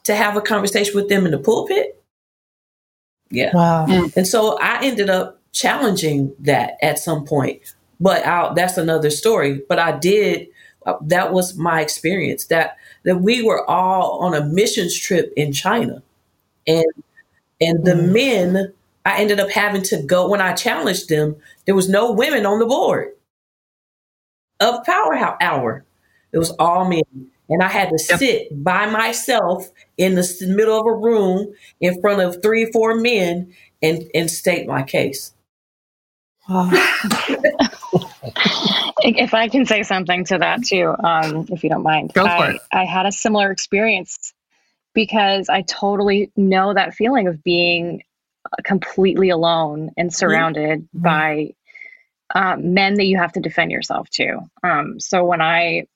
to 0.05 0.15
have 0.15 0.37
a 0.37 0.41
conversation 0.41 0.95
with 0.95 1.09
them 1.09 1.27
in 1.27 1.33
the 1.33 1.39
pulpit. 1.39 2.02
Yeah. 3.33 3.51
Wow. 3.55 3.87
Mm. 3.87 4.17
And 4.17 4.27
so 4.27 4.59
I 4.61 4.85
ended 4.85 5.11
up 5.11 5.41
challenging 5.53 6.35
that 6.41 6.77
at 6.83 6.99
some 6.99 7.25
point, 7.25 7.61
but 7.99 8.25
I'll, 8.27 8.55
that's 8.55 8.77
another 8.77 9.11
story. 9.11 9.63
But 9.69 9.79
I 9.79 9.99
did. 9.99 10.49
Uh, 10.85 10.95
that 11.03 11.33
was 11.33 11.57
my 11.57 11.81
experience. 11.81 12.47
That 12.47 12.77
that 13.05 13.21
we 13.21 13.43
were 13.43 13.69
all 13.69 14.21
on 14.21 14.35
a 14.35 14.45
missions 14.45 14.99
trip 14.99 15.33
in 15.37 15.53
China, 15.53 16.03
and 16.67 16.85
and 17.61 17.85
the 17.85 17.93
mm. 17.95 18.13
men 18.13 18.73
I 19.05 19.21
ended 19.21 19.41
up 19.41 19.51
having 19.51 19.83
to 19.85 20.03
go 20.03 20.29
when 20.29 20.41
I 20.41 20.53
challenged 20.53 21.09
them. 21.09 21.37
There 21.65 21.75
was 21.75 21.89
no 21.89 22.13
women 22.13 22.47
on 22.47 22.59
the 22.59 22.67
board 22.67 23.13
of 24.61 24.85
Power 24.85 25.37
Hour. 25.41 25.85
It 26.33 26.39
was 26.39 26.51
all 26.59 26.89
men, 26.89 27.03
and 27.49 27.63
I 27.63 27.69
had 27.69 27.91
to 27.91 28.05
yep. 28.09 28.19
sit 28.19 28.65
by 28.65 28.91
myself 28.91 29.71
in 30.03 30.15
the 30.15 30.47
middle 30.49 30.79
of 30.79 30.87
a 30.87 30.95
room 30.95 31.53
in 31.81 32.01
front 32.01 32.21
of 32.21 32.43
three, 32.43 32.71
four 32.73 32.97
men, 32.97 33.53
and 33.81 34.05
and 34.15 34.31
state 34.31 34.67
my 34.67 34.83
case. 34.83 35.33
if 39.05 39.35
I 39.35 39.49
can 39.49 39.67
say 39.67 39.83
something 39.83 40.25
to 40.27 40.39
that 40.39 40.65
too, 40.65 40.95
um, 41.03 41.47
if 41.51 41.63
you 41.63 41.71
don't 41.71 41.83
mind, 41.83 42.13
Go 42.13 42.25
for 42.25 42.29
I, 42.29 42.51
it. 42.53 42.61
I 42.73 42.85
had 42.85 43.07
a 43.07 43.13
similar 43.13 43.51
experience 43.51 44.33
because 44.95 45.49
I 45.49 45.63
totally 45.63 46.31
know 46.37 46.75
that 46.75 46.95
feeling 46.95 47.27
of 47.27 47.43
being 47.43 48.03
completely 48.65 49.31
alone 49.31 49.91
and 49.97 50.13
surrounded 50.13 50.81
mm-hmm. 50.81 51.03
by 51.03 51.55
um, 52.35 52.75
men 52.75 52.95
that 52.95 53.07
you 53.07 53.19
have 53.19 53.33
to 53.33 53.41
defend 53.41 53.71
yourself 53.71 54.09
to. 54.11 54.39
Um, 54.63 54.99
so 55.01 55.25
when 55.25 55.41
I, 55.41 55.87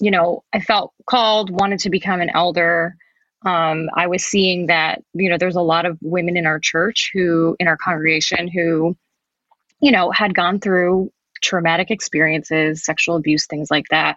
you 0.00 0.10
know, 0.10 0.44
I 0.52 0.60
felt 0.60 0.92
called, 1.06 1.50
wanted 1.50 1.80
to 1.80 1.90
become 1.90 2.20
an 2.20 2.30
elder. 2.30 2.96
Um, 3.44 3.90
I 3.94 4.06
was 4.06 4.24
seeing 4.24 4.66
that, 4.66 5.02
you 5.12 5.28
know, 5.28 5.36
there's 5.38 5.56
a 5.56 5.62
lot 5.62 5.86
of 5.86 5.98
women 6.00 6.36
in 6.36 6.46
our 6.46 6.58
church 6.58 7.10
who, 7.12 7.56
in 7.60 7.68
our 7.68 7.76
congregation, 7.76 8.48
who, 8.48 8.96
you 9.80 9.92
know, 9.92 10.10
had 10.10 10.34
gone 10.34 10.60
through 10.60 11.12
traumatic 11.42 11.90
experiences, 11.90 12.84
sexual 12.84 13.16
abuse, 13.16 13.46
things 13.46 13.70
like 13.70 13.86
that, 13.90 14.16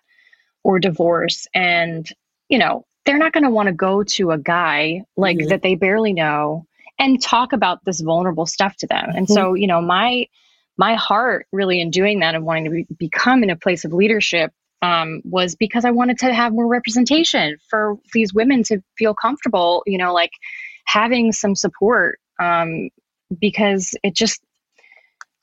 or 0.63 0.80
divorce. 0.80 1.48
And, 1.54 2.08
you 2.48 2.58
know, 2.58 2.86
they're 3.06 3.18
not 3.18 3.34
going 3.34 3.44
to 3.44 3.50
want 3.50 3.68
to 3.68 3.74
go 3.74 4.04
to 4.04 4.32
a 4.32 4.38
guy 4.38 5.04
like 5.16 5.38
mm-hmm. 5.38 5.50
that 5.50 5.62
they 5.62 5.76
barely 5.76 6.13
know 6.13 6.66
and 7.00 7.22
talk 7.22 7.54
about 7.54 7.84
this 7.86 8.02
vulnerable 8.02 8.46
stuff 8.46 8.76
to 8.78 8.88
them. 8.88 9.10
And 9.16 9.28
mm-hmm. 9.28 9.34
so, 9.34 9.54
you 9.54 9.68
know, 9.68 9.82
my 9.82 10.28
my 10.78 10.94
heart 10.94 11.48
really 11.52 11.82
in 11.82 11.90
doing 11.90 12.20
that 12.20 12.36
and 12.36 12.46
wanting 12.46 12.66
to 12.66 12.70
be, 12.70 12.86
become 12.98 13.44
in 13.44 13.50
a 13.50 13.56
place 13.56 13.84
of 13.84 13.94
leadership 13.94 14.52
um, 14.82 15.22
was 15.24 15.56
because 15.56 15.86
I 15.86 15.92
wanted 15.92 16.18
to 16.20 16.34
have 16.34 16.54
more 16.54 16.68
representation 16.68 17.58
for 17.70 17.98
these 18.13 18.34
women 18.34 18.63
to 18.63 18.82
feel 18.98 19.13
comfortable, 19.13 19.84
you 19.86 19.98
know, 19.98 20.13
like 20.13 20.32
having 20.86 21.32
some 21.32 21.56
support 21.56 22.20
um, 22.40 22.90
because 23.40 23.96
it 24.04 24.16
just 24.16 24.42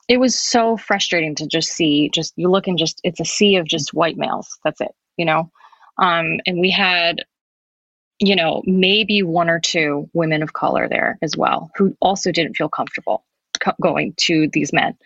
it 0.07 0.19
was 0.19 0.37
so 0.37 0.77
frustrating 0.77 1.33
to 1.35 1.47
just 1.47 1.71
see 1.71 2.09
just 2.13 2.33
you 2.35 2.49
look 2.49 2.67
and 2.67 2.77
just 2.77 3.01
it's 3.03 3.19
a 3.19 3.25
sea 3.25 3.55
of 3.55 3.65
just 3.65 3.93
white 3.93 4.17
males. 4.17 4.57
That's 4.63 4.81
it 4.81 4.91
you 5.17 5.25
know? 5.25 5.51
Um, 5.97 6.39
and 6.45 6.59
we 6.59 6.71
had 6.71 7.23
you 8.19 8.35
know 8.35 8.63
maybe 8.65 9.23
one 9.23 9.49
or 9.49 9.59
two 9.59 10.09
women 10.13 10.41
of 10.41 10.53
color 10.53 10.87
there 10.87 11.17
as 11.21 11.35
well 11.35 11.69
who 11.75 11.95
also 11.99 12.31
didn't 12.31 12.55
feel 12.55 12.69
comfortable 12.69 13.25
co- 13.59 13.73
going 13.81 14.13
to 14.17 14.49
these 14.53 14.71
men. 14.71 14.97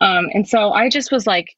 Um, 0.00 0.28
and 0.32 0.48
so 0.48 0.72
i 0.72 0.88
just 0.88 1.12
was 1.12 1.26
like 1.26 1.56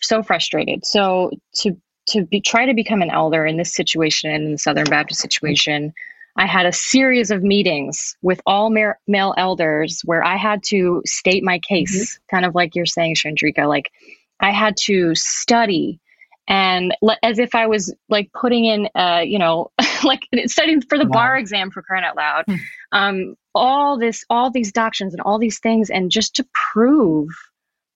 so 0.00 0.22
frustrated 0.22 0.84
so 0.84 1.30
to 1.54 1.76
to 2.06 2.24
be 2.24 2.40
try 2.40 2.66
to 2.66 2.74
become 2.74 3.02
an 3.02 3.10
elder 3.10 3.44
in 3.44 3.56
this 3.56 3.74
situation 3.74 4.30
in 4.30 4.52
the 4.52 4.58
southern 4.58 4.84
baptist 4.84 5.20
situation 5.20 5.92
I 6.38 6.46
had 6.46 6.66
a 6.66 6.72
series 6.72 7.32
of 7.32 7.42
meetings 7.42 8.16
with 8.22 8.40
all 8.46 8.70
male 8.70 9.34
elders 9.36 10.02
where 10.04 10.24
I 10.24 10.36
had 10.36 10.62
to 10.68 11.02
state 11.04 11.42
my 11.42 11.58
case, 11.58 12.14
mm-hmm. 12.14 12.36
kind 12.36 12.46
of 12.46 12.54
like 12.54 12.76
you're 12.76 12.86
saying, 12.86 13.16
Chandrika. 13.16 13.66
Like 13.66 13.90
I 14.38 14.52
had 14.52 14.76
to 14.84 15.16
study 15.16 16.00
and 16.46 16.94
as 17.22 17.38
if 17.38 17.54
I 17.54 17.66
was 17.66 17.94
like 18.08 18.30
putting 18.32 18.64
in, 18.64 18.88
uh, 18.94 19.22
you 19.24 19.38
know, 19.38 19.70
like 20.04 20.20
studying 20.46 20.80
for 20.80 20.96
the 20.96 21.04
wow. 21.04 21.12
bar 21.12 21.36
exam 21.36 21.70
for 21.70 21.82
crying 21.82 22.04
out 22.04 22.16
loud. 22.16 22.44
Hmm. 22.46 22.54
Um, 22.92 23.34
all 23.54 23.98
this, 23.98 24.24
all 24.30 24.50
these 24.50 24.72
doctrines 24.72 25.12
and 25.12 25.20
all 25.20 25.38
these 25.38 25.58
things, 25.58 25.90
and 25.90 26.10
just 26.10 26.36
to 26.36 26.46
prove 26.72 27.28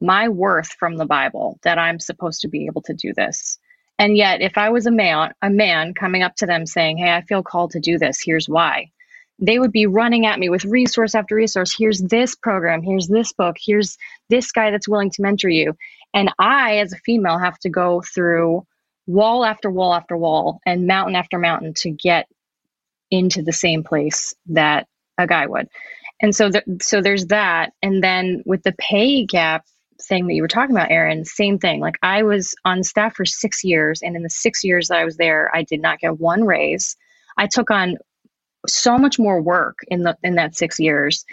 my 0.03 0.29
worth 0.29 0.73
from 0.73 0.97
the 0.97 1.07
Bible 1.07 1.59
that 1.63 1.79
I'm 1.79 2.01
supposed 2.01 2.43
to 2.43 2.49
be 2.49 2.67
able 2.67 2.83
to 2.83 2.95
do 2.95 3.13
this. 3.15 3.59
And 3.99 4.17
yet, 4.17 4.41
if 4.41 4.59
I 4.59 4.71
was 4.71 4.87
a 4.87 4.91
man, 4.91 5.33
a 5.43 5.51
man 5.51 5.95
coming 5.95 6.23
up 6.23 6.35
to 6.37 6.47
them 6.47 6.67
saying, 6.67 6.99
"Hey, 6.99 7.13
I 7.13 7.23
feel 7.23 7.43
called 7.43 7.71
to 7.73 7.81
do 7.81 7.99
this. 7.99 8.21
Here's 8.23 8.49
why," 8.49 8.91
they 9.39 9.59
would 9.59 9.73
be 9.73 9.87
running 9.87 10.27
at 10.27 10.39
me 10.39 10.49
with 10.49 10.65
resource 10.65 11.15
after 11.15 11.35
resource. 11.35 11.75
Here's 11.77 12.01
this 12.01 12.35
program. 12.35 12.83
Here's 12.83 13.09
this 13.09 13.33
book. 13.33 13.57
Here's 13.61 13.97
this 14.29 14.53
guy 14.53 14.71
that's 14.71 14.89
willing 14.89 15.11
to 15.11 15.23
mentor 15.23 15.49
you. 15.51 15.75
And 16.15 16.33
I, 16.39 16.79
as 16.79 16.93
a 16.93 16.99
female, 16.99 17.39
have 17.39 17.59
to 17.61 17.71
go 17.71 18.03
through 18.03 18.67
wall 19.07 19.45
after 19.45 19.71
wall 19.71 19.95
after 19.95 20.17
wall 20.17 20.61
and 20.67 20.87
mountain 20.87 21.17
after 21.17 21.39
mountain 21.39 21.75
to 21.75 21.91
get 21.91 22.29
into 23.11 23.43
the 23.43 23.53
same 23.53 23.83
place 23.83 24.35
that 24.47 24.87
a 25.19 25.27
guy 25.27 25.47
would. 25.47 25.69
And 26.21 26.35
so, 26.35 26.51
the, 26.51 26.63
so 26.81 27.03
there's 27.03 27.27
that. 27.27 27.73
And 27.83 28.03
then 28.03 28.43
with 28.47 28.63
the 28.63 28.75
pay 28.79 29.27
gap 29.27 29.67
thing 30.07 30.27
that 30.27 30.35
you 30.35 30.43
were 30.43 30.49
talking 30.49 30.75
about, 30.75 30.91
Erin, 30.91 31.25
same 31.25 31.59
thing. 31.59 31.81
Like 31.81 31.97
I 32.03 32.23
was 32.23 32.55
on 32.65 32.83
staff 32.83 33.15
for 33.15 33.25
six 33.25 33.65
years, 33.65 34.01
and 34.03 34.17
in 34.17 34.23
the 34.23 34.31
six 34.31 34.65
years 34.65 34.89
that 34.89 34.99
I 34.99 35.05
was 35.05 35.17
there, 35.17 35.51
I 35.55 35.63
did 35.63 35.81
not 35.81 35.99
get 35.99 36.19
one 36.19 36.45
raise. 36.45 36.97
I 37.37 37.47
took 37.47 37.71
on 37.71 37.97
so 38.67 38.99
much 38.99 39.19
more 39.19 39.41
work 39.41 39.79
in 39.89 40.03
the 40.03 40.17
in 40.23 40.37
that 40.37 40.55
six 40.55 40.79
years 40.79 41.25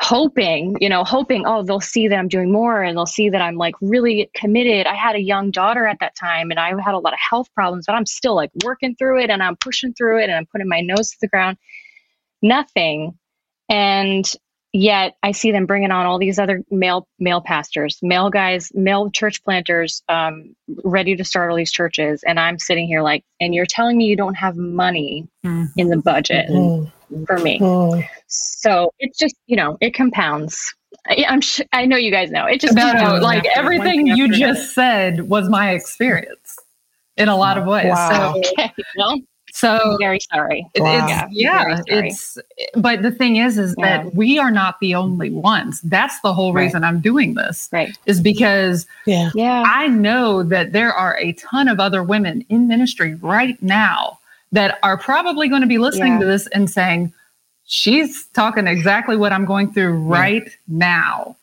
hoping 0.00 0.76
you 0.80 0.88
know 0.88 1.04
hoping 1.04 1.44
oh 1.46 1.62
they'll 1.62 1.80
see 1.80 2.08
that 2.08 2.18
i'm 2.18 2.26
doing 2.26 2.50
more 2.50 2.82
and 2.82 2.96
they'll 2.96 3.06
see 3.06 3.30
that 3.30 3.40
i'm 3.40 3.56
like 3.56 3.74
really 3.80 4.28
committed 4.34 4.86
i 4.86 4.94
had 4.94 5.14
a 5.14 5.20
young 5.20 5.52
daughter 5.52 5.86
at 5.86 5.98
that 6.00 6.16
time 6.16 6.50
and 6.50 6.58
i 6.58 6.70
had 6.82 6.94
a 6.94 6.98
lot 6.98 7.12
of 7.12 7.18
health 7.30 7.46
problems 7.54 7.86
but 7.86 7.94
i'm 7.94 8.04
still 8.04 8.34
like 8.34 8.50
working 8.64 8.94
through 8.96 9.20
it 9.20 9.30
and 9.30 9.42
i'm 9.42 9.56
pushing 9.56 9.94
through 9.94 10.20
it 10.20 10.24
and 10.24 10.34
i'm 10.34 10.46
putting 10.46 10.68
my 10.68 10.80
nose 10.80 11.10
to 11.10 11.16
the 11.20 11.28
ground 11.28 11.56
nothing 12.42 13.16
and 13.68 14.32
yet 14.74 15.16
I 15.22 15.30
see 15.30 15.52
them 15.52 15.66
bringing 15.66 15.92
on 15.92 16.04
all 16.04 16.18
these 16.18 16.38
other 16.38 16.62
male 16.70 17.06
male 17.18 17.40
pastors, 17.40 17.98
male 18.02 18.28
guys, 18.28 18.70
male 18.74 19.10
church 19.10 19.42
planters, 19.44 20.02
um, 20.08 20.54
ready 20.82 21.16
to 21.16 21.24
start 21.24 21.50
all 21.50 21.56
these 21.56 21.72
churches, 21.72 22.22
and 22.26 22.38
I'm 22.38 22.58
sitting 22.58 22.86
here 22.86 23.00
like, 23.00 23.24
and 23.40 23.54
you're 23.54 23.66
telling 23.66 23.96
me 23.96 24.04
you 24.04 24.16
don't 24.16 24.34
have 24.34 24.56
money 24.56 25.26
mm. 25.46 25.68
in 25.76 25.88
the 25.88 25.96
budget 25.96 26.48
mm. 26.50 26.90
for 27.26 27.38
me. 27.38 27.60
Mm. 27.60 28.06
So 28.26 28.90
it's 28.98 29.16
just 29.16 29.36
you 29.46 29.56
know 29.56 29.78
it 29.80 29.94
compounds. 29.94 30.74
I, 31.06 31.24
am 31.28 31.40
sh- 31.40 31.60
I 31.72 31.86
know 31.86 31.96
you 31.96 32.10
guys 32.10 32.30
know 32.30 32.46
it 32.46 32.60
just 32.60 32.72
About, 32.72 33.22
like 33.22 33.44
everything 33.56 34.06
you 34.06 34.32
just 34.32 34.74
said 34.74 35.28
was 35.28 35.48
my 35.48 35.70
experience 35.70 36.56
in 37.16 37.28
a 37.28 37.36
lot 37.36 37.58
of 37.58 37.66
ways. 37.66 37.90
Wow. 37.90 38.34
So, 38.34 38.42
okay, 38.58 38.72
well, 38.96 39.18
so 39.54 39.96
very 40.00 40.18
sorry. 40.18 40.66
Wow. 40.76 41.06
It's, 41.08 41.32
yeah, 41.32 41.76
sorry. 41.76 42.08
it's 42.08 42.38
but 42.74 43.02
the 43.02 43.12
thing 43.12 43.36
is 43.36 43.56
is 43.56 43.76
yeah. 43.78 44.02
that 44.02 44.14
we 44.14 44.36
are 44.36 44.50
not 44.50 44.80
the 44.80 44.96
only 44.96 45.30
ones. 45.30 45.80
That's 45.82 46.18
the 46.22 46.34
whole 46.34 46.52
reason 46.52 46.82
right. 46.82 46.88
I'm 46.88 47.00
doing 47.00 47.34
this. 47.34 47.68
Right. 47.70 47.96
Is 48.06 48.20
because 48.20 48.84
yeah. 49.06 49.30
yeah. 49.32 49.62
I 49.64 49.86
know 49.86 50.42
that 50.42 50.72
there 50.72 50.92
are 50.92 51.16
a 51.18 51.34
ton 51.34 51.68
of 51.68 51.78
other 51.78 52.02
women 52.02 52.44
in 52.48 52.66
ministry 52.66 53.14
right 53.14 53.60
now 53.62 54.18
that 54.50 54.80
are 54.82 54.98
probably 54.98 55.48
going 55.48 55.62
to 55.62 55.68
be 55.68 55.78
listening 55.78 56.14
yeah. 56.14 56.18
to 56.20 56.26
this 56.26 56.48
and 56.48 56.68
saying, 56.68 57.12
She's 57.66 58.26
talking 58.34 58.66
exactly 58.66 59.16
what 59.16 59.32
I'm 59.32 59.44
going 59.44 59.72
through 59.72 59.98
right 59.98 60.50
now. 60.66 61.36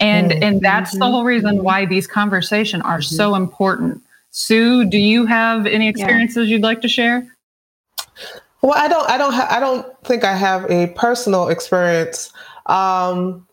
And 0.00 0.32
mm-hmm. 0.32 0.42
and 0.42 0.60
that's 0.60 0.98
the 0.98 1.06
whole 1.06 1.24
reason 1.24 1.56
mm-hmm. 1.56 1.64
why 1.64 1.86
these 1.86 2.08
conversations 2.08 2.82
are 2.84 2.98
mm-hmm. 2.98 3.14
so 3.14 3.36
important 3.36 4.02
Sue, 4.38 4.84
do 4.84 4.98
you 4.98 5.26
have 5.26 5.66
any 5.66 5.88
experiences 5.88 6.48
yeah. 6.48 6.54
you'd 6.54 6.62
like 6.62 6.80
to 6.82 6.88
share? 6.88 7.26
Well, 8.62 8.72
I 8.76 8.86
don't. 8.86 9.10
I 9.10 9.18
don't. 9.18 9.32
Ha- 9.32 9.48
I 9.50 9.58
don't 9.58 9.84
think 10.04 10.22
I 10.22 10.36
have 10.36 10.64
a 10.70 10.86
personal 10.94 11.48
experience. 11.48 12.32
Um, 12.66 13.44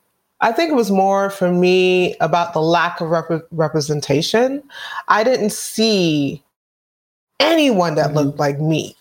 I 0.41 0.51
think 0.51 0.71
it 0.71 0.75
was 0.75 0.91
more 0.91 1.31
for 1.31 1.51
me 1.51 2.15
about 2.21 2.53
the 2.53 2.61
lack 2.61 3.01
of 3.01 3.09
rep- 3.09 3.47
representation. 3.49 4.61
I 5.07 5.23
didn't 5.23 5.53
see 5.53 6.43
anyone 7.39 7.95
that 7.95 8.09
mm-hmm. 8.09 8.17
looked 8.17 8.39
like 8.39 8.59
me, 8.59 8.95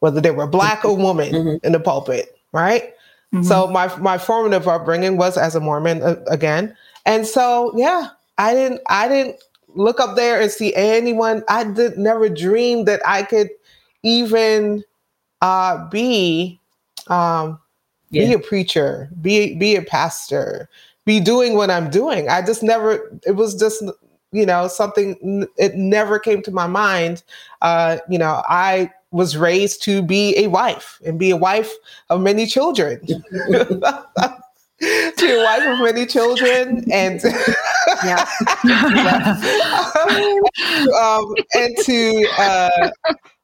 whether 0.00 0.20
they 0.20 0.32
were 0.32 0.48
black 0.48 0.84
or 0.84 0.96
woman 0.96 1.32
mm-hmm. 1.32 1.64
in 1.64 1.70
the 1.70 1.78
pulpit, 1.78 2.36
right? 2.52 2.94
Mm-hmm. 3.32 3.44
So 3.44 3.68
my 3.68 3.96
my 3.98 4.18
formative 4.18 4.66
upbringing 4.66 5.18
was 5.18 5.38
as 5.38 5.54
a 5.54 5.60
Mormon 5.60 6.02
uh, 6.02 6.16
again, 6.26 6.76
and 7.06 7.28
so 7.28 7.72
yeah, 7.76 8.08
I 8.38 8.54
didn't 8.54 8.80
I 8.88 9.06
didn't 9.06 9.36
look 9.74 10.00
up 10.00 10.16
there 10.16 10.40
and 10.40 10.50
see 10.50 10.74
anyone. 10.74 11.42
I 11.48 11.64
did 11.64 11.98
never 11.98 12.28
dream 12.28 12.84
that 12.84 13.00
I 13.06 13.22
could 13.22 13.50
even 14.02 14.84
uh, 15.40 15.88
be 15.88 16.60
um, 17.08 17.58
yeah. 18.10 18.26
be 18.26 18.32
a 18.34 18.38
preacher, 18.38 19.10
be 19.20 19.54
be 19.54 19.76
a 19.76 19.82
pastor, 19.82 20.68
be 21.04 21.20
doing 21.20 21.54
what 21.54 21.70
I'm 21.70 21.90
doing. 21.90 22.28
I 22.28 22.42
just 22.42 22.62
never. 22.62 23.18
It 23.26 23.32
was 23.32 23.54
just 23.54 23.82
you 24.32 24.46
know 24.46 24.68
something. 24.68 25.46
It 25.56 25.74
never 25.74 26.18
came 26.18 26.42
to 26.42 26.50
my 26.50 26.66
mind. 26.66 27.22
Uh, 27.62 27.98
you 28.08 28.18
know, 28.18 28.42
I 28.48 28.90
was 29.12 29.36
raised 29.36 29.82
to 29.82 30.02
be 30.02 30.36
a 30.38 30.46
wife 30.46 31.00
and 31.04 31.18
be 31.18 31.30
a 31.30 31.36
wife 31.36 31.72
of 32.10 32.20
many 32.20 32.46
children. 32.46 33.00
to 34.80 35.26
your 35.26 35.44
wife 35.44 35.62
of 35.62 35.78
many 35.80 36.06
children 36.06 36.90
and 36.90 37.20
yeah. 38.02 38.26
um, 40.98 41.34
and 41.54 41.76
to 41.84 42.26
uh, 42.38 42.90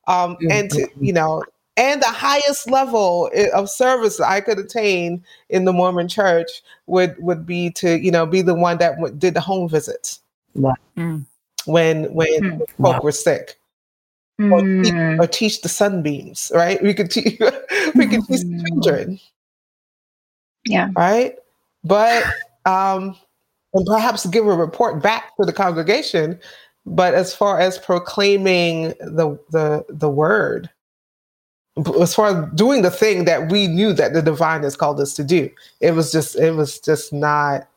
um, 0.07 0.37
and 0.51 0.71
to 0.71 0.89
you 0.99 1.13
know 1.13 1.43
and 1.77 2.01
the 2.01 2.07
highest 2.07 2.71
level 2.71 3.31
of 3.53 3.69
service 3.69 4.19
I 4.19 4.41
could 4.41 4.59
attain 4.59 5.23
in 5.51 5.67
the 5.67 5.75
Mormon 5.75 6.09
Church 6.09 6.63
would 6.87 7.15
would 7.19 7.45
be 7.45 7.71
to 7.73 7.99
you 7.99 8.11
know 8.11 8.25
be 8.25 8.41
the 8.41 8.55
one 8.55 8.79
that 8.79 8.95
w- 8.95 9.15
did 9.15 9.35
the 9.35 9.41
home 9.41 9.69
visits 9.69 10.21
wow. 10.55 10.75
mm. 10.97 11.23
when 11.67 12.05
when 12.15 12.41
mm. 12.41 12.59
folk 12.61 12.79
wow. 12.79 13.01
were 13.03 13.13
sick. 13.13 13.59
Mm. 14.39 14.53
Or, 14.53 14.61
teach, 14.83 14.93
hmm. 14.93 15.19
or, 15.19 15.27
teach, 15.27 15.63
the 15.63 15.69
sunbeams, 15.71 16.53
right? 16.55 16.83
We 16.83 16.93
could 16.93 17.11
teach 17.11 17.41
we 17.95 18.07
could 18.07 18.23
teach 18.27 18.43
the 18.43 18.63
hmm. 18.69 18.81
children 18.83 19.19
yeah. 20.67 20.91
Right. 20.97 21.37
But, 21.85 22.25
um, 22.65 23.17
and 23.75 23.87
perhaps 23.87 24.27
give 24.27 24.47
a 24.47 24.55
report 24.55 25.03
back 25.03 25.37
to 25.37 25.47
the 25.47 25.53
congregation. 25.53 26.39
But 26.85 27.15
as 27.15 27.35
far 27.35 27.59
as 27.61 27.79
proclaiming 27.79 28.95
the, 29.01 29.39
the, 29.51 29.85
the 29.89 30.09
word, 30.09 30.71
as 32.01 32.15
far 32.15 32.29
as 32.29 32.55
doing 32.55 32.83
the 32.83 32.91
thing 32.91 33.25
that 33.25 33.51
we 33.51 33.67
knew 33.67 33.93
that 33.93 34.15
the 34.15 34.23
divine 34.23 34.63
has 34.63 34.77
called 34.77 35.01
us 35.01 35.13
to 35.15 35.25
do, 35.25 35.51
it 35.81 35.93
was 35.93 36.13
just, 36.13 36.37
it 36.37 36.53
was 36.53 36.79
just 36.81 37.13
not, 37.13 37.69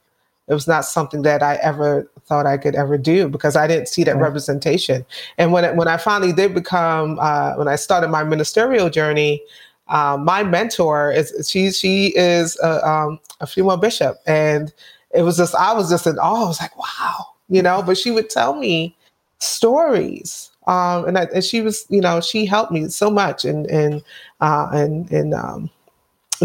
it 0.48 0.54
was 0.54 0.68
not 0.68 0.86
something 0.86 1.24
that 1.24 1.44
I 1.44 1.56
ever 1.56 2.10
thought 2.26 2.46
I 2.46 2.58
could 2.58 2.76
ever 2.76 2.98
do 2.98 3.28
because 3.28 3.56
I 3.56 3.68
didn't 3.68 3.88
see 3.88 4.04
that 4.04 4.16
right. 4.16 4.22
representation. 4.22 5.06
And 5.38 5.52
when 5.52 5.66
it, 5.66 5.76
when 5.76 5.88
I 5.88 5.98
finally 5.98 6.32
did 6.32 6.54
become, 6.54 7.18
uh, 7.20 7.56
when 7.56 7.68
I 7.68 7.76
started 7.76 8.10
my 8.10 8.24
ministerial 8.24 8.90
journey, 8.90 9.44
um, 9.90 10.24
my 10.24 10.44
mentor 10.44 11.12
is 11.12 11.50
she 11.50 11.72
she 11.72 12.08
is 12.16 12.58
a, 12.64 12.88
um, 12.88 13.20
a 13.42 13.48
female 13.48 13.78
bishop 13.78 14.18
and 14.26 14.74
it 15.12 15.24
was 15.24 15.38
just 15.38 15.56
I 15.56 15.74
was 15.74 15.90
just 15.90 16.08
in 16.08 16.18
awe. 16.20 16.46
I 16.46 16.48
was 16.48 16.62
like, 16.62 16.78
wow, 16.78 17.28
you 17.50 17.62
know. 17.62 17.82
But 17.82 17.98
she 17.98 18.12
would 18.12 18.30
tell 18.30 18.56
me 18.56 18.96
stories, 19.40 20.52
um, 20.68 21.06
and 21.06 21.18
I, 21.18 21.24
and 21.34 21.44
she 21.44 21.62
was, 21.62 21.86
you 21.90 22.02
know, 22.02 22.22
she 22.22 22.46
helped 22.46 22.72
me 22.72 22.88
so 22.90 23.10
much, 23.10 23.46
and 23.46 23.66
and 23.68 24.04
uh, 24.42 24.70
and 24.72 25.10
and 25.12 25.34
um, 25.34 25.70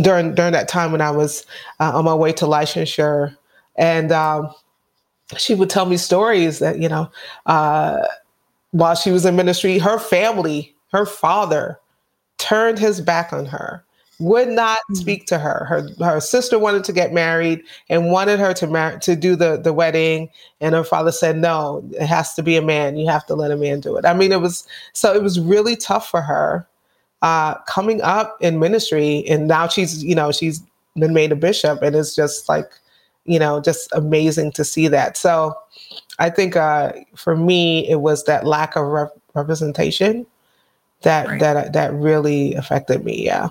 during 0.00 0.34
during 0.34 0.52
that 0.52 0.68
time 0.68 0.92
when 0.92 1.00
I 1.00 1.10
was 1.10 1.44
uh, 1.80 1.92
on 1.94 2.04
my 2.04 2.14
way 2.14 2.32
to 2.32 2.46
licensure, 2.46 3.36
and 3.76 4.12
um, 4.12 4.50
she 5.36 5.54
would 5.54 5.70
tell 5.70 5.86
me 5.86 5.96
stories 5.96 6.58
that 6.60 6.78
you 6.78 6.88
know, 6.88 7.10
uh, 7.46 7.98
while 8.70 8.94
she 8.94 9.10
was 9.10 9.26
in 9.26 9.36
ministry, 9.36 9.78
her 9.78 9.98
family, 9.98 10.74
her 10.92 11.04
father, 11.04 11.78
turned 12.44 12.78
his 12.78 13.00
back 13.00 13.32
on 13.32 13.46
her 13.46 13.82
would 14.20 14.48
not 14.48 14.78
mm. 14.90 14.96
speak 14.96 15.26
to 15.26 15.38
her. 15.38 15.64
Her 15.64 15.88
her 16.04 16.20
sister 16.20 16.58
wanted 16.58 16.84
to 16.84 16.92
get 16.92 17.12
married 17.12 17.62
and 17.88 18.10
wanted 18.10 18.38
her 18.38 18.52
to 18.54 18.66
marry 18.66 18.98
to 19.00 19.16
do 19.16 19.34
the 19.34 19.56
the 19.56 19.72
wedding, 19.72 20.28
and 20.60 20.74
her 20.74 20.84
father 20.84 21.10
said, 21.10 21.36
"No, 21.38 21.82
it 21.92 22.06
has 22.06 22.34
to 22.34 22.42
be 22.42 22.56
a 22.56 22.62
man. 22.62 22.96
You 22.96 23.08
have 23.08 23.26
to 23.26 23.34
let 23.34 23.50
a 23.50 23.56
man 23.56 23.80
do 23.80 23.96
it." 23.96 24.04
I 24.04 24.14
mean, 24.14 24.30
it 24.30 24.40
was 24.40 24.66
so 24.92 25.14
it 25.14 25.22
was 25.22 25.40
really 25.40 25.74
tough 25.74 26.08
for 26.10 26.20
her 26.20 26.66
uh, 27.22 27.54
coming 27.62 28.02
up 28.02 28.36
in 28.40 28.58
ministry, 28.58 29.24
and 29.28 29.48
now 29.48 29.66
she's 29.66 30.04
you 30.04 30.14
know 30.14 30.30
she's 30.30 30.62
been 30.96 31.14
made 31.14 31.32
a 31.32 31.36
bishop, 31.36 31.82
and 31.82 31.96
it's 31.96 32.14
just 32.14 32.48
like 32.48 32.70
you 33.24 33.38
know 33.38 33.60
just 33.60 33.88
amazing 33.92 34.52
to 34.52 34.64
see 34.64 34.86
that. 34.88 35.16
So 35.16 35.54
I 36.18 36.30
think 36.30 36.56
uh, 36.56 36.92
for 37.16 37.36
me, 37.36 37.88
it 37.88 38.00
was 38.00 38.24
that 38.24 38.46
lack 38.46 38.76
of 38.76 38.86
rep- 38.86 39.18
representation 39.34 40.26
that 41.04 41.26
right. 41.26 41.40
that 41.40 41.72
that 41.72 41.94
really 41.94 42.54
affected 42.54 43.04
me. 43.04 43.24
Yeah. 43.24 43.50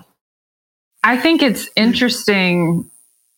I 1.02 1.16
think 1.16 1.42
it's 1.42 1.68
interesting 1.76 2.90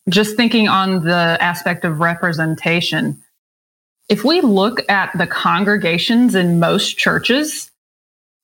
just 0.09 0.37
thinking 0.37 0.67
on 0.67 1.03
the 1.03 1.37
aspect 1.41 1.83
of 1.83 1.99
representation. 1.99 3.21
If 4.09 4.23
we 4.23 4.39
look 4.41 4.89
at 4.89 5.11
the 5.17 5.27
congregations 5.27 6.33
in 6.33 6.59
most 6.59 6.97
churches, 6.97 7.69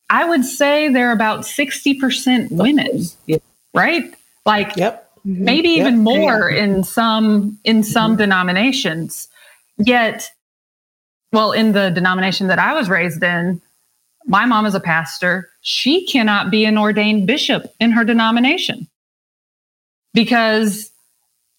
I 0.09 0.25
would 0.25 0.43
say 0.43 0.89
they're 0.89 1.13
about 1.13 1.41
60% 1.41 2.51
women, 2.51 3.05
right? 3.73 4.13
Like 4.45 4.75
yep. 4.75 5.09
Mm-hmm. 5.25 5.45
maybe 5.45 5.69
yep. 5.69 5.79
even 5.79 5.99
more 5.99 6.51
yeah. 6.51 6.63
in 6.63 6.83
some 6.83 7.59
in 7.63 7.83
some 7.83 8.12
mm-hmm. 8.12 8.17
denominations. 8.17 9.29
Yet 9.77 10.29
well, 11.33 11.51
in 11.51 11.71
the 11.71 11.89
denomination 11.89 12.47
that 12.47 12.59
I 12.59 12.73
was 12.75 12.89
raised 12.89 13.23
in, 13.23 13.59
my 14.25 14.45
mom 14.45 14.65
is 14.65 14.75
a 14.75 14.79
pastor. 14.79 15.49
She 15.62 16.05
cannot 16.05 16.51
be 16.51 16.65
an 16.65 16.77
ordained 16.77 17.27
bishop 17.27 17.73
in 17.79 17.91
her 17.91 18.03
denomination 18.03 18.88
because 20.13 20.91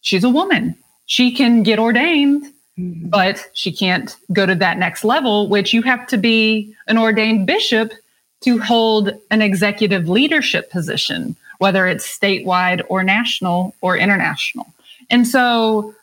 she's 0.00 0.24
a 0.24 0.30
woman. 0.30 0.76
She 1.06 1.32
can 1.32 1.62
get 1.62 1.78
ordained, 1.78 2.44
mm-hmm. 2.78 3.08
but 3.08 3.46
she 3.52 3.72
can't 3.72 4.16
go 4.32 4.46
to 4.46 4.54
that 4.54 4.78
next 4.78 5.04
level, 5.04 5.48
which 5.48 5.72
you 5.72 5.82
have 5.82 6.06
to 6.08 6.16
be 6.16 6.74
an 6.86 6.98
ordained 6.98 7.46
bishop 7.46 7.92
to 8.42 8.58
hold 8.58 9.10
an 9.30 9.42
executive 9.42 10.08
leadership 10.08 10.70
position, 10.70 11.36
whether 11.58 11.86
it's 11.86 12.06
statewide 12.06 12.84
or 12.88 13.02
national 13.02 13.74
or 13.80 13.96
international. 13.96 14.66
And 15.10 15.26
so 15.26 15.94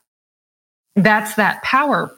that's 0.95 1.35
that 1.35 1.61
power 1.63 2.15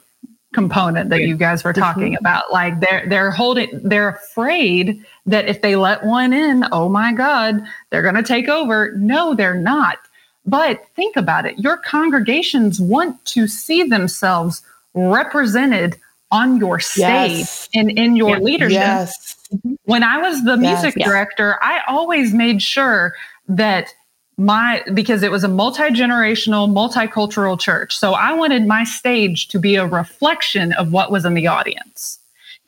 component 0.54 1.10
that 1.10 1.22
you 1.22 1.36
guys 1.36 1.64
were 1.64 1.72
talking 1.72 2.12
mm-hmm. 2.12 2.24
about. 2.26 2.52
Like 2.52 2.80
they're 2.80 3.06
they're 3.08 3.30
holding 3.30 3.68
they're 3.82 4.08
afraid 4.08 5.04
that 5.26 5.46
if 5.46 5.60
they 5.60 5.76
let 5.76 6.04
one 6.04 6.32
in, 6.32 6.64
oh 6.72 6.88
my 6.88 7.12
God, 7.12 7.62
they're 7.90 8.02
gonna 8.02 8.22
take 8.22 8.48
over. 8.48 8.92
No, 8.96 9.34
they're 9.34 9.54
not. 9.60 9.98
But 10.46 10.86
think 10.94 11.16
about 11.16 11.46
it 11.46 11.58
your 11.58 11.76
congregations 11.78 12.80
want 12.80 13.22
to 13.26 13.46
see 13.46 13.82
themselves 13.82 14.62
represented 14.94 15.98
on 16.30 16.56
your 16.56 16.80
stage 16.80 17.38
yes. 17.38 17.68
and 17.74 17.90
in 17.90 18.16
your 18.16 18.30
yeah. 18.30 18.38
leadership. 18.38 18.72
Yes. 18.72 19.36
When 19.84 20.02
I 20.02 20.18
was 20.18 20.42
the 20.44 20.56
music 20.56 20.94
yes. 20.96 21.06
director, 21.06 21.58
I 21.62 21.80
always 21.86 22.32
made 22.32 22.60
sure 22.60 23.14
that 23.48 23.94
my 24.36 24.82
because 24.92 25.22
it 25.22 25.30
was 25.30 25.44
a 25.44 25.48
multi-generational 25.48 26.68
multicultural 26.68 27.58
church 27.58 27.96
so 27.96 28.14
i 28.14 28.32
wanted 28.32 28.66
my 28.66 28.82
stage 28.82 29.48
to 29.48 29.58
be 29.58 29.76
a 29.76 29.86
reflection 29.86 30.72
of 30.72 30.92
what 30.92 31.10
was 31.10 31.24
in 31.24 31.34
the 31.34 31.46
audience 31.46 32.18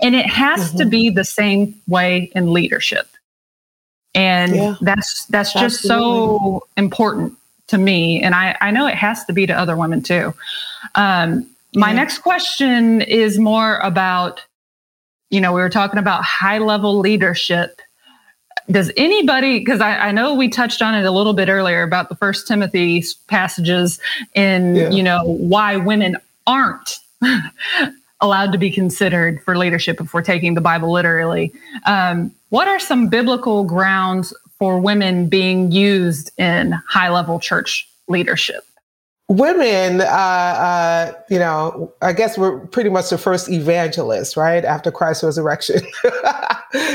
and 0.01 0.15
it 0.15 0.27
has 0.27 0.69
mm-hmm. 0.69 0.79
to 0.79 0.87
be 0.87 1.11
the 1.11 1.25
same 1.25 1.75
way 1.89 2.31
in 2.35 2.53
leadership 2.53 3.09
and 4.15 4.57
yeah. 4.57 4.75
that's 4.81 5.27
that's 5.27 5.53
just 5.53 5.83
so 5.83 6.67
important 6.77 7.37
to 7.69 7.79
me, 7.79 8.23
and 8.23 8.35
I, 8.35 8.57
I 8.61 8.71
know 8.71 8.87
it 8.87 8.95
has 8.95 9.25
to 9.27 9.33
be 9.33 9.47
to 9.47 9.53
other 9.53 9.77
women 9.77 10.03
too. 10.03 10.35
Um, 10.95 11.47
my 11.75 11.91
yeah. 11.91 11.97
next 11.97 12.19
question 12.19 13.03
is 13.03 13.39
more 13.39 13.79
about, 13.79 14.43
you 15.31 15.41
know, 15.41 15.53
we 15.53 15.61
were 15.61 15.69
talking 15.69 15.99
about 15.99 16.25
high 16.25 16.59
level 16.59 16.99
leadership. 16.99 17.83
Does 18.71 18.91
anybody, 18.97 19.61
because 19.61 19.81
I, 19.81 20.09
I, 20.09 20.13
know 20.13 20.35
we 20.35 20.49
touched 20.49 20.83
on 20.83 20.95
it 20.95 21.05
a 21.05 21.11
little 21.11 21.35
bit 21.35 21.49
earlier 21.49 21.83
about 21.83 22.09
the 22.09 22.17
first 22.17 22.49
Timothy 22.49 23.05
passages 23.29 24.01
in, 24.35 24.75
yeah. 24.75 24.91
you 24.91 25.03
know, 25.03 25.23
why 25.25 25.77
women 25.77 26.17
aren't 26.47 26.99
allowed 28.21 28.53
to 28.53 28.59
be 28.59 28.71
considered 28.71 29.43
for 29.43 29.57
leadership 29.57 30.01
if 30.01 30.13
we're 30.13 30.23
taking 30.23 30.55
the 30.55 30.61
Bible 30.61 30.91
literally. 30.91 31.53
Um, 31.85 32.33
what 32.49 32.69
are 32.69 32.81
some 32.81 33.09
biblical 33.09 33.65
grounds 33.65 34.35
for 34.59 34.79
women 34.79 35.29
being 35.29 35.71
used 35.71 36.31
in 36.39 36.73
high 36.73 37.11
level 37.11 37.39
church 37.39 37.89
leadership? 38.09 38.65
Women, 39.29 40.03
uh, 40.03 40.05
uh, 40.05 41.13
you 41.29 41.41
know, 41.41 41.93
I 42.01 42.13
guess 42.13 42.39
we're 42.39 42.65
pretty 42.69 42.91
much 42.91 43.11
the 43.11 43.19
first 43.19 43.51
evangelists, 43.51 44.37
right? 44.37 44.65
After 44.65 44.93
Christ's 44.93 45.25
resurrection, 45.25 45.81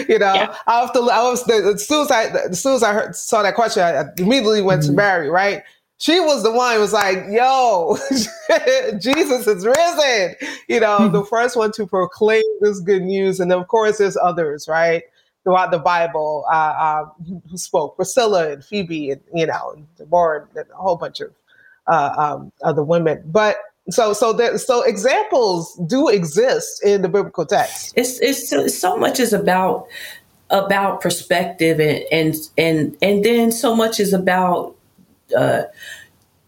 you 0.08 0.18
know, 0.18 0.34
yeah. 0.34 0.56
after 0.66 1.00
I 1.00 1.22
was 1.24 1.48
as 1.50 1.86
soon 1.86 2.02
as 2.04 2.12
I 2.12 2.24
as 2.28 2.64
soon 2.64 2.76
as 2.76 2.84
I 2.84 2.94
heard, 2.94 3.16
saw 3.18 3.44
that 3.44 3.56
question, 3.56 3.84
I 3.84 4.06
immediately 4.18 4.62
went 4.62 4.84
mm-hmm. 4.84 4.92
to 4.92 4.96
Mary, 4.96 5.30
right? 5.30 5.62
She 5.98 6.22
was 6.22 6.42
the 6.44 6.52
one 6.54 6.76
who 6.76 6.80
was 6.80 6.94
like, 6.94 7.18
"Yo, 7.30 7.98
Jesus 8.98 9.46
is 9.46 9.66
risen!" 9.66 10.36
You 10.70 10.80
know, 10.80 11.00
mm-hmm. 11.00 11.14
the 11.14 11.26
first 11.26 11.58
one 11.58 11.74
to 11.74 11.86
proclaim 11.86 12.44
this 12.62 12.80
good 12.80 13.04
news, 13.04 13.42
and 13.42 13.52
of 13.52 13.68
course, 13.68 13.98
there's 13.98 14.16
others, 14.16 14.70
right? 14.70 15.04
throughout 15.44 15.72
the 15.72 15.80
Bible 15.80 16.46
uh, 16.52 16.56
uh, 16.56 17.06
who 17.50 17.58
spoke 17.58 17.96
Priscilla 17.96 18.52
and 18.52 18.64
Phoebe 18.64 19.12
and 19.12 19.22
you 19.34 19.46
know 19.46 19.74
and 19.76 19.88
Deborah 19.98 20.48
and 20.56 20.66
a 20.70 20.76
whole 20.76 20.98
bunch 20.98 21.20
of 21.20 21.34
uh, 21.88 22.14
um, 22.18 22.52
other 22.64 22.84
women. 22.84 23.22
But 23.26 23.58
so 23.90 24.14
so 24.14 24.34
that 24.34 24.60
so 24.60 24.84
examples 24.84 25.76
do 25.88 26.08
exist 26.08 26.84
in 26.84 27.02
the 27.02 27.10
biblical 27.10 27.46
text. 27.46 27.94
It's 27.96 28.20
it's 28.20 28.80
so 28.80 28.98
much 28.98 29.20
is 29.20 29.34
about 29.34 29.88
about 30.50 31.02
perspective 31.02 31.80
and 31.80 32.04
and 32.12 32.36
and 32.58 32.98
and 33.02 33.26
then 33.26 33.52
so 33.52 33.76
much 33.76 34.00
is 34.00 34.14
about 34.14 34.76
uh, 35.36 35.64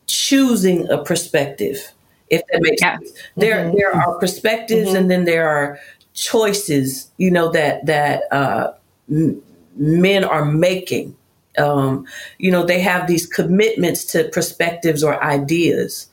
choosing 0.08 0.88
a 0.89 1.04
perspective. 1.04 1.91
If 2.30 2.41
that 2.52 2.62
makes 2.62 2.82
yeah. 2.82 2.98
sense, 2.98 3.12
there 3.36 3.65
mm-hmm. 3.65 3.78
there 3.78 3.96
are 3.96 4.17
perspectives, 4.19 4.89
mm-hmm. 4.89 4.98
and 4.98 5.12
then 5.12 5.26
there 5.26 5.48
are 5.48 5.80
choices. 6.13 7.12
You 7.17 7.32
know 7.32 7.52
that 7.52 7.86
that 7.86 8.24
uh, 8.32 8.74
men 9.08 10.24
are 10.24 10.46
making. 10.46 11.15
Um, 11.58 12.06
you 12.39 12.52
know, 12.52 12.66
they 12.66 12.80
have 12.80 13.08
these 13.08 13.28
commitments 13.28 14.04
to 14.06 14.30
perspectives 14.30 15.04
or 15.04 15.24
ideas. 15.24 16.08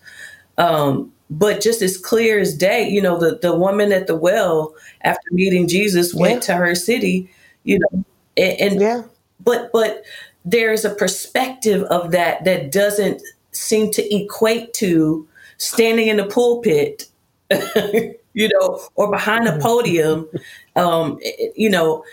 Um, 0.58 1.12
but 1.30 1.60
just 1.60 1.80
as 1.80 1.96
clear 1.96 2.38
as 2.38 2.56
day, 2.56 2.88
you 2.88 3.00
know, 3.00 3.18
the, 3.18 3.38
the 3.40 3.54
woman 3.54 3.92
at 3.92 4.06
the 4.06 4.16
well 4.16 4.74
after 5.02 5.28
meeting 5.30 5.68
Jesus 5.68 6.12
went 6.12 6.42
yeah. 6.42 6.54
to 6.54 6.54
her 6.56 6.74
city, 6.74 7.30
you 7.64 7.78
know, 7.78 8.04
and, 8.36 8.60
and 8.60 8.80
yeah. 8.80 9.02
but 9.38 9.70
but 9.72 10.02
there's 10.44 10.84
a 10.84 10.94
perspective 10.94 11.82
of 11.84 12.10
that 12.10 12.44
that 12.44 12.72
doesn't 12.72 13.22
seem 13.52 13.90
to 13.92 14.14
equate 14.14 14.74
to 14.74 15.26
standing 15.58 16.08
in 16.08 16.16
the 16.16 16.26
pulpit 16.26 17.06
you 18.32 18.48
know, 18.48 18.80
or 18.94 19.10
behind 19.10 19.46
a 19.48 19.58
podium, 19.58 20.28
um, 20.76 21.18
you 21.56 21.68
know, 21.68 22.04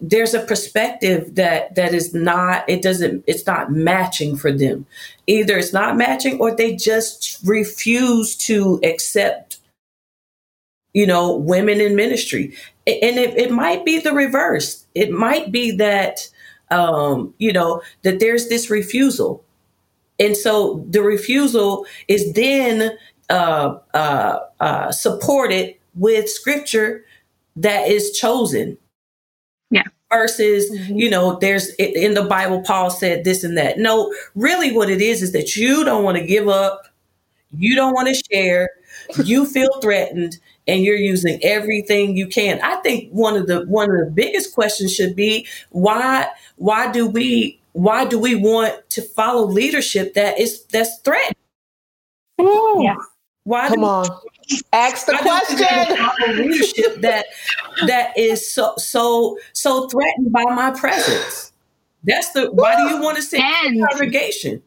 there's 0.00 0.34
a 0.34 0.40
perspective 0.40 1.34
that 1.34 1.74
that 1.74 1.92
is 1.92 2.14
not 2.14 2.68
it 2.68 2.82
doesn't 2.82 3.24
it's 3.26 3.46
not 3.46 3.72
matching 3.72 4.36
for 4.36 4.52
them. 4.52 4.86
Either 5.26 5.58
it's 5.58 5.72
not 5.72 5.96
matching 5.96 6.40
or 6.40 6.54
they 6.54 6.74
just 6.74 7.40
refuse 7.44 8.36
to 8.36 8.80
accept 8.82 9.58
you 10.94 11.06
know 11.06 11.34
women 11.36 11.80
in 11.80 11.96
ministry. 11.96 12.56
And 12.86 13.18
it, 13.18 13.36
it 13.38 13.50
might 13.50 13.84
be 13.84 13.98
the 13.98 14.12
reverse. 14.12 14.86
It 14.94 15.10
might 15.10 15.50
be 15.50 15.70
that 15.72 16.28
um, 16.70 17.34
you 17.38 17.52
know 17.52 17.82
that 18.02 18.20
there's 18.20 18.48
this 18.48 18.70
refusal. 18.70 19.44
And 20.20 20.36
so 20.36 20.84
the 20.88 21.02
refusal 21.02 21.86
is 22.06 22.32
then 22.34 22.96
uh, 23.30 23.78
uh, 23.94 24.38
uh, 24.60 24.92
supported 24.92 25.74
with 25.94 26.28
scripture 26.28 27.04
that 27.56 27.88
is 27.88 28.12
chosen. 28.12 28.78
Yeah. 29.70 29.84
Versus, 30.12 30.70
mm-hmm. 30.70 30.96
you 30.96 31.10
know, 31.10 31.38
there's 31.40 31.70
in 31.74 32.14
the 32.14 32.24
Bible, 32.24 32.62
Paul 32.62 32.90
said 32.90 33.24
this 33.24 33.42
and 33.42 33.56
that. 33.58 33.78
No, 33.78 34.14
really, 34.34 34.72
what 34.72 34.90
it 34.90 35.00
is 35.00 35.22
is 35.22 35.32
that 35.32 35.56
you 35.56 35.84
don't 35.84 36.04
want 36.04 36.18
to 36.18 36.24
give 36.24 36.48
up 36.48 36.94
you 37.58 37.74
don't 37.74 37.92
want 37.92 38.08
to 38.08 38.22
share, 38.32 38.70
you 39.24 39.46
feel 39.46 39.80
threatened, 39.80 40.38
and 40.66 40.82
you're 40.82 40.96
using 40.96 41.38
everything 41.42 42.16
you 42.16 42.26
can. 42.26 42.60
I 42.62 42.76
think 42.76 43.10
one 43.10 43.36
of 43.36 43.46
the 43.46 43.64
one 43.66 43.90
of 43.90 43.96
the 43.98 44.10
biggest 44.12 44.54
questions 44.54 44.94
should 44.94 45.14
be 45.14 45.46
why 45.70 46.28
why 46.56 46.90
do 46.90 47.06
we 47.06 47.60
why 47.72 48.04
do 48.04 48.18
we 48.18 48.34
want 48.34 48.88
to 48.90 49.02
follow 49.02 49.46
leadership 49.46 50.14
that 50.14 50.38
is 50.38 50.64
that's 50.66 50.98
threatened? 51.00 51.36
Yeah. 52.38 52.96
Why 53.44 53.68
Come 53.68 53.80
do, 53.80 53.84
on. 53.84 54.06
Ask 54.72 55.06
the 55.06 55.12
why 55.22 55.40
do 55.48 55.54
we 55.56 55.62
want 55.62 55.88
to 55.88 55.96
question. 55.96 56.36
leadership 56.50 57.00
that 57.02 57.26
that 57.86 58.16
is 58.18 58.50
so 58.52 58.74
so 58.78 59.38
so 59.52 59.86
threatened 59.88 60.32
by 60.32 60.44
my 60.44 60.70
presence? 60.70 61.52
That's 62.04 62.30
the 62.32 62.50
why 62.52 62.76
do 62.76 62.94
you 62.94 63.02
want 63.02 63.16
to 63.16 63.22
sit 63.22 63.40
in 63.40 63.44
And- 63.66 63.88
congregation? 63.88 64.62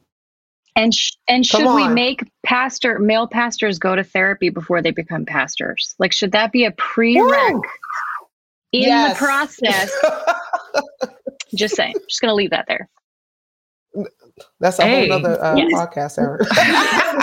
And 0.76 0.94
sh- 0.94 1.14
and 1.28 1.44
should 1.44 1.66
we 1.74 1.88
make 1.88 2.22
pastor 2.46 3.00
male 3.00 3.26
pastors 3.28 3.80
go 3.80 3.96
to 3.96 4.04
therapy 4.04 4.50
before 4.50 4.80
they 4.84 4.92
become 4.92 5.26
pastors? 5.26 5.96
Like, 5.98 6.14
should 6.14 6.34
that 6.34 6.52
be 6.52 6.66
a 6.66 6.72
prereq 6.74 7.54
Woo. 7.54 7.62
in 8.74 8.84
Yes. 8.84 9.18
the 9.18 9.26
process? 9.26 9.92
Just 11.56 11.76
saying. 11.76 11.96
Just 12.08 12.22
gonna 12.22 12.36
leave 12.36 12.52
that 12.52 12.66
there. 12.68 12.88
That's 14.60 14.80
a 14.80 14.84
Hey. 14.84 15.08
whole 15.08 15.18
other 15.18 15.44
uh, 15.44 15.58
Yes. 15.58 15.72
podcast, 15.74 16.18
Ever. 16.24 16.40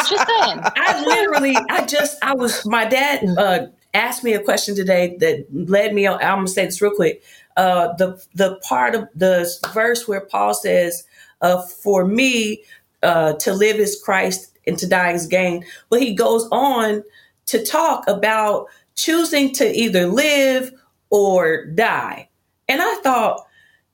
Just 0.08 0.26
saying. 0.26 0.60
I 0.76 1.04
literally, 1.04 1.56
I 1.70 1.84
just, 1.86 2.16
I 2.22 2.34
was, 2.34 2.64
my 2.66 2.84
dad 2.84 3.24
uh, 3.38 3.66
asked 3.94 4.24
me 4.24 4.32
a 4.34 4.40
question 4.42 4.74
today 4.74 5.16
that 5.20 5.46
led 5.52 5.94
me 5.94 6.06
on. 6.06 6.16
I'm 6.20 6.38
gonna 6.38 6.48
say 6.48 6.64
this 6.64 6.80
real 6.82 6.94
quick. 6.94 7.22
Uh, 7.56 7.92
the 7.94 8.20
the 8.34 8.56
part 8.68 8.94
of 8.96 9.08
the 9.14 9.48
verse 9.72 10.08
where 10.08 10.20
Paul 10.22 10.54
says, 10.54 11.04
uh, 11.40 11.62
"For 11.62 12.04
me, 12.04 12.62
uh, 13.02 13.34
to 13.34 13.52
live 13.52 13.76
is 13.76 14.00
Christ, 14.02 14.56
and 14.66 14.76
to 14.78 14.88
die 14.88 15.12
is 15.12 15.26
gain." 15.28 15.64
But 15.90 16.00
he 16.02 16.14
goes 16.14 16.48
on 16.50 17.04
to 17.46 17.64
talk 17.64 18.08
about 18.08 18.66
choosing 18.96 19.52
to 19.54 19.70
either 19.72 20.08
live 20.08 20.72
or 21.10 21.66
die, 21.66 22.28
and 22.68 22.82
I 22.82 22.94
thought, 23.04 23.46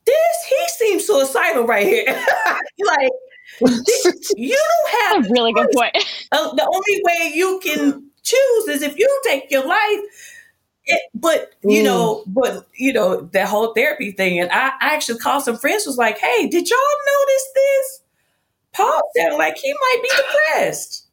this 0.07 0.37
he 0.49 0.69
seems 0.85 1.07
suicidal 1.07 1.67
right 1.67 1.87
here. 1.87 2.05
like 2.87 3.11
you 4.37 4.57
don't 4.57 4.91
have 5.01 5.23
That's 5.23 5.29
a 5.29 5.33
really 5.33 5.53
good 5.53 5.69
point. 5.75 5.97
Uh, 6.33 6.55
the 6.55 6.67
only 6.67 7.03
way 7.05 7.33
you 7.35 7.61
can 7.63 8.07
choose 8.23 8.69
is 8.69 8.83
if 8.83 8.99
you 8.99 9.21
take 9.25 9.51
your 9.51 9.67
life. 9.67 10.01
It, 10.87 11.03
but 11.15 11.53
you 11.63 11.83
Mm. 11.83 11.85
know, 11.85 12.25
but 12.27 12.67
you 12.75 12.93
know 12.93 13.21
that 13.33 13.47
whole 13.49 13.75
therapy 13.75 14.13
thing, 14.13 14.41
and 14.41 14.51
I, 14.51 14.69
I 14.81 14.95
actually 14.95 15.19
called 15.19 15.45
some 15.45 15.57
friends. 15.59 15.87
Was 15.87 15.99
like, 15.99 16.19
"Hey, 16.19 16.49
did 16.49 16.69
y'all 16.69 16.79
notice 17.07 17.47
this? 17.55 18.03
Paul 18.73 19.01
sounded 19.17 19.37
like 19.37 19.57
he 19.59 19.73
might 19.73 19.99
be 20.03 20.09
depressed, 20.17 21.07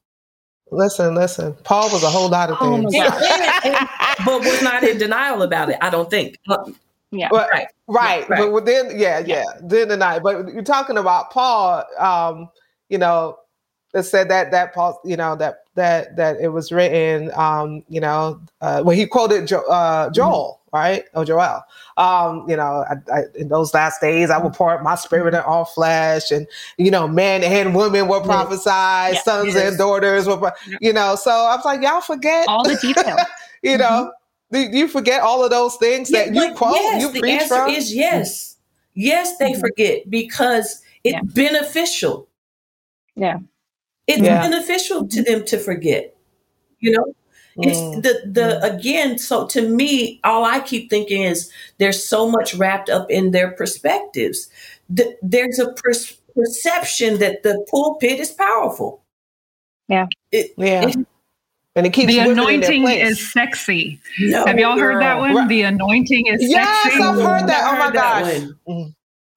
listen, 0.72 1.16
listen. 1.16 1.54
Paul 1.64 1.92
was 1.92 2.02
a 2.04 2.10
whole 2.10 2.30
lot 2.30 2.50
of 2.50 2.58
Oh 2.62 2.78
things. 2.82 2.94
God. 2.96 3.22
And- 3.66 3.76
and- 3.76 3.90
but 4.26 4.40
was 4.42 4.62
not 4.62 4.84
in 4.84 4.98
denial 4.98 5.42
about 5.42 5.70
it. 5.70 5.78
I 5.82 5.90
don't 5.90 6.10
think. 6.10 6.38
Yeah. 7.12 7.30
But- 7.32 7.50
Right. 7.50 7.68
right, 7.88 8.30
Right. 8.30 8.52
but 8.52 8.66
then, 8.66 8.92
yeah, 8.98 9.20
yeah, 9.20 9.44
then 9.62 9.88
the 9.88 9.98
night. 9.98 10.22
But 10.24 10.54
you're 10.54 10.62
talking 10.64 10.98
about 10.98 11.32
Paul. 11.32 11.84
Um, 11.98 12.50
you 12.90 12.98
know, 12.98 13.38
it 13.94 14.04
said 14.04 14.30
that 14.30 14.52
that 14.52 14.74
Paul, 14.74 15.00
you 15.06 15.16
know, 15.16 15.36
that 15.38 15.60
that 15.76 16.16
that 16.18 16.38
it 16.42 16.50
was 16.50 16.72
written. 16.72 17.32
Um, 17.36 17.84
you 17.88 18.02
know, 18.02 18.40
uh, 18.62 18.82
when 18.84 18.98
he 18.98 19.06
quoted 19.06 19.48
jo- 19.48 19.64
uh, 19.70 20.10
Joel, 20.10 20.60
right, 20.74 21.06
Oh, 21.14 21.24
Joel. 21.24 21.62
Um, 21.96 22.46
you 22.50 22.58
know, 22.58 22.84
I, 22.90 22.96
I, 23.14 23.22
in 23.36 23.48
those 23.48 23.74
last 23.74 24.02
days, 24.02 24.30
I 24.30 24.38
will 24.38 24.50
pour 24.52 24.72
out 24.72 24.84
my 24.84 24.96
spirit 24.96 25.34
in 25.34 25.40
all 25.40 25.64
flesh, 25.66 26.30
and 26.32 26.46
you 26.78 26.92
know, 26.92 27.08
men 27.08 27.44
and 27.44 27.74
women 27.74 28.08
will 28.10 28.22
prophesy, 28.22 28.70
Yeah. 28.70 29.22
sons 29.24 29.54
Yes. 29.56 29.70
and 29.70 29.78
daughters 29.78 30.28
will, 30.28 30.38
pro- 30.40 30.52
you 30.82 30.92
know. 30.92 31.16
So 31.16 31.32
I 31.32 31.56
was 31.56 31.64
like, 31.66 31.82
y'all 31.82 32.02
forget 32.02 32.48
All 32.50 32.64
the 32.64 32.76
details. 32.76 33.22
you 33.64 33.78
know, 33.78 34.12
do 34.52 34.70
do 34.72 34.78
you 34.78 34.88
forget 34.88 35.22
all 35.22 35.44
of 35.44 35.50
those 35.52 35.76
things 35.78 36.10
that 36.10 36.34
you 36.34 36.54
quote, 36.54 36.76
yes, 36.76 37.02
you 37.02 37.12
the 37.12 37.20
preach 37.20 37.42
answer 37.42 37.56
from? 37.56 37.70
is 37.70 37.94
yes. 37.94 38.58
Yes, 38.94 39.38
they 39.38 39.52
Mhm. 39.52 39.60
forget 39.60 40.10
because 40.10 40.82
it's 41.04 41.14
Yeah. 41.14 41.22
beneficial. 41.24 42.28
Yeah. 43.16 43.38
It's 44.08 44.22
Yeah. 44.22 44.42
beneficial 44.42 45.08
to 45.08 45.22
them 45.24 45.46
to 45.46 45.58
forget. 45.60 46.16
You 46.80 46.92
know, 46.92 47.06
it's 47.58 47.78
Mm. 47.80 48.04
the 48.04 48.22
the 48.32 48.64
again. 48.64 49.18
So 49.20 49.46
to 49.48 49.62
me, 49.68 50.20
all 50.24 50.44
I 50.46 50.60
keep 50.62 50.90
thinking 50.90 51.24
is 51.24 51.52
there's 51.78 52.04
so 52.08 52.30
much 52.30 52.56
wrapped 52.56 52.90
up 52.90 53.10
in 53.12 53.32
their 53.32 53.52
perspectives. 53.52 54.50
Th- 54.96 55.16
there's 55.22 55.60
a 55.60 55.74
per- 55.74 55.94
perception 56.36 57.18
that 57.20 57.44
the 57.44 57.66
pulpit 57.70 58.20
is 58.20 58.32
powerful. 58.32 59.02
yeah, 59.90 60.06
It- 60.32 60.54
and 61.78 61.86
it 61.86 61.94
keeps 61.94 62.12
the 62.12 62.18
women 62.20 62.32
in 62.32 62.36
their 62.38 62.44
anointing 62.50 62.82
place. 62.84 63.12
is 63.12 63.32
sexy. 63.32 64.02
no, 64.20 64.46
Have 64.46 64.60
y'all 64.60 64.78
heard 64.78 65.02
that 65.02 65.18
one? 65.20 65.34
Right. 65.36 65.48
The 65.48 65.62
anointing 65.64 66.28
is 66.28 66.40
Yes, 66.44 66.84
sexy. 66.84 67.00
Yes, 67.00 67.08
I've 67.08 67.22
heard 67.22 67.48
that. 67.50 67.64
I 67.64 67.70
Oh 67.70 67.78
my 67.80 67.86
heard 67.86 67.94
that 67.94 68.24
gosh. 68.44 68.50
Mm. 68.68 68.94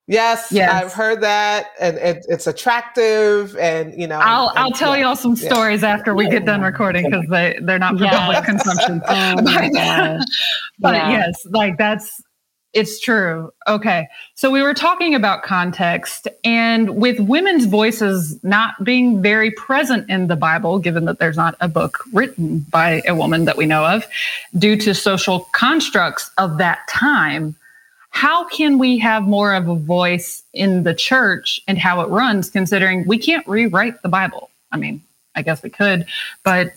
Yes, 0.08 0.48
Yes. 0.50 0.72
I've 0.72 0.92
heard 0.92 1.20
that, 1.20 1.66
and 1.80 1.96
it, 1.98 2.26
it's 2.28 2.48
attractive, 2.48 3.56
and 3.58 3.94
you 3.96 4.08
know, 4.08 4.18
I'll 4.18 4.48
and- 4.48 4.58
I'll 4.58 4.70
tell 4.72 4.96
yeah. 4.96 5.04
y'all 5.04 5.14
some 5.16 5.36
Yeah. 5.36 5.48
stories 5.52 5.84
after 5.84 6.16
we 6.16 6.28
get 6.28 6.44
done 6.44 6.62
recording 6.62 7.04
because 7.08 7.26
they 7.30 7.56
they're 7.62 7.78
not 7.78 7.96
for 7.96 8.04
Yes. 8.04 8.16
public 8.16 8.44
consumption. 8.44 9.02
Oh 9.08 9.36
But- 9.36 9.72
gosh. 9.72 10.22
but 10.80 10.94
Yeah. 10.96 11.10
yes, 11.10 11.34
like 11.50 11.78
that's 11.78 12.20
it's 12.72 13.00
true. 13.00 13.52
Okay. 13.66 14.08
So 14.34 14.50
we 14.50 14.62
were 14.62 14.74
talking 14.74 15.14
about 15.14 15.42
context 15.42 16.28
and 16.44 16.96
with 16.96 17.18
women's 17.18 17.64
voices 17.64 18.42
not 18.44 18.82
being 18.84 19.20
very 19.20 19.50
present 19.50 20.08
in 20.08 20.28
the 20.28 20.36
Bible, 20.36 20.78
given 20.78 21.04
that 21.06 21.18
there's 21.18 21.36
not 21.36 21.56
a 21.60 21.68
book 21.68 22.04
written 22.12 22.60
by 22.70 23.02
a 23.08 23.14
woman 23.14 23.44
that 23.46 23.56
we 23.56 23.66
know 23.66 23.84
of, 23.84 24.06
due 24.56 24.76
to 24.76 24.94
social 24.94 25.40
constructs 25.52 26.30
of 26.38 26.58
that 26.58 26.86
time, 26.88 27.56
how 28.10 28.44
can 28.48 28.78
we 28.78 28.98
have 28.98 29.24
more 29.24 29.54
of 29.54 29.68
a 29.68 29.74
voice 29.74 30.42
in 30.52 30.84
the 30.84 30.94
church 30.94 31.60
and 31.66 31.78
how 31.78 32.00
it 32.00 32.08
runs, 32.08 32.50
considering 32.50 33.06
we 33.06 33.18
can't 33.18 33.46
rewrite 33.46 34.02
the 34.02 34.08
Bible? 34.08 34.50
I 34.72 34.76
mean, 34.76 35.02
I 35.34 35.42
guess 35.42 35.62
we 35.62 35.70
could, 35.70 36.06
but 36.44 36.72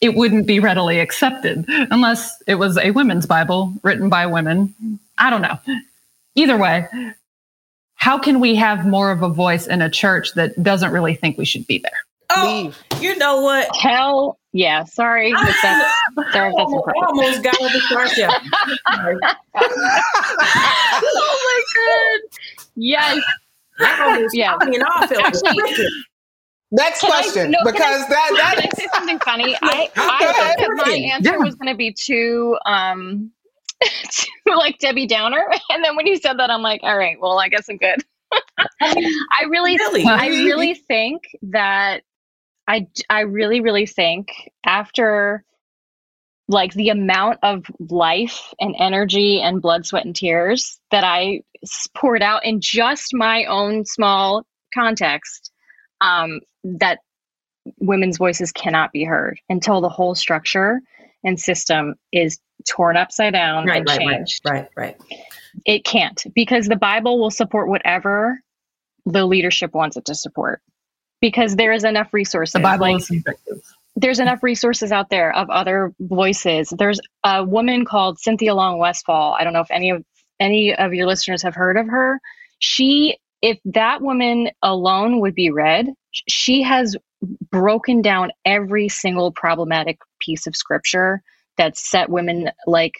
it 0.00 0.14
wouldn't 0.14 0.46
be 0.46 0.60
readily 0.60 0.98
accepted 0.98 1.64
unless 1.68 2.42
it 2.46 2.54
was 2.54 2.78
a 2.78 2.90
women's 2.90 3.26
Bible 3.26 3.74
written 3.82 4.08
by 4.08 4.26
women. 4.26 4.74
I 5.20 5.30
don't 5.30 5.42
know. 5.42 5.58
Either 6.34 6.56
way, 6.56 6.86
how 7.94 8.18
can 8.18 8.40
we 8.40 8.54
have 8.56 8.86
more 8.86 9.10
of 9.10 9.22
a 9.22 9.28
voice 9.28 9.66
in 9.66 9.82
a 9.82 9.90
church 9.90 10.32
that 10.34 10.60
doesn't 10.62 10.90
really 10.90 11.14
think 11.14 11.38
we 11.38 11.44
should 11.44 11.66
be 11.66 11.78
there? 11.78 11.92
Oh, 12.30 12.72
Leave. 12.92 13.02
you 13.02 13.16
know 13.16 13.40
what? 13.40 13.68
Hell 13.76 14.38
yeah. 14.52 14.84
Sorry. 14.84 15.32
But 15.32 15.44
that's, 15.44 15.60
sorry 15.60 15.82
if 16.16 16.24
that's 16.24 16.36
I 16.36 16.50
almost 17.06 17.42
got 17.42 17.60
over 17.60 17.78
Starship. 17.80 18.30
oh 18.86 19.18
my 21.44 21.62
god. 21.76 22.20
Yes. 22.76 23.22
Yeah. 24.32 24.56
I 24.60 24.64
mean, 24.68 24.82
I 24.82 25.06
felt 25.06 25.24
Actually- 25.26 25.88
Next 26.72 27.00
Can 27.00 27.10
I- 27.10 27.22
question, 27.22 27.50
no, 27.50 27.58
because 27.64 28.06
that 28.08 28.26
Can 28.28 28.36
I 28.46 28.54
that 28.60 28.76
say 28.76 28.86
something 28.94 29.18
funny? 29.18 29.56
I, 29.60 29.90
I 29.96 30.32
thought 30.32 30.56
that 30.58 30.70
my 30.86 30.92
Yeah. 30.94 31.16
answer 31.16 31.36
was 31.40 31.56
going 31.56 31.66
to 31.72 31.76
be 31.76 31.92
too, 31.92 32.56
um, 32.64 33.32
too 34.10 34.56
like 34.56 34.78
Debbie 34.78 35.06
Downer, 35.06 35.48
and 35.70 35.84
then 35.84 35.96
when 35.96 36.06
you 36.06 36.16
said 36.16 36.38
that, 36.38 36.50
I'm 36.50 36.62
like, 36.62 36.80
all 36.82 36.96
right, 36.96 37.16
well, 37.20 37.38
I 37.38 37.48
guess 37.48 37.68
I'm 37.68 37.76
good. 37.76 38.02
I 38.80 38.94
mean, 38.94 39.12
I 39.40 39.44
really, 39.44 39.76
really. 39.76 40.04
I 40.04 40.28
really 40.28 40.74
think 40.74 41.22
that 41.42 42.02
I, 42.68 42.86
I 43.08 43.20
really, 43.20 43.60
really 43.60 43.86
think 43.86 44.28
after 44.64 45.44
like 46.48 46.72
the 46.74 46.88
amount 46.88 47.38
of 47.42 47.64
life 47.78 48.52
and 48.60 48.74
energy 48.78 49.40
and 49.40 49.62
blood, 49.62 49.86
sweat, 49.86 50.04
and 50.04 50.14
tears 50.14 50.80
that 50.90 51.04
I 51.04 51.42
poured 51.96 52.22
out 52.22 52.44
in 52.44 52.60
just 52.60 53.10
my 53.12 53.44
own 53.44 53.84
small 53.84 54.44
context, 54.74 55.50
um, 56.00 56.40
that 56.64 56.98
women's 57.78 58.18
voices 58.18 58.52
cannot 58.52 58.92
be 58.92 59.04
heard 59.04 59.40
until 59.48 59.80
the 59.80 59.88
whole 59.88 60.14
structure 60.14 60.80
and 61.24 61.38
system 61.40 61.94
is 62.12 62.38
torn 62.68 62.96
upside 62.96 63.32
down 63.32 63.66
right, 63.66 63.78
and 63.78 63.88
right, 63.88 63.98
right, 63.98 64.16
changed. 64.18 64.42
right, 64.44 64.68
right. 64.76 64.96
It 65.66 65.84
can't 65.84 66.24
because 66.34 66.66
the 66.66 66.76
Bible 66.76 67.18
will 67.18 67.30
support 67.30 67.68
whatever 67.68 68.40
the 69.06 69.24
leadership 69.26 69.74
wants 69.74 69.96
it 69.96 70.04
to 70.06 70.14
support 70.14 70.60
because 71.20 71.56
there 71.56 71.72
is 71.72 71.84
enough 71.84 72.12
resources. 72.12 72.52
The 72.52 72.60
Bible 72.60 72.86
Like, 72.86 72.96
is 72.98 73.06
subjective. 73.08 73.60
there's 73.96 74.20
enough 74.20 74.42
resources 74.42 74.92
out 74.92 75.10
there 75.10 75.34
of 75.34 75.50
other 75.50 75.92
voices. 76.00 76.72
There's 76.78 77.00
a 77.24 77.42
woman 77.44 77.84
called 77.84 78.18
Cynthia 78.18 78.54
Long 78.54 78.78
Westfall. 78.78 79.34
I 79.38 79.44
don't 79.44 79.52
know 79.52 79.60
if 79.60 79.70
any 79.70 79.90
of 79.90 80.04
any 80.38 80.74
of 80.74 80.94
your 80.94 81.06
listeners 81.06 81.42
have 81.42 81.54
heard 81.54 81.76
of 81.76 81.86
her. 81.88 82.20
She, 82.60 83.18
if 83.42 83.58
that 83.66 84.00
woman 84.02 84.50
alone 84.62 85.20
would 85.20 85.34
be 85.34 85.50
read, 85.50 85.86
she 86.12 86.62
has 86.62 86.96
broken 87.50 88.02
down 88.02 88.30
every 88.44 88.88
single 88.88 89.32
problematic 89.32 89.98
piece 90.20 90.46
of 90.46 90.56
scripture 90.56 91.22
that 91.58 91.76
set 91.76 92.08
women 92.08 92.50
like 92.66 92.94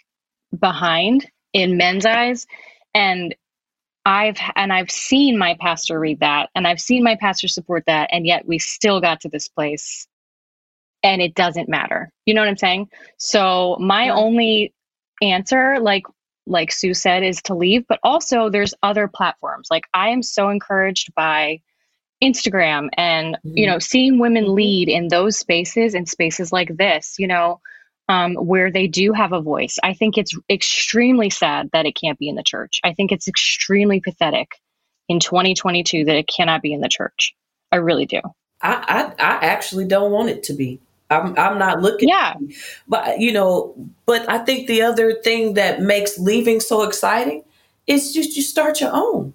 behind 0.59 1.27
in 1.53 1.77
men's 1.77 2.07
eyes 2.07 2.47
and 2.95 3.35
I've 4.07 4.39
and 4.57 4.73
I've 4.73 4.91
seen 4.91 5.39
my 5.39 5.57
pastor 5.61 5.99
read 6.01 6.21
that 6.21 6.51
and 6.55 6.67
I've 6.67 6.81
seen 6.81 7.05
my 7.05 7.17
pastor 7.17 7.49
support 7.49 7.85
that 7.87 8.09
and 8.13 8.27
yet 8.27 8.47
we 8.47 8.59
still 8.59 9.01
got 9.01 9.21
to 9.23 9.29
this 9.29 9.49
place 9.49 10.07
and 11.03 11.23
it 11.23 11.35
doesn't 11.35 11.69
matter. 11.69 12.11
You 12.27 12.35
know 12.35 12.41
what 12.43 12.49
I'm 12.49 12.57
saying? 12.57 12.89
So 13.19 13.77
my 13.81 14.07
Yeah. 14.07 14.15
only 14.15 14.75
answer, 15.23 15.79
like 15.81 16.05
like 16.47 16.73
Sue 16.73 16.95
said, 16.95 17.23
is 17.23 17.43
to 17.43 17.55
leave. 17.55 17.87
But 17.89 18.01
also 18.03 18.51
there's 18.51 18.75
other 18.83 19.09
platforms. 19.09 19.69
Like 19.71 19.85
I 19.95 20.09
am 20.11 20.23
so 20.23 20.49
encouraged 20.51 21.15
by 21.15 21.61
Instagram 22.23 22.89
and 22.97 23.39
you 23.43 23.67
Mhm. 23.67 23.71
know 23.71 23.79
seeing 23.79 24.19
women 24.19 24.55
lead 24.55 24.89
in 24.89 25.09
those 25.09 25.39
spaces 25.39 25.95
and 25.95 26.09
spaces 26.09 26.53
like 26.53 26.77
this, 26.77 27.17
you 27.19 27.27
know, 27.27 27.61
um, 28.09 28.35
where 28.35 28.71
they 28.71 28.87
do 28.87 29.13
have 29.13 29.33
a 29.33 29.41
voice. 29.41 29.79
I 29.83 29.95
think 29.95 30.19
it's 30.19 30.37
extremely 30.51 31.31
sad 31.31 31.71
that 31.73 31.87
it 31.87 31.93
can't 31.93 32.19
be 32.19 32.29
in 32.29 32.35
the 32.35 32.43
church. 32.43 32.81
I 32.85 32.93
think 32.93 33.13
it's 33.13 33.29
extremely 33.29 34.01
pathetic 34.01 34.49
in 35.09 35.21
2022 35.21 36.05
that 36.05 36.17
it 36.17 36.29
cannot 36.29 36.63
be 36.63 36.73
in 36.73 36.81
the 36.81 36.89
church. 36.89 37.35
I 37.73 37.77
really 37.77 38.07
do. 38.07 38.21
I, 38.63 39.13
I, 39.19 39.25
I 39.25 39.47
actually 39.47 39.87
don't 39.87 40.11
want 40.13 40.29
it 40.29 40.43
to 40.45 40.53
be. 40.53 40.81
I'm, 41.09 41.37
I'm 41.39 41.59
not 41.59 41.81
looking. 41.81 42.09
Yeah. 42.09 42.35
But 42.87 43.21
you 43.21 43.33
know, 43.33 43.75
but 44.07 44.29
I 44.29 44.39
think 44.39 44.67
the 44.69 44.83
other 44.83 45.15
thing 45.15 45.55
that 45.55 45.81
makes 45.81 46.19
leaving 46.19 46.61
so 46.61 46.83
exciting 46.83 47.45
is 47.87 48.13
just 48.13 48.37
you 48.37 48.43
start 48.43 48.81
your 48.81 48.91
own. 48.93 49.35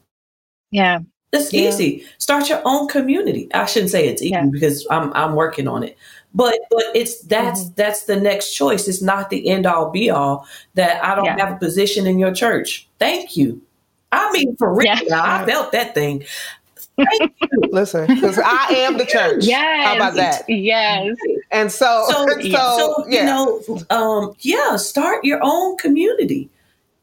Yeah. 0.71 0.99
It's 1.35 1.53
Yeah. 1.53 1.69
easy. 1.69 2.03
Start 2.17 2.49
your 2.49 2.61
own 2.65 2.87
community. 2.87 3.49
I 3.53 3.65
shouldn't 3.65 3.91
say 3.91 4.07
it's 4.07 4.21
easy 4.21 4.31
Yeah. 4.31 4.45
because 4.45 4.85
I'm 4.89 5.11
I'm 5.13 5.35
working 5.35 5.67
on 5.67 5.83
it. 5.83 5.97
But 6.33 6.55
but 6.69 6.83
it's 6.93 7.21
that's 7.21 7.69
that's 7.71 8.03
the 8.03 8.15
next 8.17 8.53
choice. 8.53 8.87
It's 8.87 9.01
not 9.01 9.29
the 9.29 9.47
end 9.47 9.65
all 9.65 9.89
be 9.89 10.09
all 10.09 10.45
that 10.75 11.03
I 11.03 11.15
don't 11.15 11.25
Yeah. 11.25 11.37
have 11.45 11.55
a 11.55 11.59
position 11.59 12.07
in 12.07 12.19
your 12.19 12.33
church. 12.33 12.87
Thank 12.99 13.37
you. 13.37 13.61
I 14.11 14.31
mean 14.31 14.55
for 14.57 14.73
real. 14.73 14.95
Yeah. 15.03 15.21
I 15.41 15.45
felt 15.45 15.71
that 15.71 15.93
thing. 15.93 16.23
Thank 16.97 17.33
you. 17.41 17.61
Listen, 17.71 18.07
because 18.07 18.39
I 18.39 18.67
am 18.69 18.97
the 18.97 19.05
church. 19.05 19.45
Yes. 19.45 19.85
How 19.85 19.95
about 19.97 20.13
that? 20.15 20.43
Yes. 20.49 21.15
And 21.51 21.69
so, 21.71 22.05
so, 22.09 22.25
so, 22.25 22.49
so 22.51 23.05
yeah. 23.09 23.19
you 23.19 23.25
know, 23.25 23.79
um, 23.89 24.33
yeah, 24.39 24.77
start 24.77 25.23
your 25.25 25.39
own 25.43 25.75
community. 25.77 26.49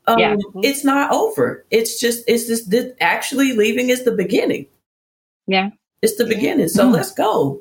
Um, 0.06 0.18
Yeah. 0.18 0.36
It's 0.56 0.84
not 0.84 1.12
over. 1.12 1.64
It's 1.70 2.00
just, 2.00 2.24
it's 2.26 2.46
just, 2.46 2.70
this, 2.70 2.92
actually 3.00 3.52
leaving 3.52 3.90
is 3.90 4.04
the 4.04 4.12
beginning. 4.12 4.66
Yeah. 5.46 5.70
It's 6.02 6.16
the 6.16 6.26
beginning. 6.26 6.68
So 6.68 6.88
Mm. 6.88 6.92
let's 6.92 7.12
go. 7.12 7.60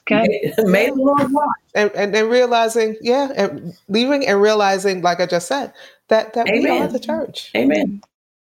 Okay. 0.00 0.52
May, 0.58 0.64
may 0.64 0.86
the 0.90 0.94
Lord 0.96 1.32
watch. 1.32 1.46
and, 1.74 1.90
and 1.92 2.14
then 2.14 2.28
realizing, 2.28 2.96
yeah, 3.00 3.30
and 3.34 3.74
leaving 3.88 4.26
and 4.26 4.40
realizing, 4.42 5.00
like 5.00 5.20
I 5.20 5.26
just 5.26 5.48
said, 5.48 5.72
that 6.08 6.34
that 6.34 6.44
we 6.44 6.58
Amen. 6.58 6.82
are 6.82 6.88
the 6.88 6.98
church. 7.00 7.50
Amen. 7.56 8.02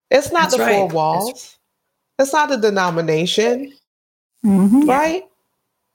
It's 0.10 0.32
not 0.32 0.43
That's 0.49 0.58
the 0.58 0.64
right. 0.64 0.72
four 0.74 0.88
That's- 0.88 0.93
walls. 0.95 1.58
It's 2.18 2.34
not 2.34 2.49
the 2.49 2.58
denomination, 2.58 3.74
Mhm. 4.43 4.88
right? 4.88 5.24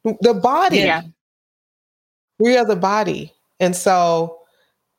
The 0.04 0.34
body. 0.34 0.78
Yeah. 0.78 1.02
We 2.38 2.56
are 2.56 2.64
the 2.64 2.76
body, 2.76 3.32
and 3.58 3.74
so 3.74 4.39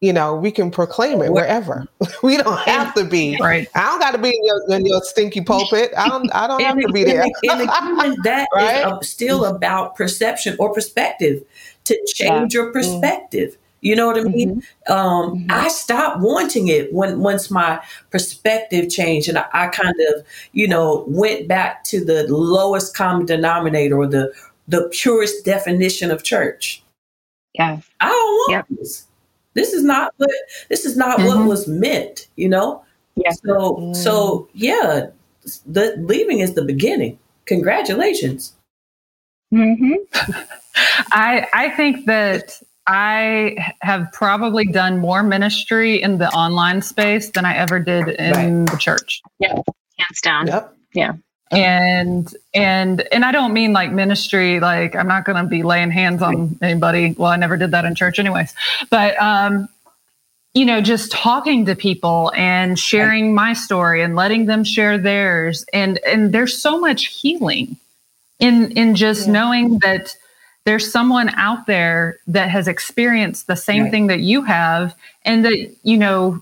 you 0.02 0.12
know 0.12 0.36
we 0.36 0.52
can 0.52 0.72
proclaim 0.72 1.22
it 1.22 1.32
wherever. 1.32 1.88
we 2.24 2.36
don't 2.38 2.60
have 2.62 2.94
to 2.96 3.06
be. 3.06 3.38
Right. 3.40 3.68
I 3.76 3.86
don't 3.86 4.00
got 4.00 4.12
to 4.12 4.18
be 4.18 4.30
in 4.30 4.46
your, 4.46 4.78
in 4.78 4.86
your 4.86 5.02
stinky 5.04 5.42
pulpit. 5.42 5.92
I 5.98 6.10
don't. 6.10 6.30
I 6.36 6.48
don't 6.48 6.62
have 6.62 6.78
to 6.80 6.90
be 6.92 7.04
there. 7.04 7.24
the- 7.24 7.34
in 7.52 7.58
the 7.60 7.68
kingdom, 7.80 8.16
that 8.24 8.42
is 8.44 8.48
Right? 8.56 8.84
uh, 8.84 9.00
still 9.02 9.46
about 9.46 9.96
perception 9.96 10.56
or 10.60 10.74
perspective 10.74 11.44
to 11.86 11.98
change 12.08 12.54
your 12.54 12.72
perspective. 12.72 13.58
You 13.84 13.96
know 13.96 14.06
what 14.06 14.18
I 14.20 14.24
mean? 14.24 14.62
Um, 14.88 15.48
I 15.50 15.68
stopped 15.68 16.20
wanting 16.22 16.68
it 16.68 16.94
when 16.94 17.20
once 17.22 17.50
my 17.50 17.82
perspective 18.12 18.90
changed, 18.92 19.28
and 19.28 19.40
I, 19.40 19.46
I 19.54 19.68
kind 19.70 19.96
of, 20.14 20.24
you 20.52 20.68
know, 20.68 21.04
went 21.08 21.48
back 21.48 21.84
to 21.86 22.06
the 22.06 22.28
lowest 22.32 22.96
common 22.96 23.26
denominator 23.26 23.98
or 23.98 24.06
the 24.06 24.32
the 24.68 24.88
purest 24.94 25.44
definition 25.46 26.12
of 26.12 26.22
church. 26.24 26.84
Yeah. 27.56 27.80
I 28.00 28.08
don't 28.08 28.14
want 28.36 28.52
Yep. 28.52 28.66
this. 28.80 29.08
This 29.54 29.74
is 29.74 29.84
not 29.84 30.14
what 30.18 30.30
this 30.70 30.86
is 30.86 30.96
not 30.96 31.20
what 31.20 31.38
Mhm. 31.40 31.48
was 31.48 31.68
meant. 31.68 32.28
You 32.36 32.50
know. 32.50 32.84
Yeah. 33.16 33.32
So 33.32 33.76
Mm. 33.78 33.96
so 33.96 34.48
yeah, 34.54 35.08
the 35.66 35.96
leaving 36.00 36.40
is 36.40 36.54
the 36.54 36.64
beginning. 36.64 37.20
Congratulations. 37.46 38.54
hmm 39.52 39.94
I 41.12 41.48
I 41.54 41.70
think 41.72 42.06
that 42.06 42.62
I 42.88 43.58
have 43.82 44.12
probably 44.14 44.66
done 44.66 44.98
more 45.00 45.24
ministry 45.24 46.02
in 46.02 46.18
the 46.18 46.30
online 46.30 46.82
space 46.82 47.30
than 47.32 47.46
I 47.46 47.56
ever 47.56 47.80
did 47.80 48.08
in 48.10 48.66
the 48.66 48.78
church. 48.78 49.22
Yeah, 49.40 49.54
Hands 49.98 50.22
down. 50.24 50.48
Yep. 50.48 50.76
And 51.52 52.34
and 52.54 53.04
and 53.12 53.26
I 53.26 53.32
don't 53.32 53.54
mean 53.54 53.74
like 53.74 53.92
ministry 53.92 54.60
like 54.60 54.96
I'm 54.96 55.08
not 55.08 55.26
going 55.26 55.44
to 55.44 55.50
be 55.50 55.64
laying 55.64 55.92
hands 55.92 56.22
on 56.22 56.58
anybody. 56.62 57.14
Well, 57.18 57.32
I 57.32 57.36
never 57.36 57.58
did 57.58 57.72
that 57.72 57.84
in 57.86 57.94
church 57.96 58.20
anyways. 58.20 58.54
But 58.90 59.22
um 59.22 59.68
you 60.54 60.66
know, 60.66 60.82
just 60.82 61.12
talking 61.14 61.66
to 61.66 61.76
people 61.78 62.32
and 62.36 62.78
sharing 62.78 63.34
my 63.34 63.54
story 63.54 64.02
and 64.02 64.16
letting 64.18 64.48
them 64.48 64.64
share 64.64 64.98
theirs 64.98 65.66
and 65.74 66.00
and 66.06 66.32
there's 66.34 66.62
so 66.62 66.80
much 66.80 67.06
healing 67.08 67.78
in 68.40 68.72
in 68.72 68.96
just 68.96 69.28
Yeah. 69.28 69.34
knowing 69.34 69.80
that 69.80 70.16
there's 70.66 70.92
someone 70.92 71.30
out 71.30 71.68
there 71.68 72.18
that 72.28 72.50
has 72.50 72.68
experienced 72.68 73.48
the 73.48 73.56
same 73.56 73.84
Right. 73.84 73.92
thing 73.92 74.08
that 74.08 74.20
you 74.20 74.42
have 74.44 74.94
and 75.26 75.44
that 75.46 75.76
you 75.84 75.98
know 75.98 76.42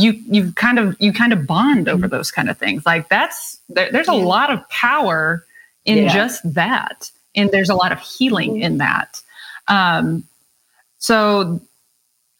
you 0.00 0.12
you 0.26 0.52
kind 0.52 0.78
of 0.78 0.96
you 1.00 1.12
kind 1.12 1.32
of 1.32 1.46
bond 1.46 1.88
over 1.88 2.06
those 2.08 2.30
kind 2.30 2.48
of 2.50 2.56
things. 2.58 2.84
Like 2.86 3.08
that's 3.08 3.58
there, 3.68 3.90
there's 3.90 4.08
a 4.08 4.12
lot 4.14 4.50
of 4.50 4.66
power 4.68 5.44
in 5.84 6.04
Yeah. 6.04 6.14
just 6.14 6.54
that 6.54 7.10
and 7.34 7.50
there's 7.50 7.70
a 7.70 7.74
lot 7.74 7.92
of 7.92 8.00
healing 8.00 8.54
Mhm. 8.56 8.62
in 8.62 8.78
that. 8.78 9.20
Um 9.68 10.24
so 10.98 11.60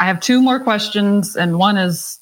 i 0.01 0.07
have 0.07 0.21
two 0.21 0.41
more 0.43 0.61
questions 0.61 1.35
and 1.37 1.59
one 1.59 1.77
is 1.77 2.19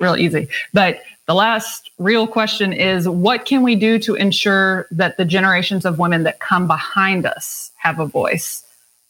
real 0.00 0.16
easy. 0.16 0.48
But 0.72 1.02
the 1.26 1.34
last 1.34 1.90
real 1.98 2.26
question 2.26 2.72
is 2.72 3.08
what 3.08 3.44
can 3.44 3.62
we 3.62 3.76
do 3.76 3.98
to 4.00 4.14
ensure 4.16 4.86
that 4.90 5.16
the 5.16 5.24
generations 5.24 5.84
of 5.84 5.98
women 5.98 6.24
that 6.24 6.40
come 6.40 6.66
behind 6.66 7.24
us 7.24 7.70
have 7.76 8.00
a 8.00 8.06
voice 8.06 8.63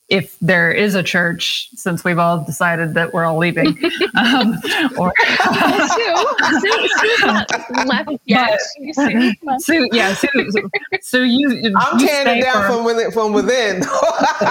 if 0.09 0.38
there 0.40 0.70
is 0.70 0.94
a 0.94 1.02
church 1.02 1.70
since 1.74 2.05
we've 2.05 2.18
all 2.18 2.44
decided 2.44 2.92
that 2.92 3.14
we're 3.14 3.24
all 3.24 3.38
leaving 3.38 3.68
um, 4.16 4.55
or 4.98 5.12
Sue, 5.48 6.26
Sue, 6.61 6.88
Sue's 6.98 7.20
not 7.22 7.50
left 7.86 8.11
yet. 8.26 8.61
You 8.78 8.92
see, 8.92 9.34
come. 9.44 9.59
Sue, 9.61 9.88
yeah, 9.92 10.12
Sue, 10.14 10.28
Sue, 10.50 10.70
Sue 11.00 11.22
you, 11.24 11.72
I'm 11.78 11.98
you 11.98 12.07
tearing 12.07 12.38
it 12.38 12.42
down 12.42 12.62
for- 12.66 12.74
from 12.76 12.84
within. 12.84 13.11
From 13.12 13.32
within. 13.32 13.82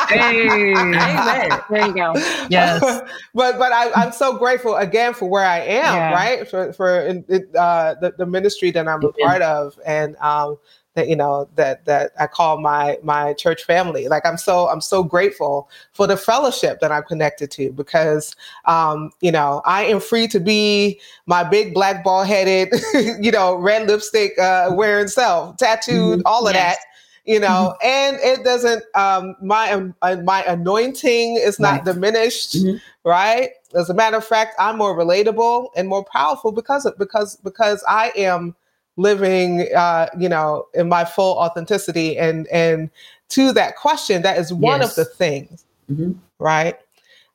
Hey. 0.10 0.74
Amen. 0.76 1.49
There 1.70 1.88
you 1.88 1.93
go. 1.93 2.14
Yes. 2.49 2.82
but 3.36 3.58
but 3.60 3.72
I, 3.72 3.91
I'm 3.93 4.12
so 4.12 4.36
grateful 4.38 4.76
again 4.78 5.14
for 5.14 5.30
where 5.30 5.45
I 5.45 5.60
am, 5.60 5.95
Yeah. 5.95 6.14
right? 6.14 6.47
For 6.49 6.74
for 6.74 6.99
uh, 7.08 7.93
the 8.01 8.14
the 8.18 8.26
ministry 8.26 8.72
that 8.72 8.88
I'm 8.88 9.04
a 9.04 9.12
Yeah. 9.18 9.28
part 9.28 9.41
of, 9.43 9.80
and 9.86 10.16
um, 10.18 10.58
that 10.96 11.08
you 11.08 11.16
know 11.16 11.48
that 11.56 11.86
that 11.86 12.12
I 12.20 12.28
call 12.28 12.60
my 12.60 12.98
my 13.04 13.34
church 13.34 13.64
family. 13.64 14.08
Like 14.08 14.26
I'm 14.26 14.38
so 14.38 14.70
I'm 14.70 14.82
so 14.82 15.04
grateful 15.04 15.70
for 15.94 16.08
the 16.08 16.18
fellowship 16.18 16.80
that 16.82 16.91
I'm 16.91 17.04
connected 17.04 17.52
to 17.52 17.72
because 17.72 18.36
um, 18.66 19.12
you 19.22 19.32
know 19.32 19.62
I 19.66 19.84
am 19.86 20.00
free 20.00 20.28
to 20.30 20.39
be 20.39 21.00
my 21.26 21.44
big 21.44 21.74
black 21.74 22.04
ball 22.04 22.24
headed, 22.24 22.74
you 23.24 23.32
know, 23.32 23.56
red 23.56 23.88
lipstick 23.88 24.38
uh, 24.39 24.70
wearing 24.74 25.08
self, 25.08 25.58
tattooed, 25.58 26.22
all 26.26 26.48
of 26.48 26.54
Yes. 26.54 26.78
that 26.78 26.86
you 27.26 27.39
know 27.39 27.74
and 27.82 28.18
it 28.22 28.44
doesn't 28.44 28.84
um 28.96 29.36
my 29.41 29.72
um, 29.72 29.96
uh, 30.02 30.18
my 30.26 30.44
anointing 30.44 31.38
is 31.38 31.58
not 31.60 31.76
Right. 31.76 31.86
diminished 31.86 32.56
Mhm. 32.56 32.82
right 33.06 33.52
as 33.76 33.89
a 33.89 33.94
matter 33.94 34.18
of 34.18 34.26
fact 34.26 34.56
i'm 34.60 34.78
more 34.78 34.94
relatable 34.98 35.70
and 35.78 35.88
more 35.88 36.04
powerful 36.04 36.52
because 36.52 36.86
of 36.86 36.98
because 36.98 37.38
because 37.38 37.82
i 37.88 38.12
am 38.18 38.54
living 38.98 39.68
uh 39.76 40.08
you 40.20 40.30
know 40.30 40.68
in 40.74 40.88
my 40.88 41.04
full 41.04 41.38
authenticity 41.39 42.18
and 42.18 42.48
and 42.48 42.89
to 43.30 43.52
that 43.52 43.76
question 43.76 44.22
that 44.22 44.38
is 44.38 44.54
one 44.54 44.82
Yes. 44.82 44.91
of 44.91 44.96
the 44.96 45.06
things 45.06 45.66
Mhm. 45.91 46.16
right 46.39 46.78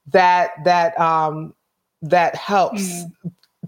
that 0.06 0.52
that 0.64 0.98
um 1.00 1.52
that 2.02 2.34
helps 2.36 2.82
Mm. 2.82 3.12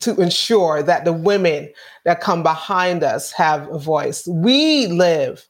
to 0.00 0.20
ensure 0.20 0.82
that 0.82 1.04
the 1.04 1.12
women 1.12 1.68
that 2.04 2.20
come 2.20 2.42
behind 2.44 3.02
us 3.02 3.32
have 3.32 3.68
a 3.70 3.78
voice 3.78 4.26
we 4.28 4.86
live 4.86 5.46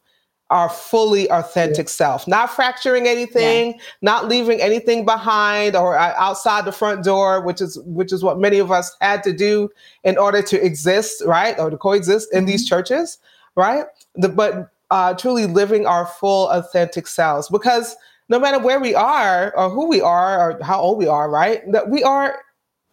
our 0.50 0.68
fully 0.68 1.30
authentic 1.30 1.88
self, 1.88 2.26
not 2.26 2.50
fracturing 2.50 3.06
anything, 3.06 3.78
not 4.02 4.28
leaving 4.28 4.60
anything 4.60 5.04
behind 5.04 5.76
or 5.76 5.96
uh, 5.96 6.12
outside 6.18 6.64
the 6.64 6.72
front 6.72 7.04
door, 7.04 7.40
which 7.40 7.60
is 7.60 7.78
which 7.84 8.12
is 8.12 8.22
what 8.24 8.38
many 8.38 8.58
of 8.58 8.70
us 8.72 8.96
had 9.00 9.22
to 9.22 9.32
do 9.32 9.68
in 10.04 10.18
order 10.18 10.42
to 10.42 10.64
exist, 10.64 11.22
right, 11.24 11.58
or 11.58 11.70
to 11.70 11.76
coexist 11.76 12.32
in 12.34 12.46
these 12.46 12.68
churches, 12.68 13.18
right? 13.56 13.84
The, 14.16 14.28
but 14.28 14.70
uh, 14.90 15.14
truly 15.14 15.46
living 15.46 15.86
our 15.86 16.04
full 16.04 16.48
authentic 16.50 17.06
selves, 17.06 17.48
because 17.48 17.94
no 18.28 18.38
matter 18.40 18.58
where 18.58 18.80
we 18.80 18.94
are 18.94 19.56
or 19.56 19.70
who 19.70 19.86
we 19.88 20.00
are 20.00 20.50
or 20.50 20.62
how 20.64 20.80
old 20.80 20.98
we 20.98 21.06
are, 21.06 21.30
right, 21.30 21.62
that 21.72 21.88
we 21.90 22.02
are 22.02 22.40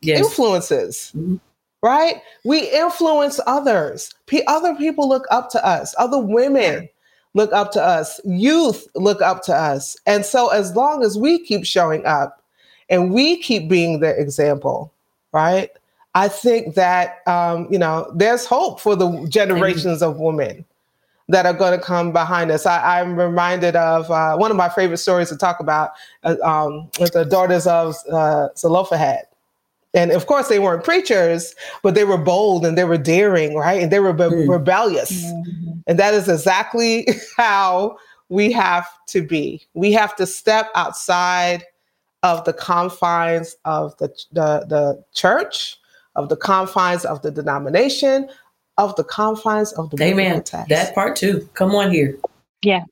Yes. 0.01 0.19
influences 0.19 1.11
Mhm. 1.17 1.39
right? 1.81 2.21
We 2.45 2.69
influence 2.69 3.39
others. 3.47 4.13
P- 4.27 4.43
other 4.45 4.75
people 4.75 5.09
look 5.09 5.25
up 5.31 5.49
to 5.51 5.65
us. 5.65 5.95
Other 5.97 6.19
women 6.19 6.87
look 7.33 7.51
up 7.53 7.71
to 7.73 7.81
us. 7.81 8.19
Youth 8.25 8.87
look 8.95 9.21
up 9.21 9.43
to 9.43 9.55
us. 9.55 9.97
And 10.05 10.25
so, 10.25 10.49
as 10.49 10.75
long 10.75 11.03
as 11.03 11.17
we 11.17 11.39
keep 11.39 11.65
showing 11.65 12.05
up 12.05 12.41
and 12.89 13.13
we 13.13 13.41
keep 13.41 13.69
being 13.69 13.99
the 13.99 14.19
example, 14.19 14.91
right? 15.31 15.69
I 16.15 16.27
think 16.27 16.75
that, 16.75 17.21
um, 17.27 17.67
you 17.69 17.77
know, 17.77 18.11
there's 18.15 18.45
hope 18.45 18.79
for 18.79 18.95
the 18.95 19.27
generations 19.29 20.01
of 20.01 20.17
women 20.17 20.65
that 21.29 21.45
are 21.45 21.53
going 21.53 21.77
to 21.77 21.85
come 21.85 22.11
behind 22.11 22.51
us. 22.51 22.65
I, 22.65 23.01
am 23.01 23.19
reminded 23.19 23.75
of 23.75 24.09
uh, 24.09 24.35
one 24.37 24.49
of 24.49 24.57
my 24.57 24.69
favorite 24.69 24.97
stories 24.97 25.29
to 25.29 25.37
talk 25.37 25.59
about 25.59 25.91
uh, 26.23 26.35
um, 26.43 26.89
with 26.99 27.13
the 27.13 27.25
daughters 27.25 27.67
of 27.67 27.95
uh, 28.11 28.47
Zelophehad. 28.57 29.25
And 29.93 30.11
of 30.11 30.27
course, 30.27 30.47
they 30.47 30.59
weren't 30.59 30.83
preachers, 30.83 31.55
but 31.81 31.95
they 31.95 32.03
were 32.03 32.17
bold 32.17 32.65
and 32.65 32.77
they 32.77 32.83
were 32.83 32.97
daring, 32.97 33.55
right? 33.55 33.81
And 33.81 33.91
they 33.91 33.99
were 33.99 34.13
mm. 34.13 34.47
rebellious. 34.47 35.23
Mm-hmm. 35.23 35.79
And 35.87 35.99
that 35.99 36.13
is 36.13 36.27
exactly 36.27 37.07
how 37.37 37.97
we 38.29 38.51
have 38.51 38.87
to 39.07 39.21
be. 39.21 39.65
We 39.73 39.91
have 39.93 40.15
to 40.17 40.27
step 40.27 40.69
outside 40.75 41.63
of 42.23 42.43
the 42.45 42.53
confines 42.53 43.55
of 43.65 43.97
the, 43.97 44.09
the, 44.31 44.65
the 44.67 45.03
church, 45.13 45.77
of 46.15 46.29
the 46.29 46.35
confines 46.35 47.05
of 47.05 47.21
the 47.21 47.31
denomination, 47.31 48.29
of 48.77 48.95
the 48.95 49.03
confines 49.03 49.71
of 49.73 49.89
the 49.89 50.03
Amen. 50.03 50.43
Text. 50.43 50.69
That 50.69 50.93
part 50.93 51.15
too. 51.15 51.47
Come 51.53 51.73
on 51.73 51.91
here. 51.91 52.17
Yeah. 52.61 52.83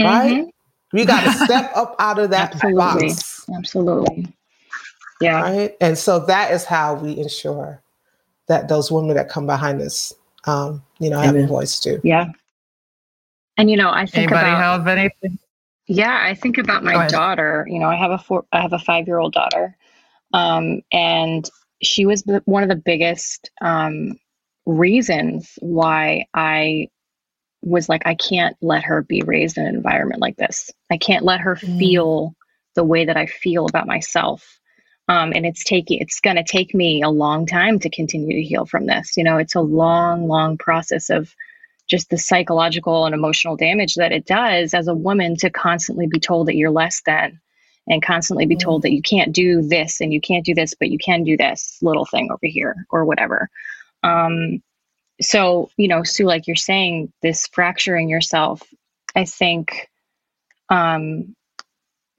Right? 0.00 0.32
Mm-hmm. 0.32 0.48
We 0.92 1.04
got 1.04 1.24
to 1.24 1.32
step 1.44 1.72
up 1.76 1.96
out 1.98 2.18
of 2.18 2.30
that 2.30 2.54
Absolutely. 2.54 3.08
box. 3.08 3.46
Absolutely. 3.54 4.34
Yeah. 5.20 5.40
Right. 5.42 5.76
And 5.80 5.96
so 5.96 6.18
that 6.26 6.52
is 6.52 6.64
how 6.64 6.94
we 6.94 7.16
ensure 7.16 7.80
that 8.46 8.68
those 8.68 8.90
women 8.90 9.16
that 9.16 9.28
come 9.28 9.46
behind 9.46 9.80
us, 9.80 10.12
um, 10.46 10.82
you 10.98 11.10
know, 11.10 11.18
Amen. 11.18 11.34
have 11.34 11.44
a 11.44 11.46
voice 11.46 11.80
too. 11.80 12.00
Yeah. 12.04 12.26
And 13.56 13.70
you 13.70 13.76
know, 13.76 13.90
I 13.90 14.06
think 14.06 14.32
Anybody 14.32 14.50
about 14.50 14.80
have 14.80 14.88
anything? 14.88 15.38
Yeah, 15.86 16.20
I 16.22 16.34
think 16.34 16.58
about 16.58 16.82
my 16.82 17.06
daughter. 17.08 17.66
You 17.68 17.78
know, 17.78 17.88
I 17.88 17.96
have 17.96 18.10
a 18.10 18.18
four, 18.18 18.44
I 18.52 18.60
have 18.60 18.72
a 18.72 18.78
five 18.78 19.06
year 19.06 19.18
old 19.18 19.32
daughter, 19.32 19.76
um, 20.32 20.80
and 20.92 21.48
she 21.82 22.06
was 22.06 22.24
one 22.46 22.62
of 22.62 22.68
the 22.68 22.74
biggest 22.74 23.50
um, 23.60 24.18
reasons 24.66 25.58
why 25.60 26.26
I 26.34 26.88
was 27.62 27.88
like, 27.88 28.02
I 28.06 28.14
can't 28.14 28.56
let 28.60 28.84
her 28.84 29.02
be 29.02 29.22
raised 29.22 29.58
in 29.58 29.66
an 29.66 29.74
environment 29.74 30.20
like 30.20 30.36
this. 30.36 30.70
I 30.90 30.96
can't 30.96 31.24
let 31.24 31.40
her 31.40 31.56
mm. 31.56 31.78
feel 31.78 32.34
the 32.74 32.84
way 32.84 33.04
that 33.04 33.16
I 33.16 33.26
feel 33.26 33.66
about 33.66 33.86
myself. 33.86 34.58
Um, 35.06 35.32
and 35.34 35.44
it's 35.44 35.64
taking 35.64 36.00
it's 36.00 36.20
going 36.20 36.36
to 36.36 36.42
take 36.42 36.74
me 36.74 37.02
a 37.02 37.10
long 37.10 37.46
time 37.46 37.78
to 37.80 37.90
continue 37.90 38.36
to 38.36 38.42
heal 38.42 38.64
from 38.64 38.86
this 38.86 39.18
you 39.18 39.24
know 39.24 39.36
it's 39.36 39.54
a 39.54 39.60
long 39.60 40.28
long 40.28 40.56
process 40.56 41.10
of 41.10 41.34
just 41.86 42.08
the 42.08 42.16
psychological 42.16 43.04
and 43.04 43.14
emotional 43.14 43.56
damage 43.56 43.96
that 43.96 44.12
it 44.12 44.24
does 44.24 44.72
as 44.72 44.88
a 44.88 44.94
woman 44.94 45.36
to 45.36 45.50
constantly 45.50 46.06
be 46.06 46.18
told 46.18 46.48
that 46.48 46.56
you're 46.56 46.70
less 46.70 47.02
than 47.04 47.38
and 47.86 48.02
constantly 48.02 48.46
be 48.46 48.56
told 48.56 48.80
mm. 48.80 48.84
that 48.84 48.92
you 48.92 49.02
can't 49.02 49.34
do 49.34 49.60
this 49.60 50.00
and 50.00 50.12
you 50.12 50.20
can't 50.20 50.44
do 50.44 50.54
this 50.54 50.74
but 50.74 50.90
you 50.90 50.98
can 50.98 51.22
do 51.22 51.36
this 51.36 51.78
little 51.82 52.06
thing 52.06 52.30
over 52.30 52.46
here 52.46 52.74
or 52.90 53.04
whatever 53.04 53.48
um, 54.02 54.62
so 55.20 55.70
you 55.76 55.88
know 55.88 56.02
sue 56.02 56.24
like 56.24 56.46
you're 56.46 56.56
saying 56.56 57.12
this 57.22 57.46
fracturing 57.48 58.08
yourself 58.08 58.62
i 59.14 59.24
think 59.24 59.88
um, 60.70 61.36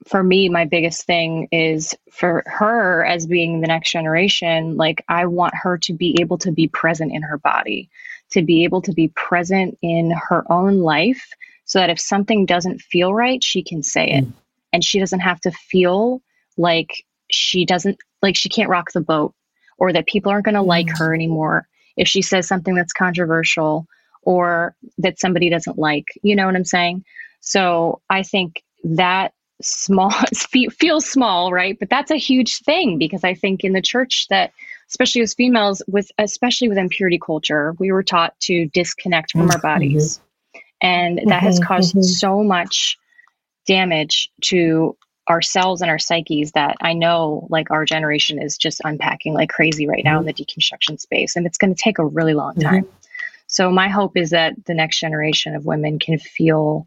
for 0.06 0.22
me, 0.22 0.48
my 0.48 0.64
biggest 0.64 1.04
thing 1.04 1.48
is 1.50 1.94
for 2.10 2.44
her 2.46 3.04
as 3.04 3.26
being 3.26 3.60
the 3.60 3.66
next 3.66 3.90
generation, 3.90 4.76
like 4.76 5.04
I 5.08 5.26
want 5.26 5.54
her 5.54 5.78
to 5.78 5.92
be 5.92 6.16
able 6.20 6.38
to 6.38 6.52
be 6.52 6.68
present 6.68 7.12
in 7.12 7.22
her 7.22 7.38
body, 7.38 7.90
to 8.30 8.42
be 8.42 8.64
able 8.64 8.82
to 8.82 8.92
be 8.92 9.08
present 9.08 9.76
in 9.82 10.12
her 10.28 10.44
own 10.50 10.78
life 10.78 11.26
so 11.64 11.80
that 11.80 11.90
if 11.90 12.00
something 12.00 12.46
doesn't 12.46 12.80
feel 12.80 13.12
right, 13.12 13.42
she 13.42 13.62
can 13.62 13.82
say 13.82 14.10
it. 14.10 14.24
Mm. 14.24 14.32
And 14.72 14.84
she 14.84 15.00
doesn't 15.00 15.20
have 15.20 15.40
to 15.40 15.50
feel 15.50 16.22
like 16.56 17.04
she 17.30 17.64
doesn't, 17.64 17.98
like 18.22 18.36
she 18.36 18.48
can't 18.48 18.70
rock 18.70 18.92
the 18.92 19.00
boat 19.00 19.34
or 19.78 19.92
that 19.92 20.06
people 20.06 20.30
aren't 20.30 20.44
going 20.44 20.54
to 20.54 20.60
mm. 20.60 20.66
like 20.66 20.88
her 20.96 21.14
anymore 21.14 21.66
if 21.96 22.06
she 22.06 22.22
says 22.22 22.46
something 22.46 22.74
that's 22.74 22.92
controversial 22.92 23.86
or 24.22 24.76
that 24.98 25.18
somebody 25.18 25.50
doesn't 25.50 25.78
like. 25.78 26.06
You 26.22 26.36
know 26.36 26.46
what 26.46 26.56
I'm 26.56 26.64
saying? 26.64 27.04
So 27.40 28.02
I 28.08 28.22
think 28.22 28.62
that 28.84 29.32
small 29.62 30.10
feels 30.78 31.08
small 31.08 31.52
right 31.52 31.78
but 31.78 31.88
that's 31.88 32.10
a 32.10 32.16
huge 32.16 32.58
thing 32.60 32.98
because 32.98 33.24
i 33.24 33.34
think 33.34 33.64
in 33.64 33.72
the 33.72 33.82
church 33.82 34.26
that 34.28 34.52
especially 34.88 35.22
as 35.22 35.34
females 35.34 35.82
with 35.88 36.10
especially 36.18 36.68
with 36.68 36.78
impurity 36.78 37.18
culture 37.18 37.74
we 37.78 37.90
were 37.90 38.02
taught 38.02 38.38
to 38.40 38.66
disconnect 38.66 39.32
from 39.32 39.50
our 39.50 39.58
bodies 39.58 40.18
mm-hmm. 40.18 40.60
and 40.82 41.18
that 41.18 41.24
mm-hmm, 41.24 41.46
has 41.46 41.58
caused 41.60 41.94
mm-hmm. 41.94 42.02
so 42.02 42.42
much 42.42 42.98
damage 43.66 44.30
to 44.42 44.96
ourselves 45.28 45.80
and 45.80 45.90
our 45.90 45.98
psyches 45.98 46.52
that 46.52 46.76
i 46.82 46.92
know 46.92 47.46
like 47.50 47.70
our 47.70 47.84
generation 47.84 48.40
is 48.40 48.56
just 48.56 48.80
unpacking 48.84 49.32
like 49.32 49.48
crazy 49.48 49.88
right 49.88 50.04
now 50.04 50.20
in 50.20 50.26
the 50.26 50.34
deconstruction 50.34 51.00
space 51.00 51.34
and 51.34 51.46
it's 51.46 51.58
going 51.58 51.74
to 51.74 51.82
take 51.82 51.98
a 51.98 52.04
really 52.04 52.34
long 52.34 52.54
mm-hmm. 52.54 52.68
time 52.68 52.88
so 53.48 53.70
my 53.70 53.88
hope 53.88 54.16
is 54.16 54.30
that 54.30 54.52
the 54.66 54.74
next 54.74 55.00
generation 55.00 55.54
of 55.54 55.64
women 55.64 55.98
can 55.98 56.18
feel 56.18 56.86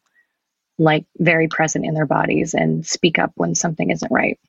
like 0.79 1.05
very 1.17 1.47
present 1.47 1.85
in 1.85 1.93
their 1.93 2.05
bodies 2.05 2.53
and 2.53 2.85
speak 2.85 3.19
up 3.19 3.31
when 3.35 3.53
something 3.53 3.89
isn't 3.91 4.11
right. 4.11 4.39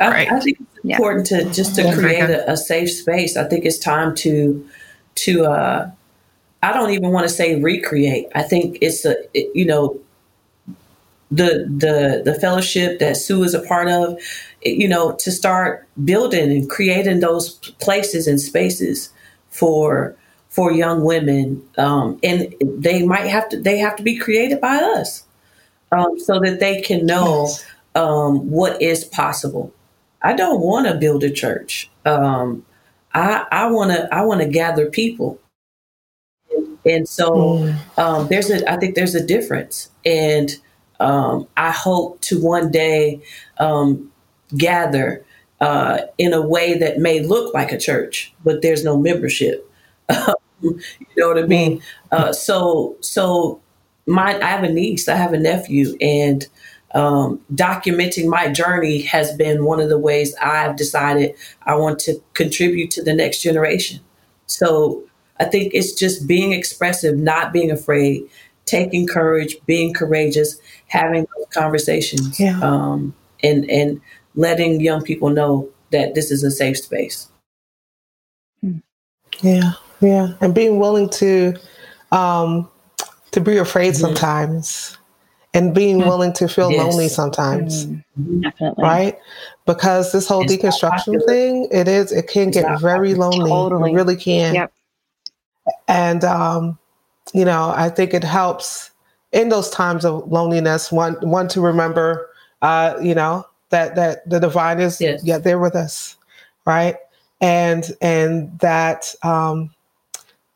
I, 0.00 0.08
right. 0.08 0.32
I 0.32 0.40
think 0.40 0.60
it's 0.60 0.84
yeah. 0.84 0.96
important 0.96 1.26
to 1.28 1.44
just 1.52 1.76
to 1.76 1.94
create 1.94 2.28
a, 2.28 2.50
a, 2.50 2.56
safe 2.56 2.90
space. 2.90 3.36
I 3.36 3.44
think 3.44 3.64
it's 3.64 3.78
time 3.78 4.14
to 4.16 4.68
to 5.14 5.44
uh, 5.46 5.90
I 6.62 6.72
don't 6.72 6.90
even 6.90 7.10
want 7.10 7.26
to 7.26 7.34
say 7.34 7.60
recreate. 7.60 8.26
I 8.34 8.42
think 8.42 8.78
it's 8.82 9.06
a 9.06 9.16
it, 9.32 9.50
you 9.54 9.64
know 9.64 9.98
the 11.30 11.66
the 11.74 12.22
the 12.22 12.38
fellowship 12.38 12.98
that 12.98 13.16
Sue 13.16 13.42
is 13.44 13.54
a 13.54 13.62
part 13.62 13.88
of, 13.88 14.18
you 14.62 14.88
know, 14.88 15.12
to 15.12 15.30
start 15.30 15.88
building 16.04 16.50
and 16.50 16.68
creating 16.68 17.20
those 17.20 17.54
places 17.80 18.26
and 18.26 18.38
spaces 18.38 19.08
for 19.48 20.14
for 20.50 20.70
young 20.70 21.02
women, 21.02 21.66
um, 21.78 22.20
and 22.22 22.54
they 22.60 23.06
might 23.06 23.26
have 23.26 23.48
to 23.48 23.58
they 23.58 23.78
have 23.78 23.96
to 23.96 24.02
be 24.02 24.18
created 24.18 24.60
by 24.60 24.76
us 24.76 25.24
um, 25.92 26.18
so 26.18 26.40
that 26.40 26.58
they 26.58 26.80
can 26.80 27.06
know 27.06 27.48
um, 27.94 28.50
what 28.50 28.80
is 28.82 29.04
possible. 29.04 29.72
I 30.22 30.34
don't 30.34 30.60
want 30.60 30.86
to 30.86 30.94
build 30.94 31.22
a 31.24 31.30
church. 31.30 31.90
Um, 32.04 32.64
I 33.14 33.66
want 33.70 33.90
to 33.92 34.12
I 34.12 34.22
want 34.22 34.40
to 34.40 34.48
gather 34.48 34.88
people, 34.88 35.38
and 36.84 37.08
so 37.08 37.30
mm. 37.30 37.98
Um, 37.98 38.28
there's 38.28 38.50
a 38.50 38.70
I 38.70 38.76
think 38.76 38.94
there's 38.94 39.14
a 39.14 39.24
difference, 39.24 39.90
and 40.04 40.56
um, 40.98 41.46
I 41.56 41.70
hope 41.70 42.20
to 42.22 42.40
one 42.40 42.70
day 42.70 43.20
um, 43.58 44.10
gather 44.56 45.24
uh, 45.60 45.98
in 46.18 46.32
a 46.32 46.40
way 46.40 46.78
that 46.78 46.98
may 46.98 47.20
look 47.20 47.52
like 47.54 47.72
a 47.72 47.78
church, 47.78 48.32
but 48.44 48.62
there's 48.62 48.84
no 48.84 48.96
membership. 48.96 49.70
you 50.62 50.80
know 51.16 51.28
what 51.28 51.38
I 51.38 51.46
mean? 51.46 51.78
Mm. 51.78 51.82
Uh, 52.12 52.32
so 52.32 52.96
so 53.00 53.61
my 54.06 54.38
I 54.40 54.46
have 54.46 54.64
a 54.64 54.72
niece, 54.72 55.08
I 55.08 55.16
have 55.16 55.32
a 55.32 55.38
nephew, 55.38 55.96
and 56.00 56.46
um, 56.94 57.40
documenting 57.54 58.28
my 58.28 58.48
journey 58.48 59.02
has 59.02 59.34
been 59.36 59.64
one 59.64 59.80
of 59.80 59.88
the 59.88 59.98
ways 59.98 60.34
I've 60.36 60.76
decided 60.76 61.34
I 61.62 61.74
want 61.76 61.98
to 62.00 62.22
contribute 62.34 62.90
to 62.92 63.02
the 63.02 63.14
next 63.14 63.42
generation. 63.42 64.00
So 64.46 65.02
I 65.40 65.44
think 65.44 65.72
it's 65.74 65.92
just 65.92 66.26
being 66.26 66.52
expressive, 66.52 67.16
not 67.16 67.52
being 67.52 67.70
afraid, 67.70 68.24
taking 68.66 69.06
courage, 69.06 69.56
being 69.66 69.94
courageous, 69.94 70.60
having 70.88 71.26
conversations, 71.52 72.38
yeah. 72.38 72.60
um, 72.60 73.14
and 73.42 73.68
and 73.70 74.00
letting 74.34 74.80
young 74.80 75.02
people 75.02 75.30
know 75.30 75.68
that 75.90 76.14
this 76.14 76.30
is 76.30 76.42
a 76.42 76.50
safe 76.50 76.78
space. 76.78 77.28
Yeah, 79.40 79.72
yeah, 80.00 80.34
and 80.40 80.54
being 80.54 80.78
willing 80.78 81.08
to 81.10 81.54
um, 82.12 82.68
to 83.32 83.40
be 83.40 83.56
afraid 83.56 83.96
sometimes 83.96 84.96
and 85.54 85.74
being 85.74 85.98
mm-hmm. 85.98 86.08
willing 86.08 86.32
to 86.32 86.48
feel 86.48 86.70
yes. 86.70 86.80
lonely 86.80 87.08
sometimes. 87.08 87.84
Definitely. 88.16 88.82
Right? 88.82 89.18
Because 89.66 90.12
this 90.12 90.26
whole 90.26 90.42
it's 90.44 90.54
deconstruction 90.54 91.24
thing, 91.26 91.68
it 91.70 91.88
is, 91.88 92.12
it 92.12 92.28
can 92.28 92.48
it's 92.48 92.58
get 92.58 92.80
very 92.80 93.14
lonely. 93.14 93.50
Totally. 93.50 93.92
It 93.92 93.94
really 93.94 94.16
can. 94.16 94.54
Yep. 94.54 94.72
And, 95.88 96.24
um, 96.24 96.78
you 97.34 97.44
know, 97.44 97.72
I 97.76 97.88
think 97.88 98.14
it 98.14 98.24
helps 98.24 98.90
in 99.32 99.48
those 99.48 99.70
times 99.70 100.04
of 100.04 100.26
loneliness, 100.30 100.90
one, 100.90 101.14
one 101.20 101.48
to 101.48 101.60
remember, 101.60 102.28
uh, 102.62 102.96
you 103.02 103.14
know, 103.14 103.46
that, 103.70 103.94
that 103.94 104.28
the 104.28 104.40
divine 104.40 104.80
is 104.80 105.00
yes. 105.00 105.22
yeah, 105.24 105.38
there 105.38 105.58
with 105.58 105.76
us. 105.76 106.16
Right. 106.64 106.96
And, 107.40 107.90
and 108.00 108.58
that, 108.60 109.14
um, 109.22 109.70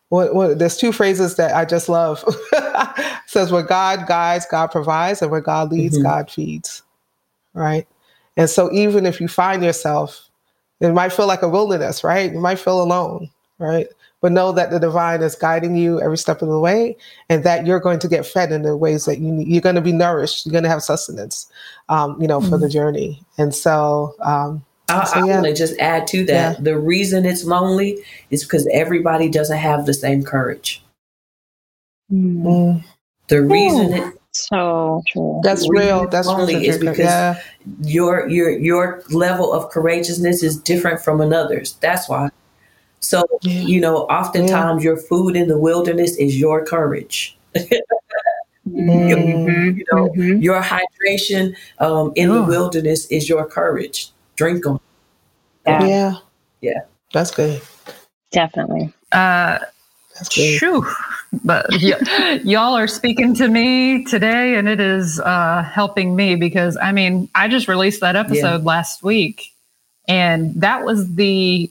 what, 0.09 0.34
what, 0.34 0.59
there's 0.59 0.76
two 0.76 0.92
phrases 0.92 1.36
that 1.36 1.54
I 1.54 1.64
just 1.64 1.88
love. 1.88 2.24
says 3.26 3.50
where 3.50 3.62
God 3.62 4.07
guides, 4.07 4.46
God 4.50 4.68
provides, 4.68 5.20
and 5.20 5.30
where 5.30 5.40
God 5.40 5.72
leads, 5.72 5.96
mm-hmm. 5.96 6.07
God 6.07 6.30
feeds. 6.30 6.82
Right. 7.54 7.86
And 8.36 8.48
so 8.48 8.70
even 8.72 9.07
if 9.07 9.20
you 9.20 9.28
find 9.28 9.64
yourself, 9.64 10.28
it 10.80 10.92
might 10.92 11.12
feel 11.12 11.26
like 11.26 11.42
a 11.42 11.48
wilderness, 11.48 12.04
right? 12.04 12.32
You 12.32 12.38
might 12.38 12.59
feel 12.59 12.82
alone, 12.82 13.30
right? 13.59 13.88
but 14.26 14.32
know 14.32 14.50
that 14.50 14.70
the 14.70 14.80
divine 14.80 15.22
is 15.22 15.36
guiding 15.36 15.76
you 15.76 16.00
every 16.00 16.18
step 16.18 16.42
of 16.42 16.48
the 16.48 16.59
way 16.59 16.96
and 17.28 17.44
that 17.44 17.64
you're 17.64 17.78
going 17.78 18.00
to 18.00 18.09
get 18.09 18.26
fed 18.26 18.50
in 18.50 18.62
the 18.62 18.76
ways 18.76 19.04
that 19.04 19.20
you 19.20 19.30
need. 19.30 19.46
You're 19.46 19.61
going 19.61 19.76
to 19.76 19.80
be 19.80 19.92
nourished. 19.92 20.44
You're 20.44 20.50
going 20.50 20.64
to 20.64 20.68
have 20.68 20.82
sustenance, 20.82 21.48
um, 21.88 22.20
you 22.20 22.26
know, 22.26 22.40
mm-hmm. 22.40 22.50
for 22.50 22.59
the 22.59 22.66
mm-hmm. 22.66 22.72
journey. 22.72 23.22
And 23.38 23.54
so, 23.54 24.16
um, 24.22 24.64
I, 24.89 25.05
so, 25.05 25.18
yeah. 25.18 25.24
I 25.24 25.26
want 25.26 25.47
to 25.47 25.55
just 25.55 25.78
add 25.78 26.07
to 26.09 26.24
that. 26.26 26.59
Yeah. 26.59 26.62
The 26.62 26.78
reason 26.78 27.26
it's 27.26 27.45
lonely 27.45 28.05
is 28.30 28.45
because 28.45 28.68
everybody 28.72 29.28
doesn't 29.28 29.59
have 29.59 29.87
the 29.87 29.95
same 29.95 30.22
courage. 30.22 30.82
Mm. 32.12 32.84
The 33.28 33.43
reason 33.43 33.93
Ooh. 33.93 34.09
it 34.09 34.14
so 34.37 35.03
true. 35.09 35.41
That's 35.43 35.68
real. 35.68 36.09
That's 36.09 36.26
lonely 36.28 36.66
is 36.66 36.78
because 36.78 36.99
yeah. 36.99 37.41
your 37.82 38.28
your 38.28 38.51
your 38.51 39.03
level 39.11 39.53
of 39.53 39.70
courageousness 39.70 40.43
is 40.43 40.59
different 40.59 41.01
from 41.01 41.20
another's. 41.20 41.72
That's 41.74 42.09
why. 42.09 42.28
So 43.01 43.24
yeah. 43.43 43.62
you 43.62 43.80
know, 43.80 44.01
oftentimes 44.05 44.82
yeah. 44.82 44.91
your 44.91 44.97
food 44.99 45.37
in 45.37 45.49
the 45.49 45.59
wilderness 45.59 46.16
is 46.16 46.39
your 46.39 46.64
courage. 46.64 47.37
mm-hmm. 47.55 47.68
you, 48.68 49.84
know, 49.93 50.09
mm-hmm. 50.11 50.43
your 50.43 50.62
hydration 50.62 51.57
um, 51.78 52.12
in 52.14 52.30
the 52.30 52.43
wilderness 52.43 53.07
is 53.07 53.28
your 53.28 53.47
courage. 53.47 54.11
Drink 54.37 54.64
them. 54.64 54.80
Yeah. 55.66 55.84
Yeah. 55.87 56.14
yeah. 56.61 56.80
That's 57.12 57.30
good. 57.30 57.61
Definitely. 58.30 58.93
Uh, 59.12 59.59
That's 60.14 60.28
good. 60.61 60.84
But 61.45 61.66
y- 61.82 62.41
y'all 62.45 62.76
are 62.76 62.87
speaking 62.87 63.34
to 63.34 63.49
me 63.49 64.05
today, 64.05 64.57
and 64.57 64.68
it 64.68 64.80
is 64.80 65.20
uh, 65.20 65.62
helping 65.62 66.14
me 66.14 66.37
because 66.37 66.76
I 66.80 66.93
mean, 66.93 67.28
I 67.34 67.49
just 67.49 67.68
released 67.68 68.01
that 68.01 68.16
episode 68.16 68.59
yeah. 68.59 68.64
last 68.64 69.03
week, 69.03 69.53
and 70.09 70.55
that 70.61 70.84
was 70.84 71.14
the 71.14 71.70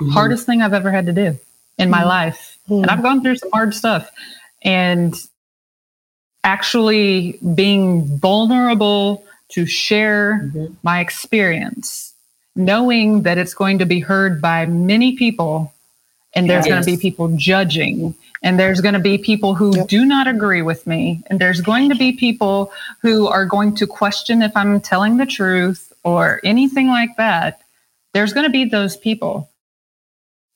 mm-hmm. 0.00 0.10
hardest 0.10 0.46
thing 0.46 0.62
I've 0.62 0.74
ever 0.74 0.90
had 0.90 1.06
to 1.06 1.12
do 1.12 1.38
in 1.78 1.90
my 1.90 1.98
mm-hmm. 1.98 2.08
life. 2.08 2.58
Mm-hmm. 2.68 2.82
And 2.82 2.90
I've 2.90 3.02
gone 3.02 3.22
through 3.22 3.36
some 3.36 3.50
hard 3.52 3.74
stuff. 3.74 4.10
And 4.62 5.14
actually 6.44 7.38
being 7.54 8.18
vulnerable 8.18 9.24
to 9.50 9.66
share 9.66 10.40
mm-hmm. 10.44 10.74
my 10.82 11.00
experience, 11.00 12.12
knowing 12.54 13.22
that 13.22 13.38
it's 13.38 13.54
going 13.54 13.78
to 13.78 13.86
be 13.86 14.00
heard 14.00 14.40
by 14.40 14.66
many 14.66 15.16
people 15.16 15.72
and 16.34 16.48
there's 16.48 16.66
yes. 16.66 16.72
going 16.74 16.84
to 16.84 16.90
be 16.90 16.96
people 16.96 17.34
judging 17.36 18.14
and 18.42 18.58
there's 18.58 18.80
going 18.80 18.94
to 18.94 19.00
be 19.00 19.18
people 19.18 19.54
who 19.54 19.76
yep. 19.76 19.88
do 19.88 20.04
not 20.04 20.26
agree 20.26 20.62
with 20.62 20.86
me 20.86 21.22
and 21.26 21.40
there's 21.40 21.60
going 21.60 21.88
to 21.88 21.94
be 21.94 22.12
people 22.12 22.70
who 23.00 23.26
are 23.26 23.46
going 23.46 23.74
to 23.76 23.86
question 23.86 24.42
if 24.42 24.56
I'm 24.56 24.80
telling 24.80 25.16
the 25.16 25.26
truth 25.26 25.92
or 26.04 26.40
anything 26.44 26.88
like 26.88 27.16
that. 27.16 27.60
There's 28.14 28.32
going 28.32 28.46
to 28.46 28.52
be 28.52 28.64
those 28.64 28.96
people. 28.96 29.50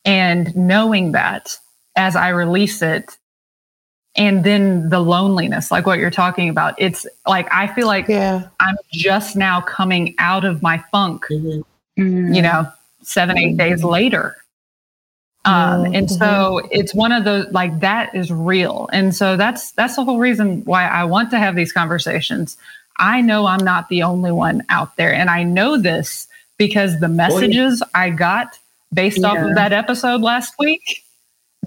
And 0.04 0.54
knowing 0.56 1.12
that 1.12 1.58
as 1.96 2.16
I 2.16 2.28
release 2.30 2.82
it 2.82 3.16
and 4.16 4.44
then 4.44 4.88
the 4.90 5.00
loneliness 5.00 5.70
like 5.70 5.86
what 5.86 5.98
you're 5.98 6.10
talking 6.10 6.48
about 6.48 6.74
it's 6.78 7.06
like 7.26 7.48
i 7.52 7.66
feel 7.74 7.86
like 7.86 8.08
yeah. 8.08 8.48
i'm 8.60 8.76
just 8.92 9.36
now 9.36 9.60
coming 9.60 10.14
out 10.18 10.44
of 10.44 10.62
my 10.62 10.82
funk 10.90 11.24
mm-hmm. 11.30 12.32
you 12.32 12.42
know 12.42 12.66
seven 13.02 13.38
eight 13.38 13.56
days 13.56 13.80
mm-hmm. 13.80 13.88
later 13.88 14.36
um, 15.44 15.86
and 15.86 16.08
so 16.08 16.60
mm-hmm. 16.62 16.68
it's 16.70 16.94
one 16.94 17.10
of 17.10 17.24
those 17.24 17.50
like 17.50 17.80
that 17.80 18.14
is 18.14 18.30
real 18.30 18.88
and 18.92 19.14
so 19.14 19.36
that's 19.36 19.72
that's 19.72 19.96
the 19.96 20.04
whole 20.04 20.18
reason 20.18 20.64
why 20.64 20.86
i 20.86 21.02
want 21.04 21.30
to 21.30 21.38
have 21.38 21.56
these 21.56 21.72
conversations 21.72 22.56
i 22.98 23.20
know 23.20 23.46
i'm 23.46 23.64
not 23.64 23.88
the 23.88 24.02
only 24.02 24.30
one 24.30 24.62
out 24.68 24.94
there 24.96 25.12
and 25.12 25.30
i 25.30 25.42
know 25.42 25.76
this 25.76 26.28
because 26.58 27.00
the 27.00 27.08
messages 27.08 27.82
i 27.94 28.08
got 28.08 28.56
based 28.92 29.18
yeah. 29.18 29.28
off 29.28 29.38
of 29.38 29.54
that 29.56 29.72
episode 29.72 30.20
last 30.20 30.54
week 30.58 31.02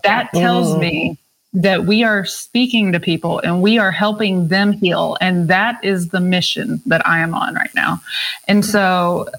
that 0.04 0.32
tells 0.34 0.74
mm. 0.76 0.80
me 0.80 1.18
that 1.56 1.86
we 1.86 2.04
are 2.04 2.26
speaking 2.26 2.92
to 2.92 3.00
people 3.00 3.40
and 3.40 3.62
we 3.62 3.78
are 3.80 3.92
helping 3.92 4.50
them 4.50 4.74
heal. 4.74 5.18
And 5.22 5.48
that 5.48 5.84
is 5.84 6.10
the 6.10 6.20
mission 6.20 6.82
that 6.86 7.06
I 7.08 7.20
am 7.20 7.34
on 7.34 7.56
right 7.56 7.74
now. 7.74 8.02
And 8.48 8.64
so 8.64 9.30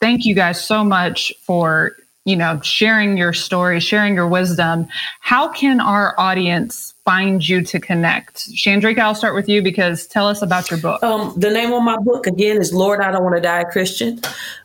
thank 0.00 0.24
you 0.24 0.34
guys 0.34 0.62
so 0.62 0.82
much 0.82 1.32
for, 1.42 1.96
you 2.24 2.34
know, 2.34 2.60
sharing 2.62 3.16
your 3.16 3.32
story, 3.32 3.78
sharing 3.78 4.14
your 4.14 4.26
wisdom. 4.26 4.88
How 5.20 5.48
can 5.48 5.80
our 5.80 6.18
audience 6.18 6.92
find 7.04 7.48
you 7.48 7.62
to 7.62 7.78
connect? 7.78 8.50
Chandrika, 8.50 8.98
I'll 8.98 9.14
start 9.14 9.36
with 9.36 9.48
you 9.48 9.62
because 9.62 10.08
tell 10.08 10.26
us 10.26 10.42
about 10.42 10.70
your 10.72 10.80
book. 10.80 11.02
Um, 11.04 11.32
the 11.36 11.50
name 11.50 11.72
of 11.72 11.84
my 11.84 11.98
book 11.98 12.26
again 12.26 12.56
is 12.56 12.74
Lord, 12.74 13.00
I 13.00 13.12
Don't 13.12 13.22
Want 13.22 13.36
to 13.36 13.40
Die 13.40 13.60
a 13.60 13.64
Christian. 13.64 14.20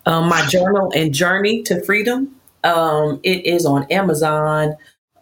Um, 0.07 0.27
my 0.27 0.43
journal 0.47 0.91
and 0.95 1.13
journey 1.13 1.61
to 1.63 1.83
freedom. 1.83 2.35
Um, 2.63 3.19
it 3.21 3.45
is 3.45 3.63
on 3.63 3.83
Amazon, 3.91 4.75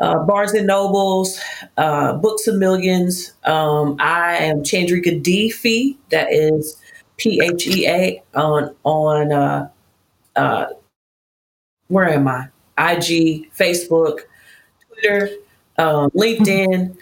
uh, 0.03 0.19
Barnes 0.25 0.53
and 0.53 0.67
Nobles, 0.67 1.39
uh, 1.77 2.13
Books 2.17 2.45
of 2.47 2.57
Millions. 2.57 3.31
Um, 3.45 3.95
I 3.99 4.35
am 4.35 4.61
Chandrika 4.61 5.23
D 5.23 5.49
Phea. 5.49 5.95
That 6.09 6.31
is 6.31 6.77
P 7.15 7.41
H 7.41 7.67
E 7.67 7.87
A 7.87 8.23
on 8.35 8.75
on 8.83 9.31
uh, 9.31 9.69
uh, 10.35 10.65
where 11.87 12.09
am 12.09 12.27
I? 12.27 12.49
IG, 12.77 13.49
Facebook, 13.53 14.21
Twitter, 14.87 15.29
um, 15.77 16.09
LinkedIn, 16.11 16.97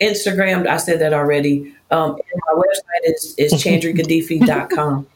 Instagram. 0.00 0.66
I 0.66 0.78
said 0.78 1.00
that 1.00 1.12
already. 1.12 1.74
Um, 1.90 2.12
and 2.12 2.42
my 2.48 2.62
website 2.62 3.12
is 3.12 3.34
is 3.36 3.52
chandrikadphea.com. 3.62 5.06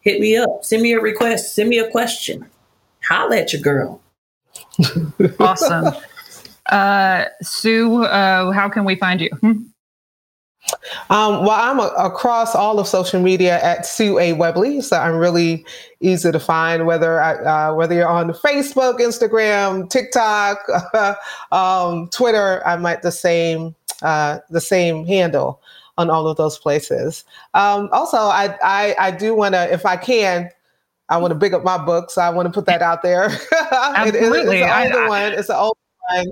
Hit 0.00 0.18
me 0.18 0.38
up. 0.38 0.64
Send 0.64 0.82
me 0.82 0.92
a 0.94 1.00
request. 1.00 1.54
Send 1.54 1.68
me 1.68 1.78
a 1.78 1.90
question. 1.90 2.46
Holla 3.02 3.36
at 3.36 3.52
your 3.52 3.60
girl 3.60 3.99
awesome. 5.40 5.94
Uh, 6.70 7.24
Sue, 7.42 8.04
uh, 8.04 8.52
how 8.52 8.68
can 8.68 8.84
we 8.84 8.94
find 8.94 9.20
you? 9.20 9.28
Hmm? 9.40 9.62
Um, 11.08 11.44
well, 11.44 11.50
I'm 11.50 11.80
a, 11.80 11.86
across 11.96 12.54
all 12.54 12.78
of 12.78 12.86
social 12.86 13.20
media 13.20 13.60
at 13.62 13.86
Sue 13.86 14.18
A. 14.18 14.34
Webley, 14.34 14.80
so 14.80 14.96
I'm 14.96 15.16
really 15.16 15.64
easy 16.00 16.30
to 16.30 16.38
find. 16.38 16.86
Whether 16.86 17.20
I, 17.20 17.34
uh, 17.34 17.74
whether 17.74 17.94
you're 17.94 18.08
on 18.08 18.30
Facebook, 18.32 19.00
Instagram, 19.00 19.90
TikTok, 19.90 20.58
um, 21.52 22.08
Twitter, 22.10 22.64
I'm 22.66 22.84
at 22.86 23.02
the 23.02 23.12
same 23.12 23.74
uh, 24.02 24.38
the 24.50 24.60
same 24.60 25.06
handle 25.06 25.60
on 25.98 26.08
all 26.08 26.28
of 26.28 26.36
those 26.36 26.58
places. 26.58 27.24
Um, 27.54 27.88
also, 27.92 28.18
I 28.18 28.56
I, 28.62 28.94
I 28.98 29.10
do 29.10 29.34
want 29.34 29.54
to, 29.54 29.72
if 29.72 29.84
I 29.84 29.96
can, 29.96 30.50
I 31.10 31.16
want 31.16 31.32
to 31.32 31.34
big 31.34 31.52
up 31.52 31.64
my 31.64 31.76
book, 31.76 32.10
So 32.10 32.22
I 32.22 32.30
want 32.30 32.46
to 32.46 32.52
put 32.52 32.66
that 32.66 32.82
out 32.82 33.02
there. 33.02 33.24
Absolutely. 33.72 34.58
it, 34.58 34.62
it's 34.62 34.70
an 34.70 34.86
older 34.86 35.04
I, 35.04 35.08
one. 35.08 35.32
It's 35.32 35.48
an 35.48 35.56
old 35.56 35.76
one. 36.08 36.26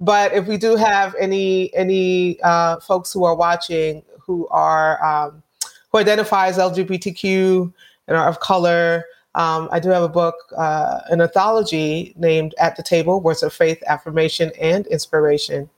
But 0.00 0.32
if 0.32 0.46
we 0.46 0.58
do 0.58 0.76
have 0.76 1.14
any 1.18 1.74
any 1.74 2.40
uh, 2.42 2.78
folks 2.80 3.12
who 3.12 3.24
are 3.24 3.34
watching 3.34 4.02
who 4.20 4.46
are 4.48 5.02
um, 5.04 5.42
who 5.90 5.98
identify 5.98 6.48
as 6.48 6.58
LGBTQ 6.58 7.72
and 8.06 8.16
are 8.16 8.28
of 8.28 8.38
color, 8.38 9.04
um, 9.34 9.68
I 9.72 9.80
do 9.80 9.88
have 9.88 10.02
a 10.02 10.08
book, 10.08 10.36
uh, 10.56 11.00
an 11.08 11.20
anthology 11.20 12.14
named 12.16 12.54
At 12.58 12.76
the 12.76 12.82
Table: 12.82 13.20
Words 13.20 13.42
of 13.42 13.52
Faith, 13.52 13.82
Affirmation, 13.86 14.52
and 14.60 14.86
Inspiration 14.86 15.68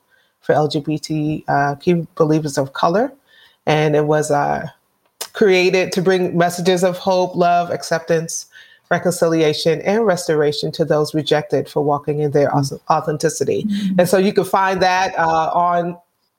for 0.41 0.55
LGBT 0.55 1.45
uh, 1.49 2.05
believers 2.17 2.59
of 2.59 2.75
color, 2.75 3.13
and 3.65 3.97
it 3.97 4.05
was 4.05 4.31
uh, 4.31 4.67
created 5.33 5.93
to 5.93 6.03
bring 6.03 6.37
messages 6.37 6.85
of 6.85 6.99
hope, 6.99 7.35
love, 7.35 7.71
acceptance, 7.71 8.47
reconciliation, 8.91 9.81
and 9.83 10.05
restoration 10.05 10.73
to 10.73 10.85
those 10.85 11.15
rejected 11.15 11.69
for 11.69 11.83
walking 11.83 12.21
in 12.21 12.33
their 12.33 12.53
authenticity. 12.55 13.65
Mm-hmm. 13.65 14.01
And 14.01 14.09
so 14.09 14.19
you 14.19 14.33
can 14.33 14.45
find 14.45 14.83
that 14.83 15.17
uh, 15.19 15.51
on 15.55 15.97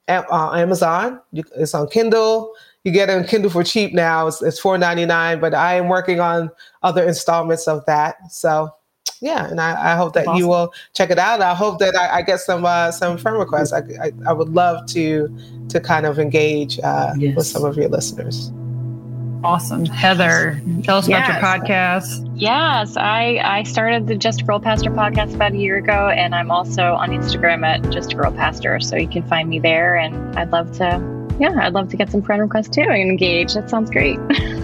uh, 0.07 0.51
Amazon. 0.53 1.21
It's 1.33 1.73
on 1.73 1.87
Kindle. 1.87 2.53
You 2.83 2.91
get 2.91 3.09
it 3.09 3.13
on 3.13 3.25
Kindle 3.25 3.51
for 3.51 3.63
cheap 3.63 3.93
now. 3.93 4.27
It's, 4.27 4.41
it's 4.41 4.59
$4.99, 4.59 5.39
but 5.39 5.53
I 5.53 5.75
am 5.75 5.87
working 5.87 6.19
on 6.19 6.49
other 6.83 7.07
installments 7.07 7.67
of 7.67 7.85
that. 7.85 8.31
So 8.31 8.73
yeah, 9.21 9.47
and 9.47 9.61
I, 9.61 9.93
I 9.93 9.95
hope 9.95 10.13
that 10.13 10.27
awesome. 10.27 10.39
you 10.39 10.47
will 10.47 10.73
check 10.93 11.11
it 11.11 11.19
out. 11.19 11.41
I 11.41 11.53
hope 11.53 11.79
that 11.79 11.95
I, 11.95 12.17
I 12.17 12.21
get 12.23 12.39
some 12.39 12.65
uh, 12.65 12.91
some 12.91 13.19
friend 13.19 13.37
requests. 13.37 13.71
I, 13.71 13.79
I, 14.01 14.11
I, 14.27 14.33
would 14.33 14.49
love 14.49 14.87
to 14.87 15.29
to 15.69 15.79
kind 15.79 16.07
of 16.07 16.17
engage 16.17 16.79
uh, 16.79 17.13
yes. 17.17 17.35
with 17.35 17.45
some 17.45 17.63
of 17.63 17.77
your 17.77 17.87
listeners. 17.87 18.51
Awesome. 19.43 19.85
Heather, 19.85 20.61
tell 20.83 20.97
us 20.97 21.07
yes. 21.07 21.27
about 21.27 21.61
your 21.61 21.77
podcast. 21.77 22.31
Yes, 22.35 22.95
I, 22.95 23.39
I 23.43 23.63
started 23.63 24.07
the 24.07 24.15
Just 24.15 24.41
a 24.41 24.43
Girl 24.43 24.59
Pastor 24.59 24.91
podcast 24.91 25.33
about 25.33 25.53
a 25.53 25.57
year 25.57 25.77
ago, 25.77 26.09
and 26.09 26.35
I'm 26.35 26.51
also 26.51 26.93
on 26.93 27.09
Instagram 27.09 27.65
at 27.65 27.89
Just 27.91 28.13
a 28.13 28.15
Girl 28.15 28.31
Pastor. 28.31 28.79
So 28.79 28.95
you 28.95 29.07
can 29.07 29.23
find 29.23 29.49
me 29.49 29.59
there, 29.59 29.95
and 29.95 30.37
I'd 30.37 30.51
love 30.51 30.71
to, 30.77 31.35
yeah, 31.39 31.53
I'd 31.59 31.73
love 31.73 31.89
to 31.89 31.97
get 31.97 32.11
some 32.11 32.21
friend 32.21 32.41
requests 32.41 32.69
too 32.69 32.81
and 32.81 33.09
engage. 33.09 33.53
That 33.53 33.69
sounds 33.69 33.89
great. 33.89 34.19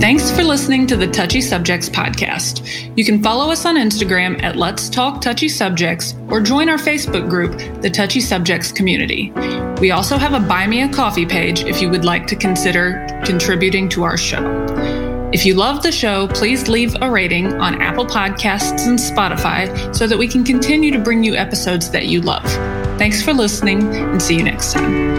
Thanks 0.00 0.30
for 0.30 0.44
listening 0.44 0.86
to 0.86 0.96
the 0.96 1.08
Touchy 1.08 1.40
Subjects 1.40 1.88
podcast. 1.88 2.96
You 2.96 3.04
can 3.04 3.20
follow 3.20 3.50
us 3.50 3.66
on 3.66 3.74
Instagram 3.74 4.40
at 4.44 4.54
Let's 4.54 4.88
Talk 4.88 5.20
Touchy 5.20 5.48
Subjects 5.48 6.14
or 6.28 6.40
join 6.40 6.68
our 6.68 6.76
Facebook 6.76 7.28
group, 7.28 7.58
the 7.82 7.90
Touchy 7.90 8.20
Subjects 8.20 8.70
Community. 8.70 9.32
We 9.80 9.90
also 9.90 10.16
have 10.16 10.34
a 10.34 10.46
Buy 10.46 10.68
Me 10.68 10.82
a 10.82 10.88
Coffee 10.88 11.26
page 11.26 11.64
if 11.64 11.82
you 11.82 11.90
would 11.90 12.04
like 12.04 12.28
to 12.28 12.36
consider 12.36 13.08
contributing 13.24 13.88
to 13.88 14.04
our 14.04 14.16
show. 14.16 14.64
If 15.32 15.44
you 15.44 15.54
love 15.54 15.82
the 15.82 15.92
show, 15.92 16.28
please 16.28 16.68
leave 16.68 16.94
a 17.02 17.10
rating 17.10 17.54
on 17.54 17.82
Apple 17.82 18.06
Podcasts 18.06 18.86
and 18.86 19.00
Spotify 19.00 19.94
so 19.94 20.06
that 20.06 20.16
we 20.16 20.28
can 20.28 20.44
continue 20.44 20.92
to 20.92 21.00
bring 21.00 21.24
you 21.24 21.34
episodes 21.34 21.90
that 21.90 22.06
you 22.06 22.20
love. 22.20 22.44
Thanks 22.98 23.20
for 23.20 23.34
listening 23.34 23.82
and 23.96 24.22
see 24.22 24.36
you 24.36 24.44
next 24.44 24.74
time. 24.74 25.17